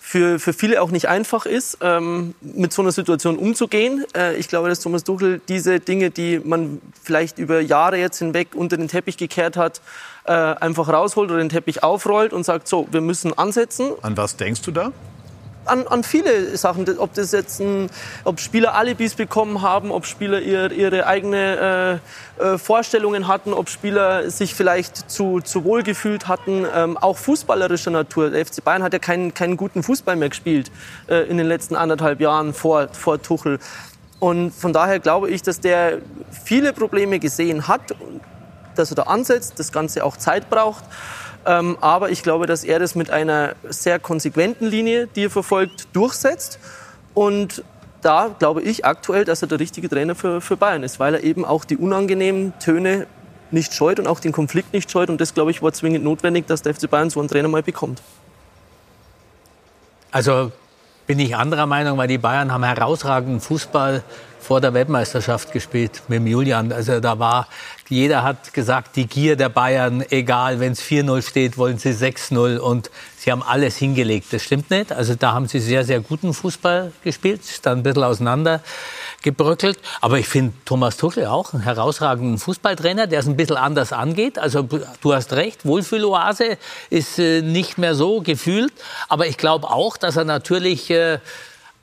[0.04, 4.04] für, für viele auch nicht einfach ist, ähm, mit so einer Situation umzugehen.
[4.16, 8.48] Äh, ich glaube, dass Thomas Tuchel diese Dinge, die man vielleicht über Jahre jetzt hinweg
[8.56, 9.80] unter den Teppich gekehrt hat,
[10.24, 14.36] äh, einfach rausholt oder den Teppich aufrollt und sagt, so, wir müssen ansetzen An was
[14.36, 14.92] denkst du da?
[15.64, 17.90] An, an viele Sachen, ob das jetzt ein,
[18.24, 22.00] ob Spieler Alibis bekommen haben, ob Spieler ihr, ihre eigene
[22.38, 27.16] äh, äh, Vorstellungen hatten, ob Spieler sich vielleicht zu, zu wohl gefühlt hatten, ähm, auch
[27.18, 28.30] fußballerischer Natur.
[28.30, 30.70] Der FC Bayern hat ja keinen, keinen guten Fußball mehr gespielt
[31.08, 33.58] äh, in den letzten anderthalb Jahren vor, vor Tuchel.
[34.18, 35.98] Und von daher glaube ich, dass der
[36.44, 37.94] viele Probleme gesehen hat,
[38.76, 40.84] dass er da ansetzt, das Ganze auch Zeit braucht.
[41.44, 45.88] Ähm, aber ich glaube, dass er das mit einer sehr konsequenten Linie, die er verfolgt,
[45.92, 46.58] durchsetzt.
[47.14, 47.64] Und
[48.00, 51.22] da glaube ich aktuell, dass er der richtige Trainer für, für Bayern ist, weil er
[51.22, 53.06] eben auch die unangenehmen Töne
[53.50, 55.10] nicht scheut und auch den Konflikt nicht scheut.
[55.10, 57.62] Und das, glaube ich, war zwingend notwendig, dass der FC Bayern so einen Trainer mal
[57.62, 58.02] bekommt.
[60.10, 60.52] Also
[61.06, 64.02] bin ich anderer Meinung, weil die Bayern haben herausragenden Fußball
[64.40, 66.72] vor der Weltmeisterschaft gespielt mit Julian.
[66.72, 67.48] Also da war,
[67.92, 72.58] jeder hat gesagt, die Gier der Bayern, egal, wenn es 4-0 steht, wollen sie 6-0
[72.58, 74.32] und sie haben alles hingelegt.
[74.32, 74.92] Das stimmt nicht.
[74.92, 78.62] Also da haben sie sehr, sehr guten Fußball gespielt, dann ein bisschen auseinander
[79.22, 79.78] gebröckelt.
[80.00, 84.38] Aber ich finde Thomas Tuchel auch einen herausragenden Fußballtrainer, der es ein bisschen anders angeht.
[84.38, 86.56] Also du hast recht, Wohlfühloase
[86.90, 88.72] ist äh, nicht mehr so gefühlt.
[89.08, 91.18] Aber ich glaube auch, dass er natürlich äh,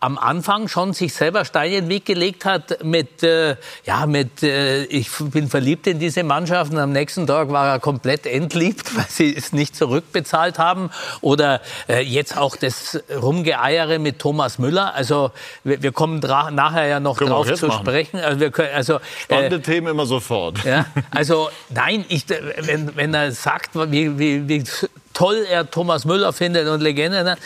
[0.02, 4.44] am Anfang schon sich selber Steine in den Weg gelegt hat mit, äh, ja, mit,
[4.44, 8.96] äh, ich bin verliebt in diese Mannschaft und am nächsten Tag war er komplett entliebt,
[8.98, 10.90] weil sie es nicht zurückbezahlt haben.
[11.22, 14.94] Oder äh, jetzt auch das Rumgeeiere mit Thomas Müller.
[14.94, 15.32] Also
[15.64, 17.86] wir, wir kommen nachher ja noch Können drauf zu machen.
[17.86, 18.20] sprechen.
[18.20, 20.64] Also, wir können, also, Spannende äh, Themen immer sofort.
[20.64, 24.64] Ja, also nein, ich, wenn, wenn er sagt, wie, wie, wie
[25.14, 27.38] toll er Thomas Müller findet und Legende,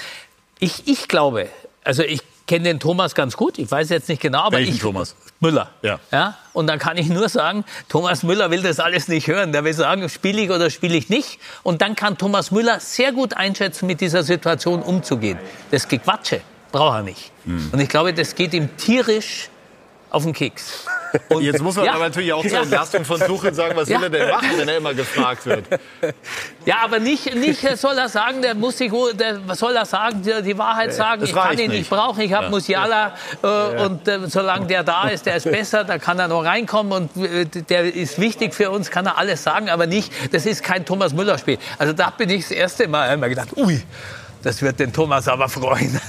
[0.59, 1.47] ich, ich glaube,
[1.83, 2.21] also ich
[2.53, 3.57] kenne den Thomas ganz gut.
[3.57, 5.15] Ich weiß jetzt nicht genau, aber Welchen ich Thomas?
[5.39, 5.71] Müller.
[5.81, 5.99] Ja.
[6.11, 6.37] ja.
[6.53, 9.51] Und dann kann ich nur sagen, Thomas Müller will das alles nicht hören.
[9.53, 11.39] Der will sagen, spiele ich oder spiele ich nicht.
[11.63, 15.39] Und dann kann Thomas Müller sehr gut einschätzen, mit dieser Situation umzugehen.
[15.71, 16.41] Das Gequatsche
[16.71, 17.31] braucht er nicht.
[17.45, 17.69] Mhm.
[17.71, 19.49] Und ich glaube, das geht ihm tierisch
[20.11, 20.85] auf den Keks.
[21.29, 23.97] Und Jetzt muss man ja, aber natürlich auch zur Entlastung von Tuchel sagen, was ja.
[23.97, 25.65] will er denn machen, wenn er immer gefragt wird.
[26.65, 30.41] Ja, aber nicht, nicht soll er sagen, der muss sich, der soll er sagen, die,
[30.41, 32.49] die Wahrheit sagen, das ich kann ihn nicht brauchen, ich habe ja.
[32.49, 36.45] Musiala äh, und äh, solange der da ist, der ist besser, da kann er noch
[36.45, 40.45] reinkommen und äh, der ist wichtig für uns, kann er alles sagen, aber nicht, das
[40.45, 41.57] ist kein Thomas Müller Spiel.
[41.77, 43.83] Also da bin ich das erste Mal immer gedacht, ui,
[44.41, 45.99] das wird den Thomas aber freuen.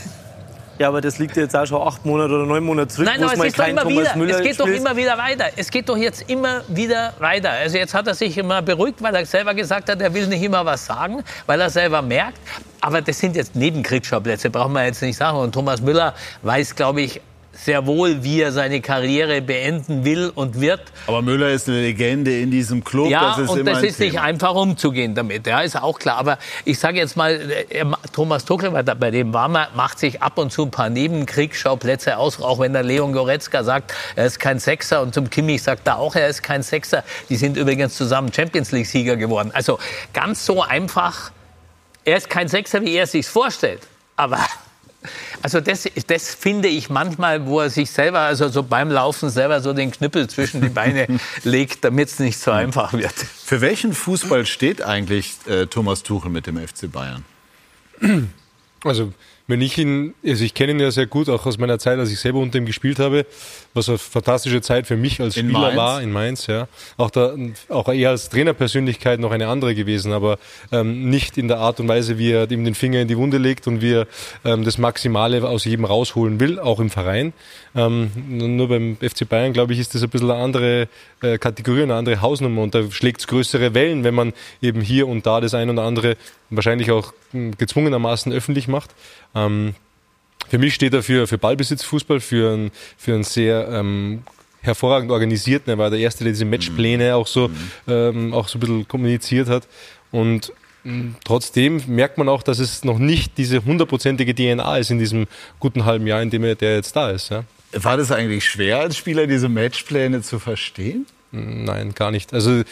[0.79, 3.07] Ja, aber das liegt jetzt auch schon acht Monate oder neun Monate zurück.
[3.07, 5.45] Nein, aber es, ist doch immer wieder, es geht doch immer wieder weiter.
[5.57, 7.51] Es geht doch jetzt immer wieder weiter.
[7.51, 10.43] Also jetzt hat er sich immer beruhigt, weil er selber gesagt hat, er will nicht
[10.43, 12.39] immer was sagen, weil er selber merkt.
[12.81, 15.39] Aber das sind jetzt Nebenkriegsschauplätze, brauchen wir jetzt nicht sagen.
[15.39, 17.21] Und Thomas Müller weiß, glaube ich,
[17.57, 20.81] sehr wohl, wie er seine Karriere beenden will und wird.
[21.07, 23.09] Aber Müller ist eine Legende in diesem Club.
[23.09, 24.11] Ja, das und das ist Thema.
[24.11, 25.47] nicht einfach umzugehen damit.
[25.47, 26.19] Ja, ist auch klar.
[26.19, 27.33] Aber ich sage jetzt mal,
[27.69, 32.17] äh, Thomas Tuchel, bei dem war man, macht sich ab und zu ein paar Nebenkriegsschauplätze
[32.17, 32.41] aus.
[32.41, 35.03] Auch wenn der Leon Goretzka sagt, er ist kein Sechser.
[35.03, 37.05] Und zum Kimmich sagt er auch, er ist kein Sechser.
[37.29, 39.51] Die sind übrigens zusammen Champions League-Sieger geworden.
[39.55, 39.79] Also
[40.13, 41.31] ganz so einfach.
[42.05, 43.81] Er ist kein Sechser, wie er es sich vorstellt.
[44.17, 44.39] Aber
[45.45, 49.61] also das, das finde ich manchmal, wo er sich selber, also so beim Laufen selber
[49.61, 51.07] so den Knüppel zwischen die Beine
[51.45, 53.13] legt, damit es nicht so einfach wird.
[53.13, 57.27] Für welchen Fußball steht eigentlich äh, Thomas Tuchel mit dem FC Bayern?
[58.85, 59.13] Also
[59.47, 62.11] wenn ich ihn, also ich kenne ihn ja sehr gut, auch aus meiner Zeit, als
[62.11, 63.27] ich selber unter ihm gespielt habe,
[63.75, 66.67] was eine fantastische Zeit für mich als Spieler in war in Mainz, ja.
[66.97, 67.35] Auch da,
[67.69, 70.39] auch eher als Trainerpersönlichkeit noch eine andere gewesen, aber
[70.73, 73.37] ähm, nicht in der Art und Weise, wie er ihm den Finger in die Wunde
[73.37, 74.07] legt und wie er
[74.45, 77.35] ähm, das Maximale aus jedem rausholen will, auch im Verein.
[77.77, 80.89] Ähm, nur beim FC Bayern, glaube ich, ist das ein bisschen eine andere
[81.23, 85.09] äh, Kategorie, eine andere Hausnummer und da schlägt es größere Wellen, wenn man eben hier
[85.09, 86.17] und da das ein oder andere
[86.51, 88.91] wahrscheinlich auch hm, gezwungenermaßen öffentlich macht.
[89.35, 89.75] Ähm,
[90.49, 94.23] für mich steht er für, für Ballbesitzfußball, für einen, für sehr ähm,
[94.61, 95.73] hervorragend organisierten.
[95.73, 97.55] Er war der Erste, der diese Matchpläne auch so, mhm.
[97.89, 99.67] ähm, auch so ein bisschen kommuniziert hat.
[100.13, 100.53] Und
[100.85, 105.27] hm, Trotzdem merkt man auch, dass es noch nicht diese hundertprozentige DNA ist in diesem
[105.59, 107.31] guten halben Jahr, in dem er der jetzt da ist.
[107.31, 107.45] Ja.
[107.75, 111.07] War das eigentlich schwer als Spieler, diese Matchpläne zu verstehen?
[111.33, 112.33] Nein, gar nicht.
[112.33, 112.63] Also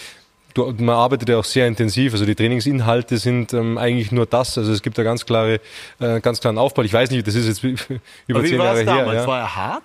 [0.55, 2.12] du, man arbeitet ja auch sehr intensiv.
[2.12, 4.57] Also die Trainingsinhalte sind ähm, eigentlich nur das.
[4.59, 5.61] Also es gibt da ganz klare,
[5.98, 6.82] äh, ganz klaren Aufbau.
[6.82, 7.64] Ich weiß nicht, das ist jetzt
[8.26, 9.09] über zehn Jahre damals?
[9.09, 9.14] her.
[9.14, 9.26] Ja.
[9.26, 9.82] War er hart?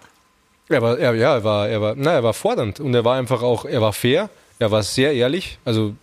[0.70, 3.18] Er war, er, ja, er war, er war, na, er war fordernd und er war
[3.18, 4.30] einfach auch, er war fair.
[4.60, 5.94] Er war sehr ehrlich, also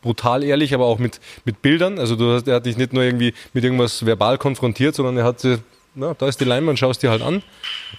[0.00, 1.98] brutal ehrlich, aber auch mit, mit Bildern.
[1.98, 5.24] Also du hast, er hat dich nicht nur irgendwie mit irgendwas verbal konfrontiert, sondern er
[5.24, 5.40] hat
[5.94, 7.42] na, da ist die Leinwand, schaust dir halt an.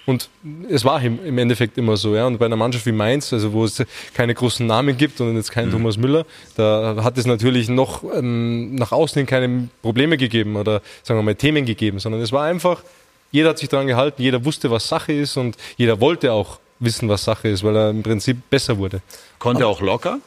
[0.06, 0.30] Und
[0.70, 2.14] es war im Endeffekt immer so.
[2.14, 2.26] Ja.
[2.26, 3.84] Und bei einer Mannschaft wie Mainz, also wo es
[4.14, 5.72] keine großen Namen gibt und jetzt keinen mhm.
[5.72, 6.24] Thomas Müller,
[6.56, 11.22] da hat es natürlich noch ähm, nach außen hin keine Probleme gegeben oder sagen wir
[11.22, 12.82] mal Themen gegeben, sondern es war einfach,
[13.30, 17.08] jeder hat sich daran gehalten, jeder wusste, was Sache ist und jeder wollte auch wissen,
[17.08, 19.02] was Sache ist, weil er im Prinzip besser wurde.
[19.38, 20.18] Konnte er auch locker?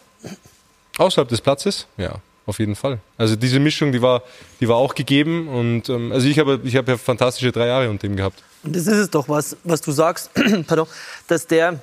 [0.98, 3.00] Außerhalb des Platzes, ja auf jeden Fall.
[3.18, 4.24] Also diese Mischung, die war,
[4.60, 7.90] die war auch gegeben und ähm, also ich habe ich habe ja fantastische drei Jahre
[7.90, 8.44] unter ihm gehabt.
[8.64, 10.32] Und das ist es doch, was, was du sagst,
[10.68, 10.88] pardon,
[11.28, 11.80] dass der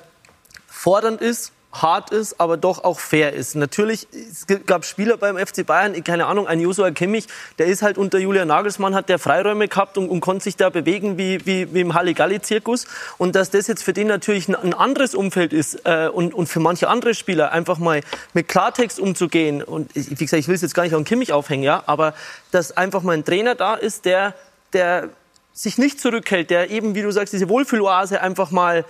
[0.67, 3.55] fordernd ist, hart ist, aber doch auch fair ist.
[3.55, 7.97] Natürlich, es gab Spieler beim FC Bayern, keine Ahnung, ein Joshua Kimmich, der ist halt
[7.97, 11.73] unter Julian Nagelsmann, hat der Freiräume gehabt und, und konnte sich da bewegen wie, wie,
[11.73, 12.85] wie im Halligalli-Zirkus.
[13.17, 16.47] Und dass das jetzt für den natürlich ein, ein anderes Umfeld ist äh, und, und
[16.47, 18.01] für manche andere Spieler einfach mal
[18.33, 19.63] mit Klartext umzugehen.
[19.63, 22.13] Und wie gesagt, ich will es jetzt gar nicht an Kimmich aufhängen, ja, aber
[22.51, 24.35] dass einfach mal ein Trainer da ist, der,
[24.73, 25.09] der
[25.53, 28.85] sich nicht zurückhält, der eben, wie du sagst, diese Wohlfühloase einfach mal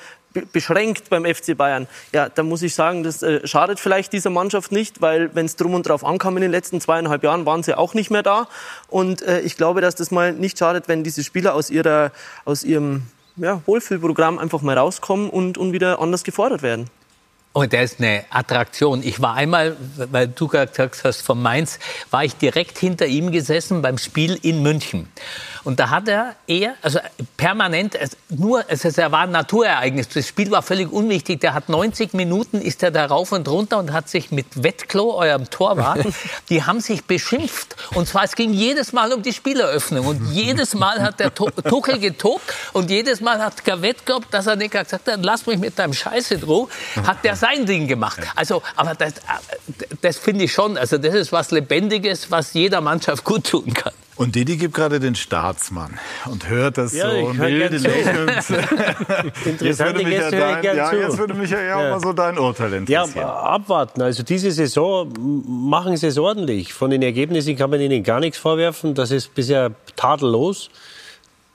[0.52, 1.88] beschränkt beim FC Bayern.
[2.12, 5.56] Ja, da muss ich sagen, das äh, schadet vielleicht dieser Mannschaft nicht, weil wenn es
[5.56, 8.48] drum und drauf ankam in den letzten zweieinhalb Jahren, waren sie auch nicht mehr da.
[8.88, 12.12] Und äh, ich glaube, dass das mal nicht schadet, wenn diese Spieler aus, ihrer,
[12.46, 13.04] aus ihrem
[13.36, 16.90] ja, Wohlfühlprogramm einfach mal rauskommen und, und wieder anders gefordert werden.
[17.54, 19.04] Und der ist eine Attraktion.
[19.04, 21.78] Ich war einmal, weil du gesagt hast, von Mainz,
[22.10, 25.08] war ich direkt hinter ihm gesessen beim Spiel in München.
[25.64, 27.00] Und da hat er eher, also
[27.38, 27.98] permanent,
[28.30, 30.10] nur, es war ein Naturereignis.
[30.10, 31.40] Das Spiel war völlig unwichtig.
[31.40, 35.16] Der hat 90 Minuten, ist er da rauf und runter und hat sich mit Wettklo,
[35.16, 36.06] eurem Torwart,
[36.50, 37.76] die haben sich beschimpft.
[37.96, 40.06] Und zwar, es ging jedes Mal um die Spieleröffnung.
[40.06, 44.56] Und jedes Mal hat der Tuchel getobt und jedes Mal hat Gavett gehabt, dass er
[44.56, 46.68] nicht gesagt hat, lass mich mit deinem Scheiße droh,
[47.08, 48.20] hat der sein Ding gemacht.
[48.36, 49.14] Also, aber das,
[50.02, 53.94] das finde ich schon, also das ist was Lebendiges, was jeder Mannschaft gut tun kann.
[54.24, 58.32] Und Didi gibt gerade den Staatsmann und hört das ja, so milde lächelnd.
[59.46, 62.74] Interessante Gäste ja, dein, ja, Jetzt würde mich ja, ja, auch mal so dein Urteil
[62.74, 63.12] interessieren.
[63.16, 64.02] Ja, abwarten.
[64.02, 65.12] Also diese Saison
[65.68, 66.74] machen sie es ordentlich.
[66.74, 68.96] Von den Ergebnissen kann man ihnen gar nichts vorwerfen.
[68.96, 70.70] Das ist bisher tadellos.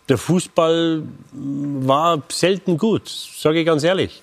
[0.08, 1.02] Der Fußball
[1.32, 4.22] war selten gut, sage ich ganz ehrlich.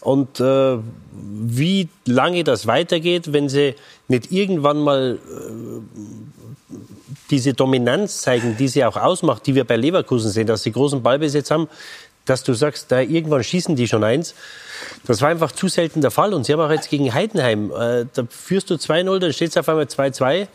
[0.00, 0.78] Und äh,
[1.12, 3.74] wie lange das weitergeht, wenn sie
[4.08, 6.74] nicht irgendwann mal äh,
[7.30, 11.02] diese Dominanz zeigen, die sie auch ausmacht, die wir bei Leverkusen sehen, dass sie großen
[11.02, 11.68] Ballbesitz haben,
[12.24, 14.34] dass du sagst, da irgendwann schießen die schon eins.
[15.06, 16.34] Das war einfach zu selten der Fall.
[16.34, 19.56] Und sie haben auch jetzt gegen Heidenheim, äh, da führst du 2-0, dann steht es
[19.56, 20.48] auf einmal 2-2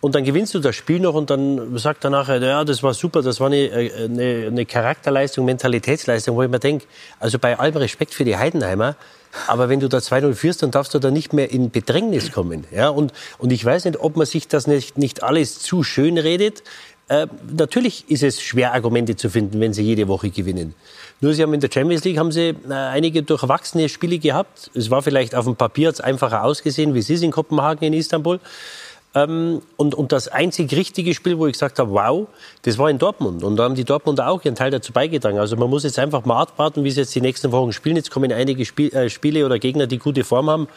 [0.00, 2.94] und dann gewinnst du das Spiel noch und dann sagt er nachher, ja, das war
[2.94, 6.86] super, das war eine, äh, eine, eine Charakterleistung, Mentalitätsleistung, wo ich mir denke,
[7.18, 8.96] also bei allem Respekt für die Heidenheimer,
[9.46, 12.64] aber wenn du da 2-0 führst, dann darfst du da nicht mehr in Bedrängnis kommen.
[12.72, 12.88] Ja?
[12.88, 16.62] Und, und ich weiß nicht, ob man sich das nicht, nicht alles zu schön redet.
[17.08, 20.74] Äh, natürlich ist es schwer, Argumente zu finden, wenn sie jede Woche gewinnen.
[21.20, 24.70] Nur sie haben in der Champions League haben sie äh, einige durchwachsene Spiele gehabt.
[24.74, 28.40] Es war vielleicht auf dem Papier einfacher ausgesehen, wie es in Kopenhagen, in Istanbul.
[29.14, 32.28] Ähm, und, und das einzig richtige Spiel, wo ich gesagt habe, wow,
[32.62, 33.42] das war in Dortmund.
[33.42, 35.38] Und da haben die Dortmunder auch ihren Teil dazu beigetragen.
[35.38, 37.96] Also man muss jetzt einfach mal abwarten, wie sie jetzt die nächsten Wochen spielen.
[37.96, 40.68] Jetzt kommen einige äh, Spiele oder Gegner, die gute Form haben.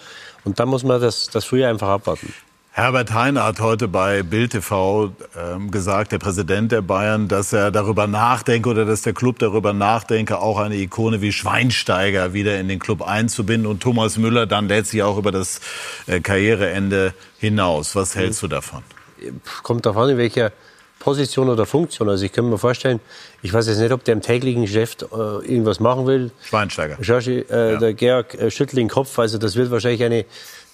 [0.45, 2.33] Und dann muss man das, das früher einfach abwarten.
[2.73, 7.69] Herbert Heine hat heute bei Bild TV ähm, gesagt, der Präsident der Bayern, dass er
[7.69, 12.69] darüber nachdenke oder dass der Club darüber nachdenke, auch eine Ikone wie Schweinsteiger wieder in
[12.69, 15.59] den Club einzubinden und Thomas Müller dann letztlich auch über das
[16.07, 17.93] äh, Karriereende hinaus.
[17.97, 18.83] Was hältst du davon?
[19.63, 20.53] Kommt darauf an, in welcher
[21.01, 22.07] Position oder Funktion.
[22.07, 23.01] Also ich kann mir vorstellen,
[23.41, 26.31] ich weiß jetzt nicht, ob der im täglichen Geschäft äh, irgendwas machen will.
[26.41, 26.95] Schweinsteiger.
[27.01, 27.79] Georgi, äh, ja.
[27.79, 29.19] Der Georg äh, schüttelt den Kopf.
[29.19, 30.25] Also das wird wahrscheinlich eine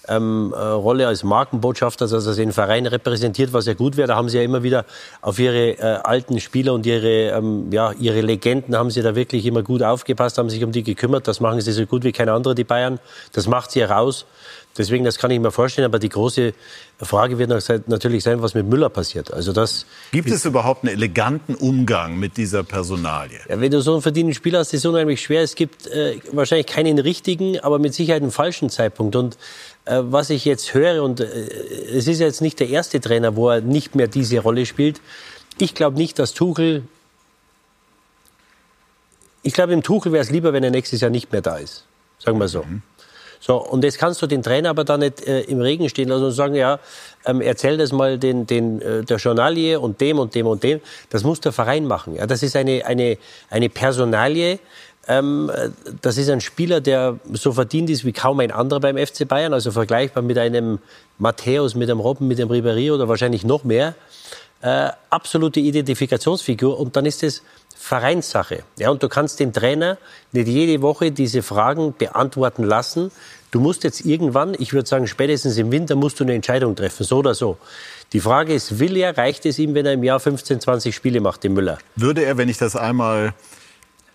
[0.08, 4.08] ähm, äh, Rolle als Markenbotschafter, dass er den Verein repräsentiert, was ja gut wäre.
[4.08, 4.84] Da haben sie ja immer wieder
[5.20, 9.46] auf ihre äh, alten Spieler und ihre, ähm, ja, ihre Legenden haben sie da wirklich
[9.46, 11.28] immer gut aufgepasst, haben sich um die gekümmert.
[11.28, 12.98] Das machen sie so gut wie kein anderer, die Bayern.
[13.32, 14.26] Das macht sie heraus.
[14.78, 15.86] Deswegen, das kann ich mir vorstellen.
[15.86, 16.54] Aber die große
[17.00, 17.50] Frage wird
[17.88, 19.32] natürlich sein, was mit Müller passiert.
[19.32, 23.40] Also das Gibt es überhaupt einen eleganten Umgang mit dieser Personalie?
[23.48, 25.42] Ja, wenn du so einen verdienten Spieler hast, ist es unheimlich schwer.
[25.42, 29.16] Es gibt äh, wahrscheinlich keinen richtigen, aber mit Sicherheit einen falschen Zeitpunkt.
[29.16, 29.36] Und
[29.88, 33.60] was ich jetzt höre, und äh, es ist jetzt nicht der erste Trainer, wo er
[33.60, 35.00] nicht mehr diese Rolle spielt.
[35.58, 36.82] Ich glaube nicht, dass Tuchel.
[39.42, 41.84] Ich glaube, dem Tuchel wäre es lieber, wenn er nächstes Jahr nicht mehr da ist.
[42.18, 42.62] Sagen wir so.
[42.62, 42.82] Mhm.
[43.40, 46.24] So, und jetzt kannst du den Trainer aber dann nicht äh, im Regen stehen lassen
[46.24, 46.80] und sagen, ja,
[47.24, 50.80] ähm, erzähl das mal den, den, äh, der Journalie und dem und dem und dem.
[51.10, 52.16] Das muss der Verein machen.
[52.16, 53.16] Ja, das ist eine, eine,
[53.48, 54.58] eine Personalie,
[55.08, 55.50] ähm,
[56.02, 59.54] das ist ein Spieler, der so verdient ist wie kaum ein anderer beim FC Bayern,
[59.54, 60.78] also vergleichbar mit einem
[61.18, 63.94] Matthäus, mit einem Robben, mit einem Ribéry oder wahrscheinlich noch mehr.
[64.60, 67.42] Äh, absolute Identifikationsfigur und dann ist es
[67.76, 68.64] Vereinssache.
[68.76, 69.98] Ja, und du kannst den Trainer
[70.32, 73.12] nicht jede Woche diese Fragen beantworten lassen.
[73.50, 77.04] Du musst jetzt irgendwann, ich würde sagen spätestens im Winter, musst du eine Entscheidung treffen,
[77.04, 77.56] so oder so.
[78.12, 81.20] Die Frage ist, will er, reicht es ihm, wenn er im Jahr 15, 20 Spiele
[81.20, 81.78] macht, den Müller?
[81.94, 83.34] Würde er, wenn ich das einmal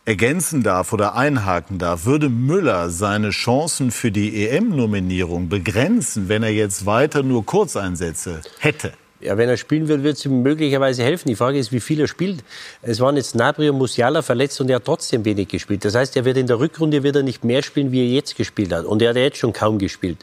[0.05, 6.51] ergänzen darf oder einhaken darf, würde Müller seine Chancen für die EM-Nominierung begrenzen, wenn er
[6.51, 8.93] jetzt weiter nur Kurzeinsätze hätte?
[9.21, 11.29] Ja, wenn er spielen wird, wird es ihm möglicherweise helfen.
[11.29, 12.43] Die Frage ist, wie viel er spielt.
[12.81, 15.85] Es waren jetzt Nabri und Musiala verletzt und er hat trotzdem wenig gespielt.
[15.85, 18.73] Das heißt, er wird in der Rückrunde wieder nicht mehr spielen, wie er jetzt gespielt
[18.73, 18.83] hat.
[18.83, 20.17] Und er hat jetzt schon kaum gespielt.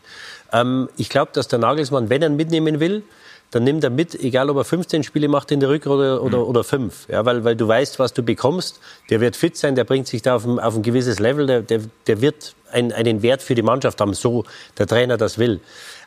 [0.53, 3.03] Ähm, ich glaube, dass der Nagelsmann, wenn er mitnehmen will,
[3.51, 6.45] dann nimmt er mit, egal ob er 15 Spiele macht in der Rückrunde oder, mhm.
[6.45, 7.09] oder fünf.
[7.09, 8.81] Ja, weil, weil du weißt, was du bekommst.
[9.11, 11.63] Der wird fit sein, der bringt sich da auf ein, auf ein gewisses Level, der,
[11.63, 14.45] der, der wird ein, einen Wert für die Mannschaft haben, so
[14.79, 15.61] der Trainer das will.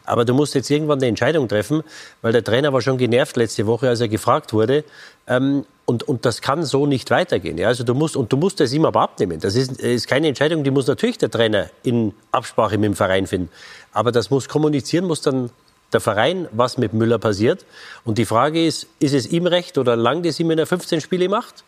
[0.06, 1.84] Aber du musst jetzt irgendwann eine Entscheidung treffen,
[2.22, 4.84] weil der Trainer war schon genervt letzte Woche, als er gefragt wurde.
[5.28, 7.58] Ähm, und, und das kann so nicht weitergehen.
[7.58, 7.68] Ja?
[7.68, 9.39] Also du musst, und du musst das ihm aber abnehmen.
[9.39, 13.28] Das ist, ist keine Entscheidung, die muss natürlich der Trainer in Absprache mit dem Verein
[13.28, 13.50] finden.
[13.91, 15.50] Aber das muss kommunizieren, muss dann
[15.94, 17.66] der Verein, was mit Müller passiert.
[18.04, 21.02] Und die Frage ist, ist es ihm recht oder langt es ihm, wenn er 15
[21.02, 21.64] Spiele macht?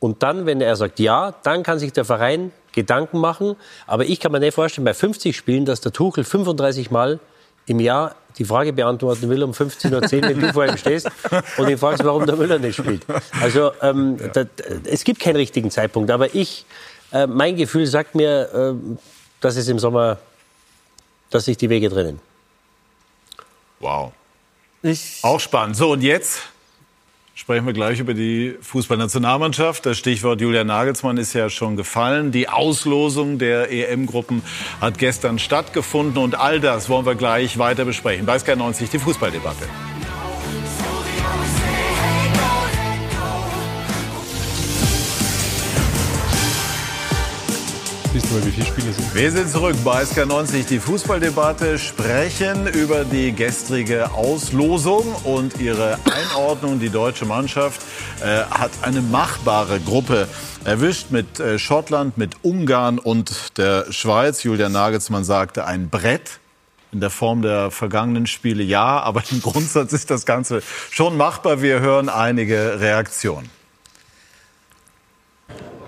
[0.00, 3.56] Und dann, wenn er sagt ja, dann kann sich der Verein Gedanken machen.
[3.86, 7.20] Aber ich kann mir nicht vorstellen, bei 50 Spielen, dass der Tuchel 35 Mal
[7.66, 11.08] im Jahr die Frage beantworten will um 15.10 Uhr, wenn du vor ihm stehst
[11.56, 13.06] und ihn fragst, warum der Müller nicht spielt.
[13.40, 14.28] Also ähm, ja.
[14.28, 14.44] da,
[14.84, 16.66] es gibt keinen richtigen Zeitpunkt, aber ich,
[17.12, 18.96] äh, mein Gefühl sagt mir, äh,
[19.40, 20.18] dass es im Sommer,
[21.30, 22.20] dass sich die Wege trennen.
[23.84, 24.12] Wow.
[24.82, 25.76] Ich Auch spannend.
[25.76, 26.40] So, und jetzt
[27.34, 29.84] sprechen wir gleich über die Fußballnationalmannschaft.
[29.84, 32.32] Das Stichwort Julian Nagelsmann ist ja schon gefallen.
[32.32, 34.42] Die Auslosung der EM-Gruppen
[34.80, 38.24] hat gestern stattgefunden und all das wollen wir gleich weiter besprechen.
[38.24, 39.68] Bei Sky 90 die Fußballdebatte.
[48.14, 49.12] Siehst du mal, wie viele Spiele sind.
[49.12, 56.78] Wir sind zurück bei SK90, die Fußballdebatte, sprechen über die gestrige Auslosung und ihre Einordnung.
[56.78, 57.80] Die deutsche Mannschaft
[58.20, 60.28] äh, hat eine machbare Gruppe
[60.64, 64.44] erwischt mit äh, Schottland, mit Ungarn und der Schweiz.
[64.44, 66.38] Julian Nagelsmann sagte, ein Brett
[66.92, 70.62] in der Form der vergangenen Spiele ja, aber im Grundsatz ist das Ganze
[70.92, 71.62] schon machbar.
[71.62, 73.50] Wir hören einige Reaktionen.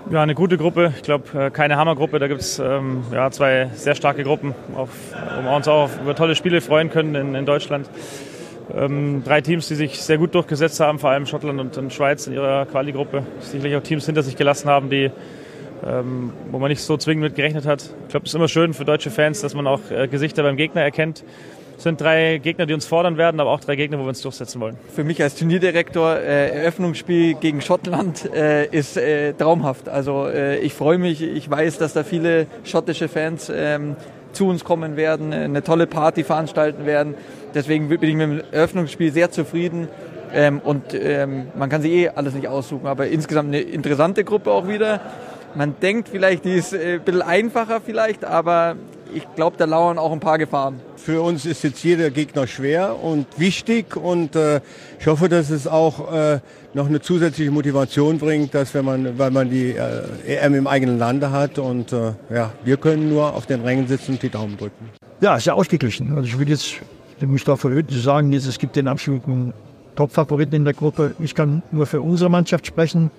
[0.09, 0.93] Ja, eine gute Gruppe.
[0.95, 2.17] Ich glaube, äh, keine Hammergruppe.
[2.17, 4.89] Da gibt es ähm, ja, zwei sehr starke Gruppen, auf,
[5.35, 7.89] wo wir uns auch über tolle Spiele freuen können in, in Deutschland.
[8.73, 12.25] Ähm, drei Teams, die sich sehr gut durchgesetzt haben, vor allem Schottland und, und Schweiz
[12.25, 13.23] in ihrer Quali-Gruppe.
[13.41, 15.11] Sicherlich auch Teams hinter sich gelassen haben, die,
[15.85, 17.81] ähm, wo man nicht so zwingend mit gerechnet hat.
[18.03, 20.55] Ich glaube, es ist immer schön für deutsche Fans, dass man auch äh, Gesichter beim
[20.55, 21.25] Gegner erkennt
[21.77, 24.59] sind drei Gegner, die uns fordern werden, aber auch drei Gegner, wo wir uns durchsetzen
[24.59, 24.77] wollen.
[24.93, 29.87] Für mich als Turnierdirektor, äh, Eröffnungsspiel gegen Schottland äh, ist äh, traumhaft.
[29.87, 33.95] Also äh, ich freue mich, ich weiß, dass da viele schottische Fans ähm,
[34.33, 37.15] zu uns kommen werden, eine tolle Party veranstalten werden.
[37.53, 39.87] Deswegen bin ich mit dem Eröffnungsspiel sehr zufrieden.
[40.33, 44.51] Ähm, und ähm, man kann sich eh alles nicht aussuchen, aber insgesamt eine interessante Gruppe
[44.51, 44.99] auch wieder.
[45.55, 48.75] Man denkt vielleicht, die ist äh, ein bisschen einfacher vielleicht, aber
[49.13, 50.79] ich glaube, da lauern auch ein paar Gefahren.
[50.95, 54.61] Für uns ist jetzt jeder Gegner schwer und wichtig und äh,
[54.99, 56.39] ich hoffe, dass es auch äh,
[56.73, 60.99] noch eine zusätzliche Motivation bringt, dass wenn man, weil man die äh, EM im eigenen
[60.99, 64.57] Lande hat und äh, ja, wir können nur auf den Rängen sitzen und die Daumen
[64.57, 64.89] drücken.
[65.21, 66.15] Ja, sehr ausgeglichen.
[66.15, 66.75] Also ich will jetzt
[67.19, 69.53] mich da verhöhnt zu sagen, jetzt, es gibt den absoluten
[69.95, 71.15] Top-Favoriten in der Gruppe.
[71.19, 73.09] Ich kann nur für unsere Mannschaft sprechen.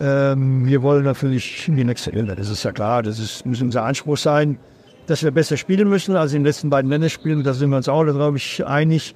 [0.00, 2.36] Ähm, wir wollen natürlich in die nächste Runde.
[2.36, 4.58] Das ist ja klar, das ist, muss unser Anspruch sein
[5.06, 7.42] dass wir besser spielen müssen als in den letzten beiden Länderspielen.
[7.42, 9.14] Da sind wir uns auch, glaube ich, einig.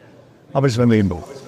[0.53, 1.47] Aber das werden wir hinbekommen.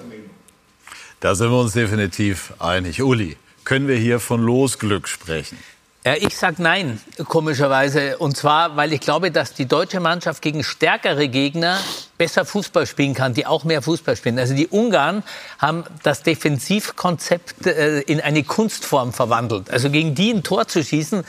[1.19, 3.01] Da sind wir uns definitiv einig.
[3.01, 5.57] Uli, können wir hier von Losglück sprechen?
[6.05, 8.17] Ja, ich sage nein, komischerweise.
[8.19, 11.77] Und zwar, weil ich glaube, dass die deutsche Mannschaft gegen stärkere Gegner
[12.17, 14.39] besser Fußball spielen kann, die auch mehr Fußball spielen.
[14.39, 15.23] Also die Ungarn
[15.57, 19.69] haben das Defensivkonzept äh, in eine Kunstform verwandelt.
[19.71, 21.25] Also gegen die ein Tor zu schießen,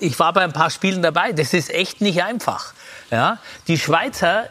[0.00, 1.32] ich war bei ein paar Spielen dabei.
[1.32, 2.72] Das ist echt nicht einfach.
[3.10, 3.38] Ja?
[3.68, 4.48] Die Schweizer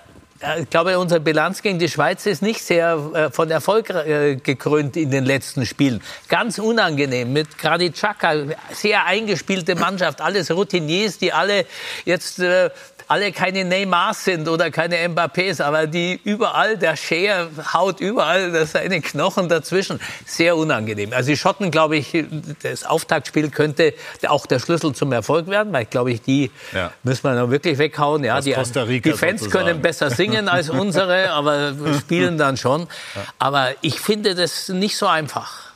[0.59, 4.97] ich glaube, unsere Bilanz gegen die Schweiz ist nicht sehr äh, von Erfolg äh, gekrönt
[4.97, 6.01] in den letzten Spielen.
[6.27, 8.33] Ganz unangenehm mit Graditschaka,
[8.71, 11.65] sehr eingespielte Mannschaft, alles Routiniers, die alle
[12.03, 12.71] jetzt äh,
[13.13, 19.01] alle keine Neymars sind oder keine Mbappés, aber die überall, der Scheer haut überall seine
[19.01, 19.99] Knochen dazwischen.
[20.25, 21.13] Sehr unangenehm.
[21.13, 22.25] Also die Schotten, glaube ich,
[22.63, 23.93] das Auftaktspiel könnte
[24.27, 26.91] auch der Schlüssel zum Erfolg werden, weil, glaube ich, die ja.
[27.03, 28.23] müssen wir dann wirklich weghauen.
[28.23, 28.55] Ja, die,
[29.01, 29.51] die, Fans sozusagen.
[29.51, 32.87] können besser singen als unsere, aber spielen dann schon.
[33.37, 35.72] Aber ich finde das nicht so einfach.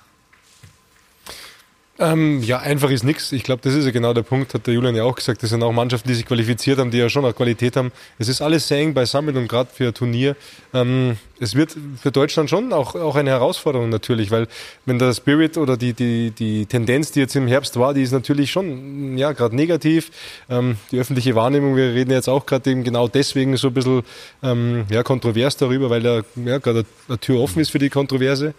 [1.99, 3.31] Ähm, ja, einfach ist nichts.
[3.31, 5.41] Ich glaube, das ist ja genau der Punkt, hat der Julian ja auch gesagt.
[5.41, 7.91] Das sind auch Mannschaften, die sich qualifiziert haben, die ja schon auch Qualität haben.
[8.19, 10.35] Es ist alles sehr eng beisammen und gerade für ein Turnier.
[10.75, 14.47] Ähm, es wird für Deutschland schon auch, auch eine Herausforderung natürlich, weil
[14.85, 18.11] wenn der Spirit oder die, die, die Tendenz, die jetzt im Herbst war, die ist
[18.11, 20.11] natürlich schon, ja, gerade negativ.
[20.51, 24.03] Ähm, die öffentliche Wahrnehmung, wir reden jetzt auch gerade eben genau deswegen so ein bisschen
[24.43, 28.53] ähm, ja, kontrovers darüber, weil da ja, gerade eine Tür offen ist für die Kontroverse.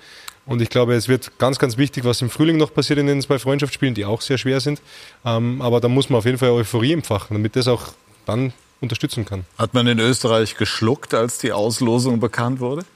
[0.49, 3.20] Und ich glaube, es wird ganz, ganz wichtig, was im Frühling noch passiert in den
[3.20, 4.80] zwei Freundschaftsspielen, die auch sehr schwer sind.
[5.22, 7.88] Ähm, aber da muss man auf jeden Fall Euphorie empfachen, damit das auch
[8.24, 9.44] dann unterstützen kann.
[9.59, 12.86] Hat man in Österreich geschluckt, als die Auslosung bekannt wurde?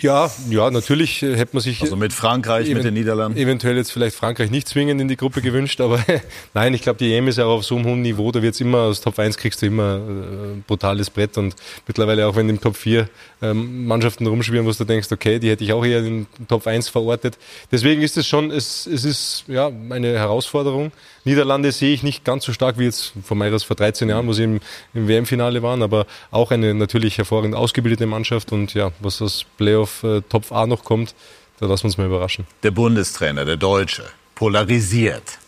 [0.00, 1.82] Ja, ja, natürlich äh, hätte man sich.
[1.82, 3.38] Also mit Frankreich, mit den Niederlanden.
[3.38, 6.00] Eventuell jetzt vielleicht Frankreich nicht zwingend in die Gruppe gewünscht, aber
[6.54, 8.54] nein, ich glaube, die EM ist ja auch auf so einem hohen Niveau, da wird
[8.54, 11.54] es immer, aus Top 1 kriegst du immer ein äh, brutales Brett und
[11.86, 13.08] mittlerweile auch wenn im Top 4
[13.42, 16.88] ähm, Mannschaften rumschwirren, wo du denkst, okay, die hätte ich auch eher in Top 1
[16.88, 17.38] verortet.
[17.70, 20.92] Deswegen ist es schon, es, es ist ja eine Herausforderung.
[21.24, 24.32] Niederlande sehe ich nicht ganz so stark wie jetzt von Meiras vor 13 Jahren, wo
[24.32, 24.60] sie im,
[24.94, 29.89] im WM-Finale waren, aber auch eine natürlich hervorragend ausgebildete Mannschaft und ja, was das Playoff
[30.04, 31.14] äh, Top A noch kommt,
[31.58, 32.46] da lassen wir uns mal überraschen.
[32.62, 35.38] Der Bundestrainer, der Deutsche, polarisiert.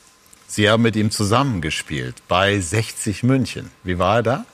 [0.47, 3.71] Sie haben mit ihm zusammengespielt bei 60 München.
[3.85, 4.47] Wie war er da?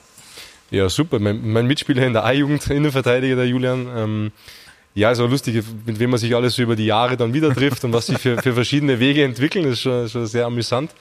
[0.71, 1.19] Ja, super.
[1.19, 4.31] Mein, mein Mitspieler in der A-Jugend, Innenverteidiger, der Julian, ähm,
[4.95, 7.53] ja, ist auch lustig, mit wem man sich alles so über die Jahre dann wieder
[7.53, 10.91] trifft und was sich für, für verschiedene Wege entwickeln, ist schon, schon sehr amüsant.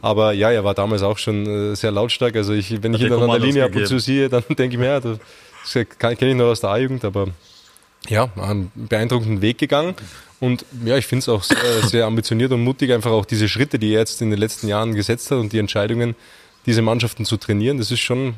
[0.00, 2.36] Aber ja, er war damals auch schon äh, sehr lautstark.
[2.36, 4.42] Also ich, wenn Hat ich ihn dann an der Linie ab und zu sehe, dann
[4.48, 5.18] denke ich mir, ja, das
[5.98, 7.28] kenne ich noch aus der A-Jugend, aber
[8.08, 9.94] ja, einen beeindruckenden Weg gegangen.
[10.40, 13.78] Und ja, ich finde es auch sehr, sehr ambitioniert und mutig, einfach auch diese Schritte,
[13.78, 16.14] die er jetzt in den letzten Jahren gesetzt hat und die Entscheidungen,
[16.66, 17.78] diese Mannschaften zu trainieren.
[17.78, 18.34] Das ist schon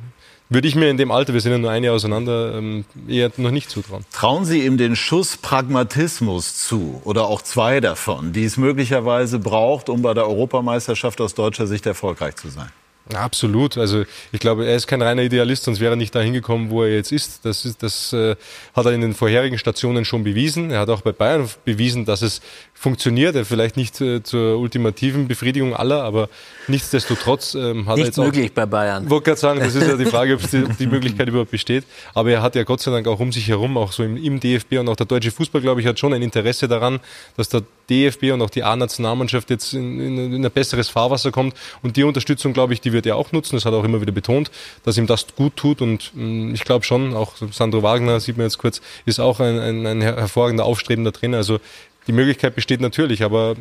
[0.48, 3.32] würde ich mir in dem Alter, wir sind ja nur ein Jahr auseinander, ähm, eher
[3.36, 4.04] noch nicht zutrauen.
[4.12, 9.88] Trauen Sie ihm den Schuss Pragmatismus zu oder auch zwei davon, die es möglicherweise braucht,
[9.88, 12.70] um bei der Europameisterschaft aus deutscher Sicht erfolgreich zu sein?
[13.14, 13.78] Absolut.
[13.78, 16.82] Also ich glaube, er ist kein reiner Idealist, sonst wäre er nicht da hingekommen, wo
[16.82, 17.44] er jetzt ist.
[17.44, 18.34] Das, ist, das äh,
[18.74, 20.70] hat er in den vorherigen Stationen schon bewiesen.
[20.70, 22.40] Er hat auch bei Bayern bewiesen, dass es
[22.76, 23.34] funktioniert.
[23.34, 26.28] Er vielleicht nicht äh, zur ultimativen Befriedigung aller, aber
[26.68, 29.04] nichtsdestotrotz ähm, hat nicht er jetzt möglich bei Bayern.
[29.04, 31.84] Ich wollte gerade sagen, das ist ja die Frage, ob die, die, Möglichkeit überhaupt besteht.
[32.14, 34.40] Aber er hat ja Gott sei Dank auch um sich herum, auch so im, im
[34.40, 37.00] DFB und auch der deutsche Fußball, glaube ich, hat schon ein Interesse daran,
[37.36, 41.54] dass der DFB und auch die A-Nationalmannschaft jetzt in, in, in ein besseres Fahrwasser kommt.
[41.82, 43.56] Und die Unterstützung, glaube ich, die wird er auch nutzen.
[43.56, 44.50] Das hat er auch immer wieder betont,
[44.84, 45.80] dass ihm das gut tut.
[45.80, 49.40] Und mh, mm, ich glaube schon, auch Sandro Wagner, sieht man jetzt kurz, ist auch
[49.40, 51.38] ein, ein, ein hervorragender, aufstrebender Trainer.
[51.38, 51.58] Also
[52.06, 53.56] die Möglichkeit besteht natürlich, aber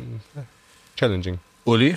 [0.96, 1.38] challenging.
[1.64, 1.96] Uli?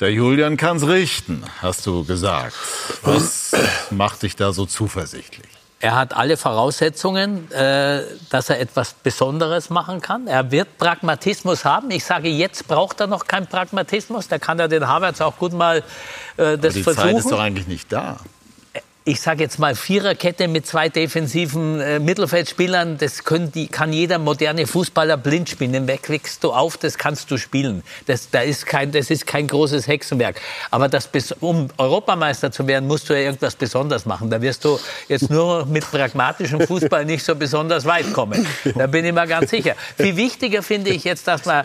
[0.00, 2.54] Der Julian kann's richten, hast du gesagt.
[3.02, 3.54] Was
[3.90, 5.48] macht dich da so zuversichtlich?
[5.82, 10.26] Er hat alle Voraussetzungen, äh, dass er etwas Besonderes machen kann.
[10.26, 11.90] Er wird Pragmatismus haben.
[11.90, 14.28] Ich sage, jetzt braucht er noch keinen Pragmatismus.
[14.28, 15.82] Da kann er den Havertz auch gut mal äh,
[16.36, 17.08] das Aber die versuchen.
[17.08, 18.18] Zeit ist doch eigentlich nicht da
[19.04, 24.18] ich sage jetzt mal Viererkette mit zwei defensiven äh, Mittelfeldspielern, das können die, kann jeder
[24.18, 25.72] moderne Fußballer blind spielen.
[25.72, 27.82] Den wegwickst du auf, das kannst du spielen.
[28.06, 30.38] Das, da ist kein, das ist kein großes Hexenwerk.
[30.70, 31.08] Aber das,
[31.40, 34.28] um Europameister zu werden, musst du ja irgendwas Besonderes machen.
[34.28, 34.78] Da wirst du
[35.08, 38.46] jetzt nur mit pragmatischem Fußball nicht so besonders weit kommen.
[38.74, 39.76] Da bin ich mir ganz sicher.
[39.96, 41.64] Viel wichtiger finde ich jetzt, dass man,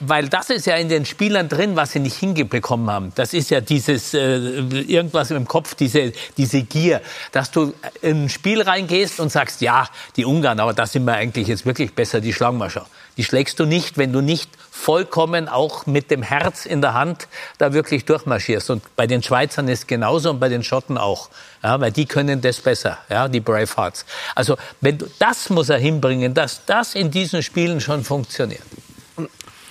[0.00, 3.12] weil das ist ja in den Spielern drin, was sie nicht hingebekommen haben.
[3.16, 7.00] Das ist ja dieses äh, irgendwas im Kopf, diese, diese Gier
[7.32, 11.14] dass du in ein Spiel reingehst und sagst, ja, die Ungarn, aber da sind wir
[11.14, 12.84] eigentlich jetzt wirklich besser, die schlagen wir schon.
[13.16, 17.26] Die schlägst du nicht, wenn du nicht vollkommen auch mit dem Herz in der Hand
[17.58, 18.70] da wirklich durchmarschierst.
[18.70, 21.28] Und bei den Schweizern ist genauso und bei den Schotten auch.
[21.62, 24.06] Ja, weil die können das besser, ja, die Bravehearts.
[24.36, 28.62] Also wenn du, das muss er hinbringen, dass das in diesen Spielen schon funktioniert.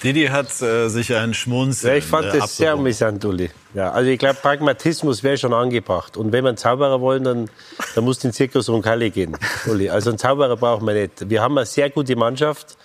[0.04, 3.50] Didi hat äh, sich einen Schmunzeln ja, Ich fand äh, das sehr amüsant, Uli.
[3.74, 6.18] Ja, also ich glaube, Pragmatismus wäre schon angebracht.
[6.18, 7.50] Und wenn wir einen Zauberer wollen, dann,
[7.96, 9.90] dann muss den Zirkus Roncalli gehen, Uli.
[9.90, 11.30] Also einen Zauberer brauchen wir nicht.
[11.30, 12.78] Wir haben eine sehr gute Mannschaft.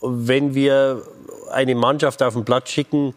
[0.00, 1.02] Wenn wir
[1.50, 3.14] eine Mannschaft auf den Platz schicken,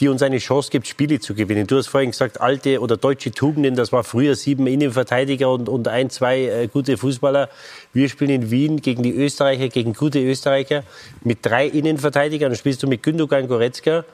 [0.00, 1.66] die uns eine Chance gibt, Spiele zu gewinnen.
[1.66, 5.88] Du hast vorhin gesagt, alte oder deutsche Tugenden, das war früher sieben Innenverteidiger und, und
[5.88, 7.48] ein, zwei äh, gute Fußballer.
[7.92, 10.82] Wir spielen in Wien gegen die Österreicher, gegen gute Österreicher
[11.22, 12.50] mit drei Innenverteidigern.
[12.50, 14.04] Dann spielst du mit Gündogan Goretzka.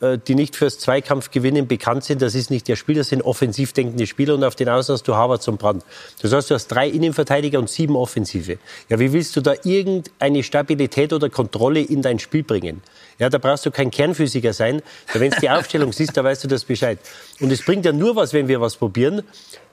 [0.00, 2.22] Äh, die nicht fürs Zweikampfgewinnen bekannt sind.
[2.22, 5.06] Das ist nicht der Spieler, das sind offensiv denkende Spieler und auf den Außen hast
[5.06, 5.84] du Harvard zum Brand.
[6.22, 8.58] Das heißt, du hast drei Innenverteidiger und sieben Offensive.
[8.88, 12.80] Ja, wie willst du da irgendeine Stabilität oder Kontrolle in dein Spiel bringen?
[13.20, 14.82] Ja, da brauchst du kein Kernphysiker sein.
[15.12, 16.98] Wenn du die Aufstellung siehst, da weißt du das Bescheid.
[17.38, 19.22] Und es bringt ja nur was, wenn wir was probieren.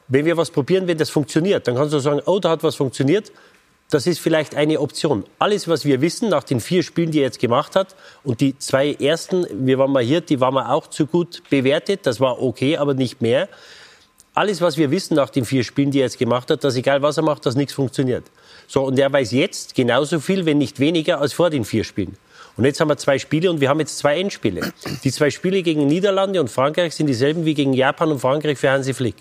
[0.09, 2.75] Wenn wir was probieren, wenn das funktioniert, dann kannst du sagen, oh, da hat was
[2.75, 3.31] funktioniert.
[3.89, 5.23] Das ist vielleicht eine Option.
[5.39, 7.95] Alles, was wir wissen nach den vier Spielen, die er jetzt gemacht hat,
[8.25, 12.01] und die zwei ersten, wir waren mal hier, die waren wir auch zu gut bewertet.
[12.03, 13.47] Das war okay, aber nicht mehr.
[14.37, 17.01] alles, was wir wissen nach den vier Spielen, die er jetzt gemacht hat, dass egal
[17.01, 18.23] was er macht, dass nichts funktioniert.
[18.67, 22.17] So, und er weiß jetzt genauso viel, wenn nicht weniger, als vor den vier Spielen.
[22.57, 24.73] Und jetzt haben wir zwei Spiele und wir haben jetzt zwei Endspiele.
[25.03, 28.71] Die zwei Spiele gegen Niederlande und Frankreich sind dieselben wie gegen Japan und Frankreich für
[28.71, 29.15] Hansi Flick.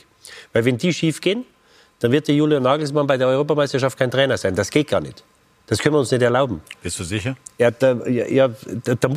[0.52, 1.44] Weil wenn die schief gehen,
[2.00, 4.54] dann wird der Julian Nagelsmann bei der Europameisterschaft kein Trainer sein.
[4.54, 5.22] Das geht gar nicht.
[5.66, 6.62] Das können wir uns nicht erlauben.
[6.82, 7.36] Bist du sicher?
[7.58, 8.48] Ja, da, ja,
[8.84, 9.08] da, da,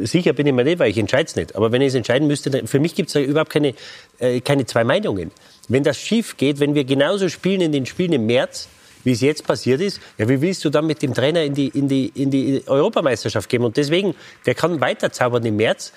[0.00, 1.56] sicher bin ich mir nicht, weil ich entscheide es nicht.
[1.56, 3.74] Aber wenn ich es entscheiden müsste, dann, für mich gibt es ja überhaupt keine,
[4.18, 5.30] äh, keine zwei Meinungen.
[5.68, 8.68] Wenn das schief geht, wenn wir genauso spielen in den Spielen im März,
[9.08, 11.68] wie es jetzt passiert ist, ja, wie willst du dann mit dem Trainer in die,
[11.68, 13.64] in die, in die Europameisterschaft gehen?
[13.64, 14.14] Und deswegen,
[14.44, 15.94] der kann weiterzaubern im März.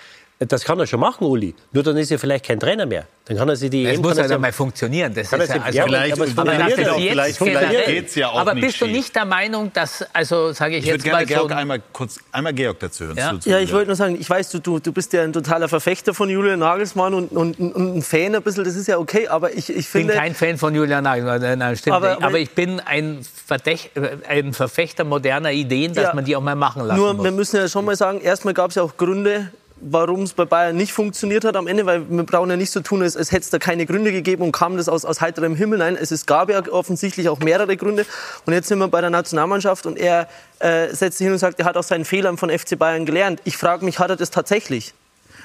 [0.48, 1.54] Das kann er schon machen, Uli.
[1.72, 3.06] Nur dann ist er vielleicht kein Trainer mehr.
[3.26, 5.14] Dann kann er sich die Das EM muss ja er mal funktionieren.
[5.14, 8.30] Das Kann ist ja, sich- ja, vielleicht- aber, vielleicht- das vielleicht- jetzt vielleicht geht's ja
[8.30, 8.96] auch aber nicht bist du schief.
[8.96, 11.82] nicht der Meinung, dass, also sage ich, Ich würde jetzt gerne mal Georg so einmal
[11.94, 13.18] kurz, einmal Georg dazu hören.
[13.18, 13.30] Ja.
[13.34, 15.32] zu- zu- Ja, ich wollte nur sagen, ich weiß, du, du, du bist ja ein
[15.32, 18.98] totaler Verfechter von Julian Nagelsmann und, und, und ein Fan ein bisschen, das ist ja
[18.98, 20.14] okay, aber ich, ich Ich bin finde...
[20.16, 22.24] kein Fan von Julian Nagelsmann, nein, nein, stimmt Aber- nicht.
[22.24, 26.14] aber- ich bin ein, Verdächt, äh, ein Verfechter moderner Ideen, dass Ja.
[26.16, 27.24] man die auch mal machen lassen Nur, muss.
[27.24, 29.52] wir müssen ja schon mal sagen, erstmal gab es ja auch Gründe,
[29.82, 32.80] warum es bei Bayern nicht funktioniert hat am Ende, weil wir brauchen ja nicht so
[32.82, 35.56] tun, als, als hätte es da keine Gründe gegeben und kam das aus, aus heiterem
[35.56, 35.80] Himmel.
[35.80, 38.06] Nein, es, es gab ja offensichtlich auch mehrere Gründe.
[38.46, 40.28] Und jetzt sind wir bei der Nationalmannschaft und er
[40.60, 43.42] äh, setzt sich hin und sagt, er hat aus seinen Fehlern von FC Bayern gelernt.
[43.44, 44.94] Ich frage mich, hat er das tatsächlich?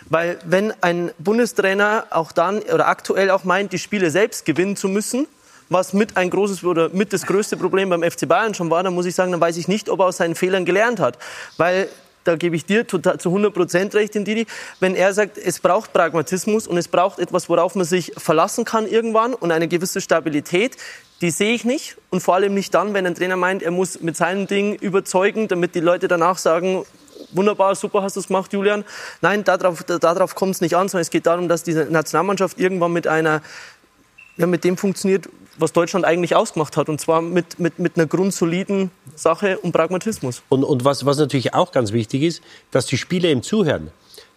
[0.08, 4.88] Weil wenn ein Bundestrainer auch dann oder aktuell auch meint, die Spiele selbst gewinnen zu
[4.88, 5.26] müssen,
[5.68, 8.94] was mit ein großes oder mit das größte Problem beim FC Bayern schon war, dann
[8.94, 11.18] muss ich sagen, dann weiß ich nicht, ob er aus seinen Fehlern gelernt hat.
[11.56, 11.88] Weil
[12.26, 14.46] da gebe ich dir total, zu 100 Prozent recht, Didi,
[14.80, 18.86] wenn er sagt, es braucht Pragmatismus und es braucht etwas, worauf man sich verlassen kann
[18.86, 20.76] irgendwann und eine gewisse Stabilität,
[21.20, 21.96] die sehe ich nicht.
[22.10, 25.48] Und vor allem nicht dann, wenn ein Trainer meint, er muss mit seinem Ding überzeugen,
[25.48, 26.84] damit die Leute danach sagen,
[27.32, 28.84] wunderbar, super hast du es gemacht, Julian.
[29.20, 32.92] Nein, darauf, darauf kommt es nicht an, sondern es geht darum, dass diese Nationalmannschaft irgendwann
[32.92, 33.42] mit einer,
[34.36, 35.28] ja, mit dem funktioniert,
[35.58, 36.88] was Deutschland eigentlich ausgemacht hat.
[36.88, 40.42] Und zwar mit, mit, mit einer grundsoliden Sache und Pragmatismus.
[40.48, 43.90] Und, und was, was natürlich auch ganz wichtig ist, dass die Spieler ihm zuhören.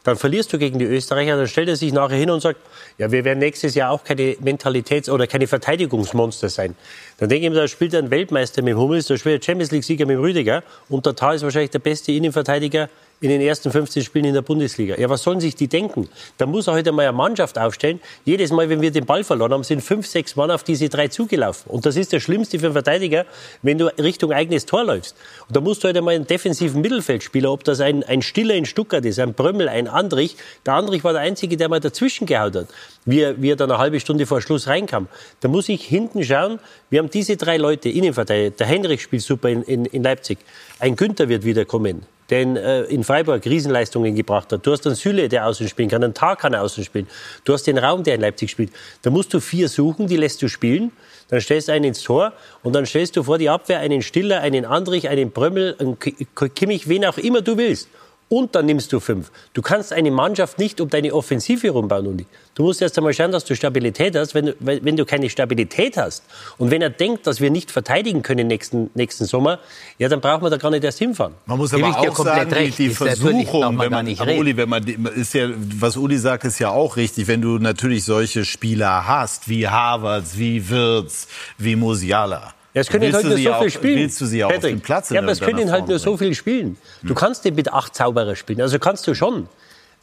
[0.03, 2.59] Dann verlierst du gegen die Österreicher, dann stellt er sich nachher hin und sagt,
[2.97, 6.75] ja, wir werden nächstes Jahr auch keine Mentalitäts- oder keine Verteidigungsmonster sein.
[7.17, 10.05] Dann denke ich mir, da spielt ein Weltmeister mit Hummels, da spielt ein Champions League-Sieger
[10.05, 12.89] mit Rüdiger und der Tal ist wahrscheinlich der beste Innenverteidiger
[13.21, 14.95] in den ersten 15 Spielen in der Bundesliga.
[14.97, 16.07] Ja, was sollen sich die denken?
[16.37, 17.99] Da muss er heute mal eine Mannschaft aufstellen.
[18.23, 21.09] Jedes Mal, wenn wir den Ball verloren haben, sind fünf, sechs Mann auf diese drei
[21.09, 21.69] zugelaufen.
[21.69, 23.25] Und das ist das Schlimmste für einen Verteidiger,
[23.61, 25.15] wenn du Richtung eigenes Tor läufst.
[25.47, 28.65] Und da musst du heute mal einen defensiven Mittelfeldspieler, ob das ein, ein Stiller in
[28.65, 30.37] Stuttgart ist, ein Brömmel, ein Andrich.
[30.65, 32.67] Der Andrich war der Einzige, der mal dazwischen gehaut hat,
[33.05, 35.09] wie er, wie er dann eine halbe Stunde vor Schluss reinkam.
[35.41, 36.59] Da muss ich hinten schauen,
[36.89, 38.51] wir haben diese drei Leute, Innenverteidiger.
[38.51, 40.37] Der Henrich spielt super in, in, in Leipzig.
[40.79, 44.65] Ein Günther wird wiederkommen der in, äh, in Freiburg Riesenleistungen gebracht hat.
[44.65, 47.07] Du hast einen Süle, der außen spielen kann, einen Tag kann er außen spielen.
[47.43, 48.71] Du hast den Raum, der in Leipzig spielt.
[49.01, 50.91] Da musst du vier suchen, die lässt du spielen.
[51.29, 52.33] Dann stellst du einen ins Tor
[52.63, 56.89] und dann stellst du vor die Abwehr einen Stiller, einen Andrich, einen Brömmel, einen Kimmich,
[56.89, 57.87] wen auch immer du willst.
[58.29, 59.31] Und dann nimmst du fünf.
[59.53, 62.27] Du kannst eine Mannschaft nicht um deine Offensive rumbauen, Uli.
[62.53, 64.35] Du musst erst einmal schauen, dass du Stabilität hast.
[64.35, 66.23] Wenn du, wenn du keine Stabilität hast
[66.59, 69.59] und wenn er denkt, dass wir nicht verteidigen können nächsten, nächsten Sommer,
[69.97, 71.33] ja, dann brauchen wir da gar nicht erst hinfahren.
[71.47, 72.77] Man muss Gebe aber auch sagen, recht.
[72.77, 74.35] die, Versuchung, wenn gar man, nicht aber.
[74.35, 74.83] Uli, wenn man,
[75.15, 75.49] ist ja,
[75.79, 77.27] was Uli sagt, ist ja auch richtig.
[77.27, 81.27] Wenn du natürlich solche Spieler hast, wie Havertz, wie Wirtz,
[81.57, 82.53] wie Musiala.
[82.73, 83.99] Ja, es können willst halt nur so auch, viel spielen.
[83.99, 86.35] Willst du sie auch auf den Platz Ja, aber es können halt nur so viel
[86.35, 86.77] spielen.
[87.03, 89.47] Du kannst den mit acht Zauberer spielen, also kannst du schon.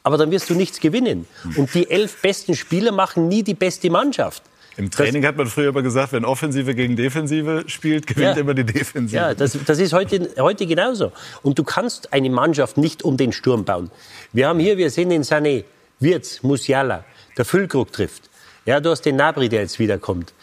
[0.02, 1.26] Aber dann wirst du nichts gewinnen.
[1.56, 4.42] Und die elf besten Spieler machen nie die beste Mannschaft.
[4.76, 8.40] Im Training hat man früher immer gesagt, wenn Offensive gegen Defensive spielt, gewinnt Ja.
[8.40, 9.16] immer die Defensive.
[9.16, 11.12] Ja, das, das ist heute, heute genauso.
[11.42, 13.90] Und du kannst eine Mannschaft nicht um den Sturm bauen.
[14.32, 15.64] Wir haben hier, wir sehen den Sané,
[15.98, 17.04] Wirtz, Musiala,
[17.38, 18.28] der Füllkrug trifft.
[18.66, 20.34] Ja, du hast den Nabri, der jetzt wiederkommt.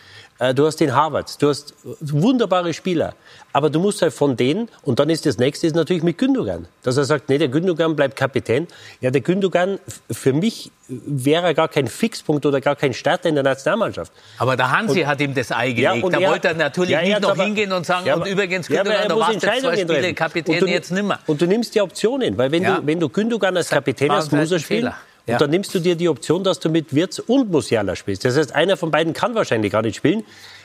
[0.44, 3.14] Äh, Du hast den Harvard, du hast wunderbare Spieler.
[3.54, 6.66] Aber du musst halt von denen, und dann ist das nächste ist natürlich mit Gündogan.
[6.82, 8.68] Dass er sagt, nee, der Gündogan bleibt Kapitän.
[9.00, 9.80] Ja, der Gündogan,
[10.12, 14.12] für mich wäre er gar kein Fixpunkt oder gar kein Starter in der Nationalmannschaft.
[14.40, 16.06] Aber der Hansi Und- hat ihm das Ei Ja, gelegt.
[16.06, 18.22] und da er- wollte er natürlich Ja, nicht noch aber- hingehen und sagen, Ja, und
[18.24, 20.16] aber- übrigens, Ja, aber Gündogan, er du muss warst jetzt zwei Spiele treffen.
[20.16, 21.20] Kapitän, Und du- jetzt nimmer.
[21.28, 22.78] Und du nimmst die Optionen, weil wenn, Ja.
[22.80, 24.80] du, wenn du Gündogan als Kapitän hast, muss er spielen.
[24.82, 24.96] Fehler.
[25.26, 25.36] Ja.
[25.36, 28.26] Und dann nimmst du dir die Option, dass du mit Wirtz und Musiala spielst.
[28.26, 30.24] Das heißt, einer von beiden kann wahrscheinlich gar nicht spielen.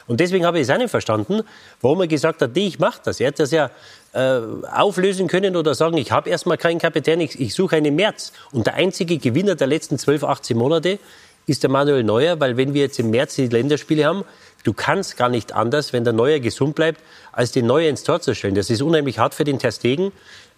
[0.09, 1.43] Und deswegen habe ich es auch nicht verstanden,
[1.80, 3.20] warum er gesagt hat, nee, ich mache das.
[3.20, 3.70] Er hätte das ja
[4.14, 4.40] äh,
[4.72, 8.32] auflösen können oder sagen, ich habe erstmal keinen Kapitän, ich, ich suche einen März.
[8.51, 10.98] Und der einzige Gewinner der letzten 12, 18 Monate
[11.47, 14.24] ist der Manuel Neuer, weil wenn wir jetzt im März die Länderspiele haben,
[14.64, 17.01] du kannst gar nicht anders, wenn der Neuer gesund bleibt,
[17.32, 18.55] als den Neuer ins Tor zu stellen.
[18.55, 20.10] Das ist unheimlich hart für den Ter Stegen.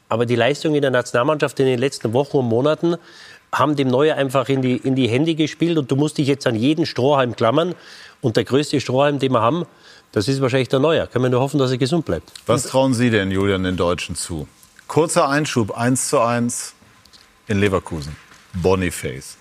[0.09, 2.97] Aber die Leistung in der Nationalmannschaft in den letzten Wochen und Monaten
[3.53, 6.47] haben dem Neuer einfach in die, in die Hände gespielt und du musst dich jetzt
[6.47, 7.75] an jeden Strohhalm klammern.
[8.21, 9.65] Und der größte Strohhalm, den wir haben,
[10.13, 11.07] das ist wahrscheinlich der Neuer.
[11.07, 12.33] Können wir nur hoffen, dass er gesund bleibt.
[12.47, 14.47] Was trauen Sie denn, Julian, den Deutschen zu?
[14.89, 16.75] Kurzer Einschub, 1 zu 1
[17.47, 18.17] in Leverkusen.
[18.55, 19.37] Boniface.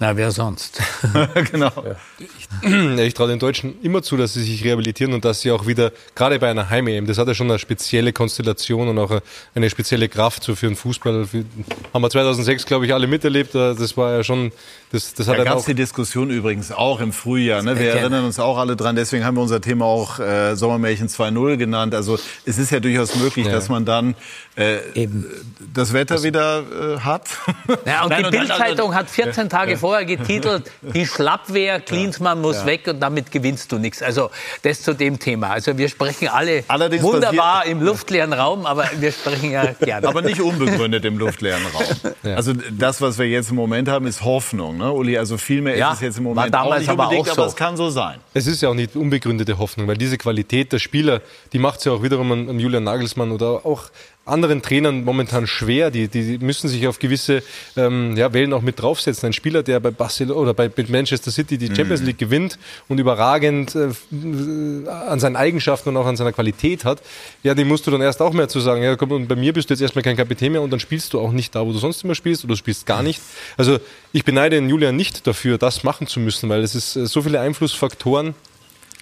[0.00, 0.80] Na, wer sonst?
[1.50, 1.72] genau.
[2.18, 5.66] Ich, ich traue den Deutschen immer zu, dass sie sich rehabilitieren und dass sie auch
[5.66, 9.20] wieder, gerade bei einer Heim-EM, das hat ja schon eine spezielle Konstellation und auch
[9.56, 11.26] eine spezielle Kraft so für den Fußball.
[11.92, 13.56] Haben wir 2006, glaube ich, alle miterlebt.
[13.56, 14.52] Das war ja schon,
[14.90, 17.62] das, das da gab es die Diskussion übrigens auch im Frühjahr.
[17.62, 17.78] Ne?
[17.78, 18.96] Wir erinnern uns auch alle dran.
[18.96, 21.94] Deswegen haben wir unser Thema auch äh, Sommermärchen 2.0 genannt.
[21.94, 23.52] Also es ist ja durchaus möglich, ja.
[23.52, 24.14] dass man dann
[24.56, 24.78] äh,
[25.74, 27.28] das Wetter das wieder äh, hat.
[27.84, 29.76] Ja, und Nein, die Bildzeitung hat 14 Tage ja.
[29.78, 34.02] vorher getitelt, die Schlappwehr, Klinsmann muss weg und damit gewinnst du nichts.
[34.02, 34.30] Also
[34.62, 35.50] das zu dem Thema.
[35.50, 40.08] Also wir sprechen alle Allerdings wunderbar im luftleeren Raum, aber wir sprechen ja gerne.
[40.08, 42.34] Aber nicht unbegründet im luftleeren Raum.
[42.34, 45.18] Also das, was wir jetzt im Moment haben, ist Hoffnung ne, Uli?
[45.18, 47.30] Also viel mehr ja, ist es jetzt im Moment war damals auch nicht aber unbedingt,
[47.30, 47.42] auch so.
[47.42, 48.18] aber es kann so sein.
[48.34, 51.20] Es ist ja auch nicht unbegründete Hoffnung, weil diese Qualität der Spieler,
[51.52, 53.90] die macht es ja auch wiederum an, an Julian Nagelsmann oder auch
[54.28, 55.90] anderen Trainern momentan schwer.
[55.90, 57.42] Die, die müssen sich auf gewisse
[57.76, 59.26] ähm, ja, Wellen auch mit draufsetzen.
[59.26, 62.06] Ein Spieler, der bei Barcelona oder bei Manchester City die Champions mhm.
[62.06, 63.88] League gewinnt und überragend äh,
[64.88, 67.02] an seinen Eigenschaften und auch an seiner Qualität hat,
[67.42, 69.52] ja, den musst du dann erst auch mehr zu sagen, ja, komm, und bei mir
[69.52, 71.72] bist du jetzt erstmal kein Kapitän mehr und dann spielst du auch nicht da, wo
[71.72, 73.20] du sonst immer spielst oder du spielst gar nicht.
[73.56, 73.78] Also
[74.12, 77.22] ich beneide den Julian nicht dafür, das machen zu müssen, weil es ist äh, so
[77.22, 78.34] viele Einflussfaktoren.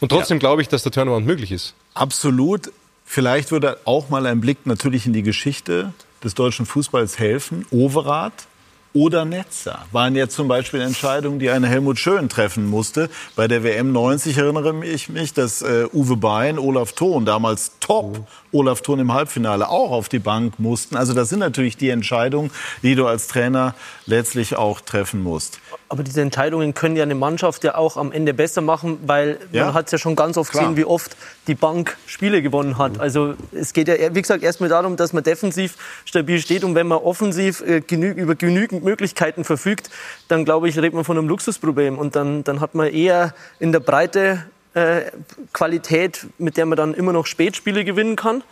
[0.00, 0.40] Und trotzdem ja.
[0.40, 1.74] glaube ich, dass der Turnaround möglich ist.
[1.94, 2.70] Absolut.
[3.06, 7.64] Vielleicht würde auch mal ein Blick natürlich in die Geschichte des deutschen Fußballs helfen.
[7.70, 8.48] Overath
[8.96, 13.10] oder Netzer waren jetzt zum Beispiel Entscheidungen, die eine Helmut Schön treffen musste.
[13.36, 18.20] Bei der WM 90 erinnere ich mich, dass äh, Uwe Bein, Olaf Thon, damals top
[18.20, 18.26] oh.
[18.52, 20.96] Olaf Thon im Halbfinale, auch auf die Bank mussten.
[20.96, 22.50] Also das sind natürlich die Entscheidungen,
[22.82, 23.74] die du als Trainer
[24.06, 25.60] letztlich auch treffen musst.
[25.88, 29.66] Aber diese Entscheidungen können ja eine Mannschaft ja auch am Ende besser machen, weil ja?
[29.66, 30.64] man hat es ja schon ganz oft Klar.
[30.64, 31.16] gesehen, wie oft
[31.46, 32.98] die Bank Spiele gewonnen hat.
[32.98, 36.88] Also es geht ja, wie gesagt, erstmal darum, dass man defensiv stabil steht und wenn
[36.88, 39.90] man offensiv äh, genü über genügend Möglichkeiten verfügt,
[40.28, 43.70] dann glaube ich, redet man von einem Luxusproblem und dann, dann hat man eher in
[43.70, 44.44] der Breite
[44.76, 45.10] äh,
[45.54, 48.44] Qualität, mit der man dann immer noch Spätspiele gewinnen kann.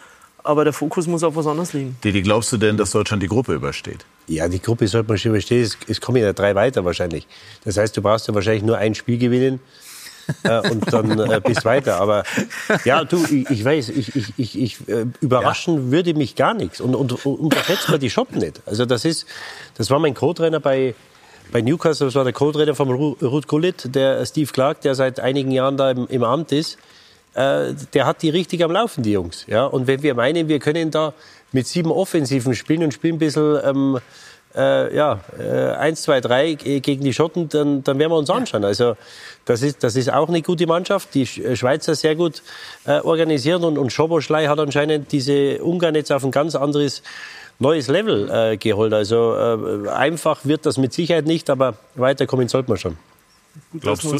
[0.42, 1.96] Aber der Fokus muss auf was anderes liegen.
[2.04, 4.04] Didi, glaubst du denn, dass Deutschland die Gruppe übersteht?
[4.26, 5.62] Ja, die Gruppe sollte man schon überstehen.
[5.62, 7.26] Es, es kommen ja drei weiter wahrscheinlich.
[7.64, 9.60] Das heißt, du brauchst ja wahrscheinlich nur ein Spiel gewinnen.
[10.42, 12.00] äh, und dann äh, bis weiter.
[12.00, 12.24] Aber
[12.84, 15.90] ja, du, ich, ich weiß, ich, ich, ich, ich äh, überraschen ja.
[15.90, 16.80] würde mich gar nichts.
[16.80, 18.62] Und, und, und unterschätzt man die Schotten nicht.
[18.66, 19.26] Also das ist,
[19.76, 20.94] das war mein Co-Trainer bei,
[21.52, 25.50] bei Newcastle, das war der Co-Trainer von Ruth Gullit, der Steve Clark, der seit einigen
[25.50, 26.78] Jahren da im, im Amt ist.
[27.34, 29.44] Äh, der hat die richtig am Laufen, die Jungs.
[29.46, 29.66] Ja?
[29.66, 31.14] Und wenn wir meinen, wir können da
[31.52, 34.00] mit sieben Offensiven spielen und spielen ein bisschen ähm,
[34.54, 38.64] äh, ja, äh, 1, 2, 3 gegen die Schotten, dann, dann werden wir uns anschauen.
[38.64, 38.96] Also
[39.44, 41.14] das ist, das ist auch eine gute Mannschaft.
[41.14, 42.42] Die äh, Schweizer sehr gut
[42.86, 47.02] äh, organisiert und, und Schoboschlei hat anscheinend diese Ungarn jetzt auf ein ganz anderes
[47.64, 48.92] neues Level äh, geholt.
[48.92, 52.96] Also äh, einfach wird das mit Sicherheit nicht, aber weiterkommen sollte man schon.
[53.70, 54.10] Gut, glaubst, du,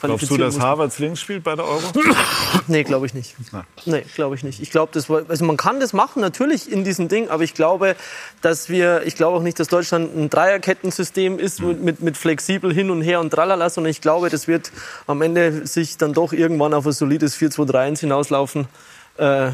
[0.00, 1.82] glaubst du, dass Harvards links spielt bei der Euro?
[2.68, 3.34] nee, glaube ich nicht.
[3.50, 3.64] Na.
[3.86, 4.60] Nee, glaube ich nicht.
[4.60, 7.96] Ich glaube, das also man kann das machen natürlich in diesem Ding, aber ich glaube,
[8.40, 11.82] dass wir, ich glaube auch nicht, dass Deutschland ein Dreierkettensystem ist mhm.
[11.82, 14.70] mit, mit flexibel hin und her und tralala, sondern ich glaube, das wird
[15.08, 18.68] am Ende sich dann doch irgendwann auf ein solides 4-2-3-1 hinauslaufen
[19.16, 19.50] äh,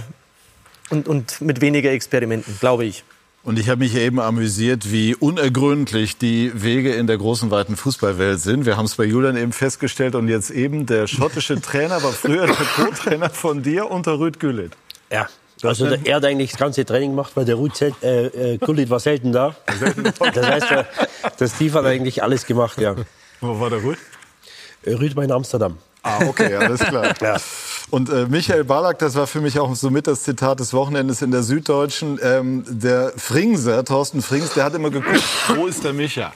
[0.90, 3.04] und, und mit weniger Experimenten, glaube ich.
[3.44, 8.40] Und ich habe mich eben amüsiert, wie unergründlich die Wege in der großen, weiten Fußballwelt
[8.40, 8.64] sind.
[8.64, 12.46] Wir haben es bei Julian eben festgestellt und jetzt eben der schottische Trainer war früher
[12.46, 14.72] der Co-Trainer von dir unter Rüd Güllit.
[15.12, 15.28] Ja.
[15.62, 17.92] Also der, er hat eigentlich das ganze Training gemacht, weil der Rüd äh,
[18.26, 19.54] äh, Gullit war selten da.
[20.34, 20.70] Das heißt,
[21.38, 22.96] der Steve hat eigentlich alles gemacht, ja.
[23.40, 23.98] Wo war der Rüd?
[24.84, 25.78] Äh, Rüd war in Amsterdam.
[26.02, 27.14] Ah, okay, alles klar.
[27.20, 27.36] ja.
[27.90, 31.30] Und äh, Michael Ballack, das war für mich auch somit das Zitat des Wochenendes in
[31.30, 32.18] der Süddeutschen.
[32.22, 35.22] Ähm, der Fringser, Thorsten Frings, der hat immer geguckt,
[35.54, 36.32] wo ist der Micha?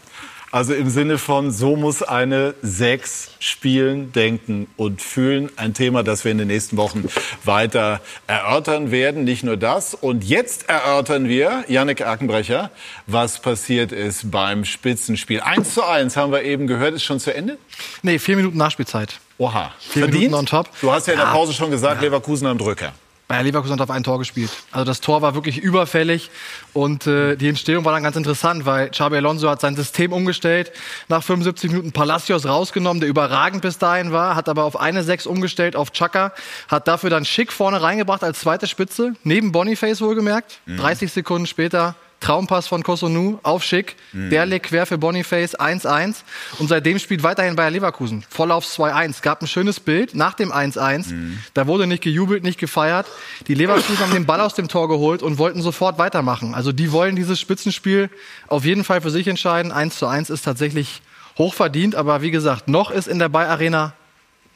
[0.51, 5.51] Also im Sinne von, so muss eine Sechs spielen, denken und fühlen.
[5.57, 7.05] Ein Thema, das wir in den nächsten Wochen
[7.45, 9.25] weiter erörtern werden.
[9.25, 9.95] Nicht nur das.
[9.95, 12.71] Und jetzt erörtern wir, Yannick Erkenbrecher,
[13.07, 15.41] was passiert ist beim Spitzenspiel.
[15.41, 16.95] Eins zu eins haben wir eben gehört.
[16.95, 17.59] Ist schon zu Ende?
[18.03, 19.21] Nee, vier Minuten Nachspielzeit.
[19.37, 19.73] Oha.
[19.79, 20.25] Vier Verdient?
[20.25, 20.69] Minuten on top.
[20.81, 22.93] Du hast ja in der Pause schon gesagt, Leverkusen am Drücker.
[23.29, 24.51] Bayer Leverkusen hat auf ein Tor gespielt.
[24.73, 26.31] Also das Tor war wirklich überfällig
[26.73, 30.73] und äh, die Entstehung war dann ganz interessant, weil Xabi Alonso hat sein System umgestellt,
[31.09, 35.27] nach 75 Minuten Palacios rausgenommen, der überragend bis dahin war, hat aber auf eine Sechs
[35.27, 36.33] umgestellt auf Chaka,
[36.69, 40.61] hat dafür dann Schick vorne reingebracht als zweite Spitze, neben Boniface wohlgemerkt.
[40.65, 40.79] Mhm.
[40.79, 43.97] 30 Sekunden später Traumpass von Kosunu auf Schick.
[44.13, 44.31] Mhm.
[44.31, 46.17] Der legt quer für Boniface 1-1.
[46.59, 48.25] Und seitdem spielt weiterhin Bayer Leverkusen.
[48.29, 49.23] Vorlauf 2-1.
[49.23, 51.13] Gab ein schönes Bild nach dem 1-1.
[51.13, 51.39] Mhm.
[51.55, 53.07] Da wurde nicht gejubelt, nicht gefeiert.
[53.47, 56.55] Die Leverkusen haben den Ball aus dem Tor geholt und wollten sofort weitermachen.
[56.55, 58.11] Also die wollen dieses Spitzenspiel
[58.49, 59.73] auf jeden Fall für sich entscheiden.
[59.73, 61.03] 1-1 ist tatsächlich
[61.39, 61.95] hochverdient.
[61.95, 63.93] Aber wie gesagt, noch ist in der Bayer Arena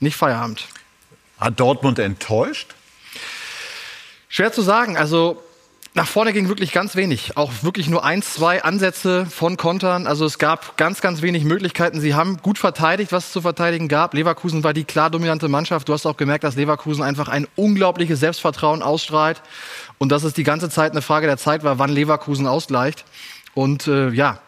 [0.01, 0.67] nicht Feierabend.
[1.39, 2.75] Hat Dortmund enttäuscht?
[4.29, 4.97] Schwer zu sagen.
[4.97, 5.43] Also
[5.94, 7.36] nach vorne ging wirklich ganz wenig.
[7.36, 10.06] Auch wirklich nur ein, zwei Ansätze von Kontern.
[10.06, 12.01] Also es gab ganz, ganz wenig Möglichkeiten.
[12.01, 14.14] Sie haben gut verteidigt, was es zu verteidigen gab.
[14.14, 15.89] Leverkusen war die klar dominante Mannschaft.
[15.89, 19.43] Du hast auch gemerkt, dass Leverkusen einfach ein unglaubliches Selbstvertrauen ausstrahlt.
[19.98, 23.05] Und dass es die ganze Zeit eine Frage der Zeit war, wann Leverkusen ausgleicht.
[23.52, 24.39] Und äh, ja,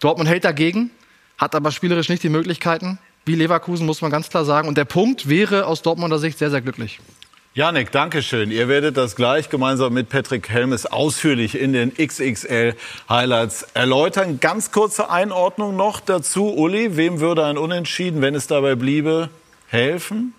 [0.00, 0.90] Dortmund hält dagegen,
[1.38, 2.98] hat aber spielerisch nicht die Möglichkeiten.
[3.24, 4.66] Wie Leverkusen, muss man ganz klar sagen.
[4.66, 6.98] Und der Punkt wäre aus Dortmunder Sicht sehr, sehr glücklich.
[7.54, 8.52] Janik, danke schön.
[8.52, 12.74] Ihr werdet das gleich gemeinsam mit Patrick Helmes ausführlich in den XXL
[13.08, 14.38] Highlights erläutern.
[14.38, 16.54] Ganz kurze Einordnung noch dazu.
[16.54, 19.30] Uli, wem würde ein Unentschieden, wenn es dabei bliebe,
[19.66, 20.34] helfen?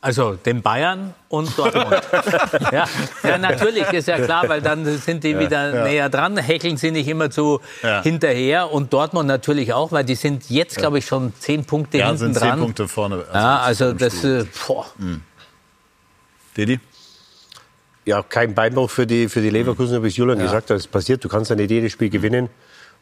[0.00, 2.02] Also den Bayern und Dortmund.
[2.72, 2.86] ja,
[3.22, 5.84] ja, natürlich, ist ja klar, weil dann sind die wieder ja.
[5.84, 8.02] näher dran, hecheln sie nicht immer zu ja.
[8.02, 12.06] hinterher und Dortmund natürlich auch, weil die sind jetzt, glaube ich, schon zehn Punkte ja,
[12.06, 12.50] hinten sind dran.
[12.50, 13.24] Zehn Punkte vorne.
[13.30, 14.86] Also ja, also das, äh, boah.
[14.98, 15.22] Mhm.
[16.56, 16.80] Didi?
[18.04, 20.44] Ja, kein Beinbruch für die, für die Leverkusen, wie es Julian ja.
[20.44, 20.76] gesagt hat.
[20.76, 22.48] Es passiert, du kannst ja nicht jedes Spiel gewinnen.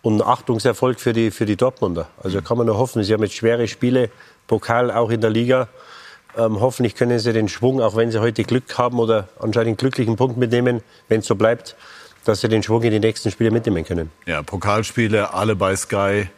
[0.02, 2.08] Und ein Achtungserfolg für die, für die Dortmunder.
[2.22, 3.02] Also kann man nur hoffen.
[3.02, 4.10] Sie haben jetzt schwere Spiele,
[4.46, 5.68] Pokal auch in der Liga.
[6.36, 9.76] Ähm, hoffentlich können sie den Schwung, auch wenn sie heute Glück haben oder anscheinend einen
[9.76, 11.76] glücklichen Punkt mitnehmen, wenn es so bleibt,
[12.24, 14.10] dass sie den Schwung in die nächsten Spiele mitnehmen können.
[14.26, 16.28] Ja, Pokalspiele, alle bei Sky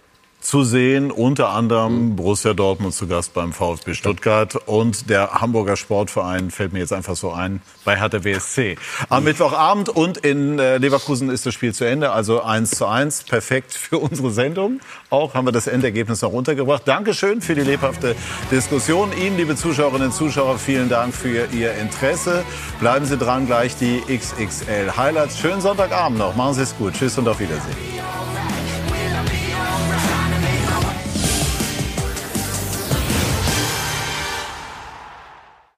[0.43, 2.16] zu sehen, unter anderem.
[2.16, 7.16] Borussia Dortmund zu Gast beim VfB Stuttgart und der Hamburger Sportverein fällt mir jetzt einfach
[7.16, 8.77] so ein bei Hertha BSC.
[9.09, 13.24] Am Mittwochabend und in äh, Leverkusen ist das Spiel zu Ende, also 1 zu 1,
[13.24, 14.81] perfekt für unsere Sendung.
[15.10, 16.82] Auch haben wir das Endergebnis noch runtergebracht.
[16.86, 18.16] Dankeschön für die lebhafte
[18.51, 19.10] Diskussion.
[19.16, 22.44] Ihnen, liebe Zuschauerinnen und Zuschauer, vielen Dank für Ihr Interesse.
[22.81, 25.39] Bleiben Sie dran, gleich die XXL Highlights.
[25.39, 26.35] Schönen Sonntagabend noch.
[26.35, 26.94] Machen Sie es gut.
[26.94, 28.22] Tschüss und auf Wiedersehen.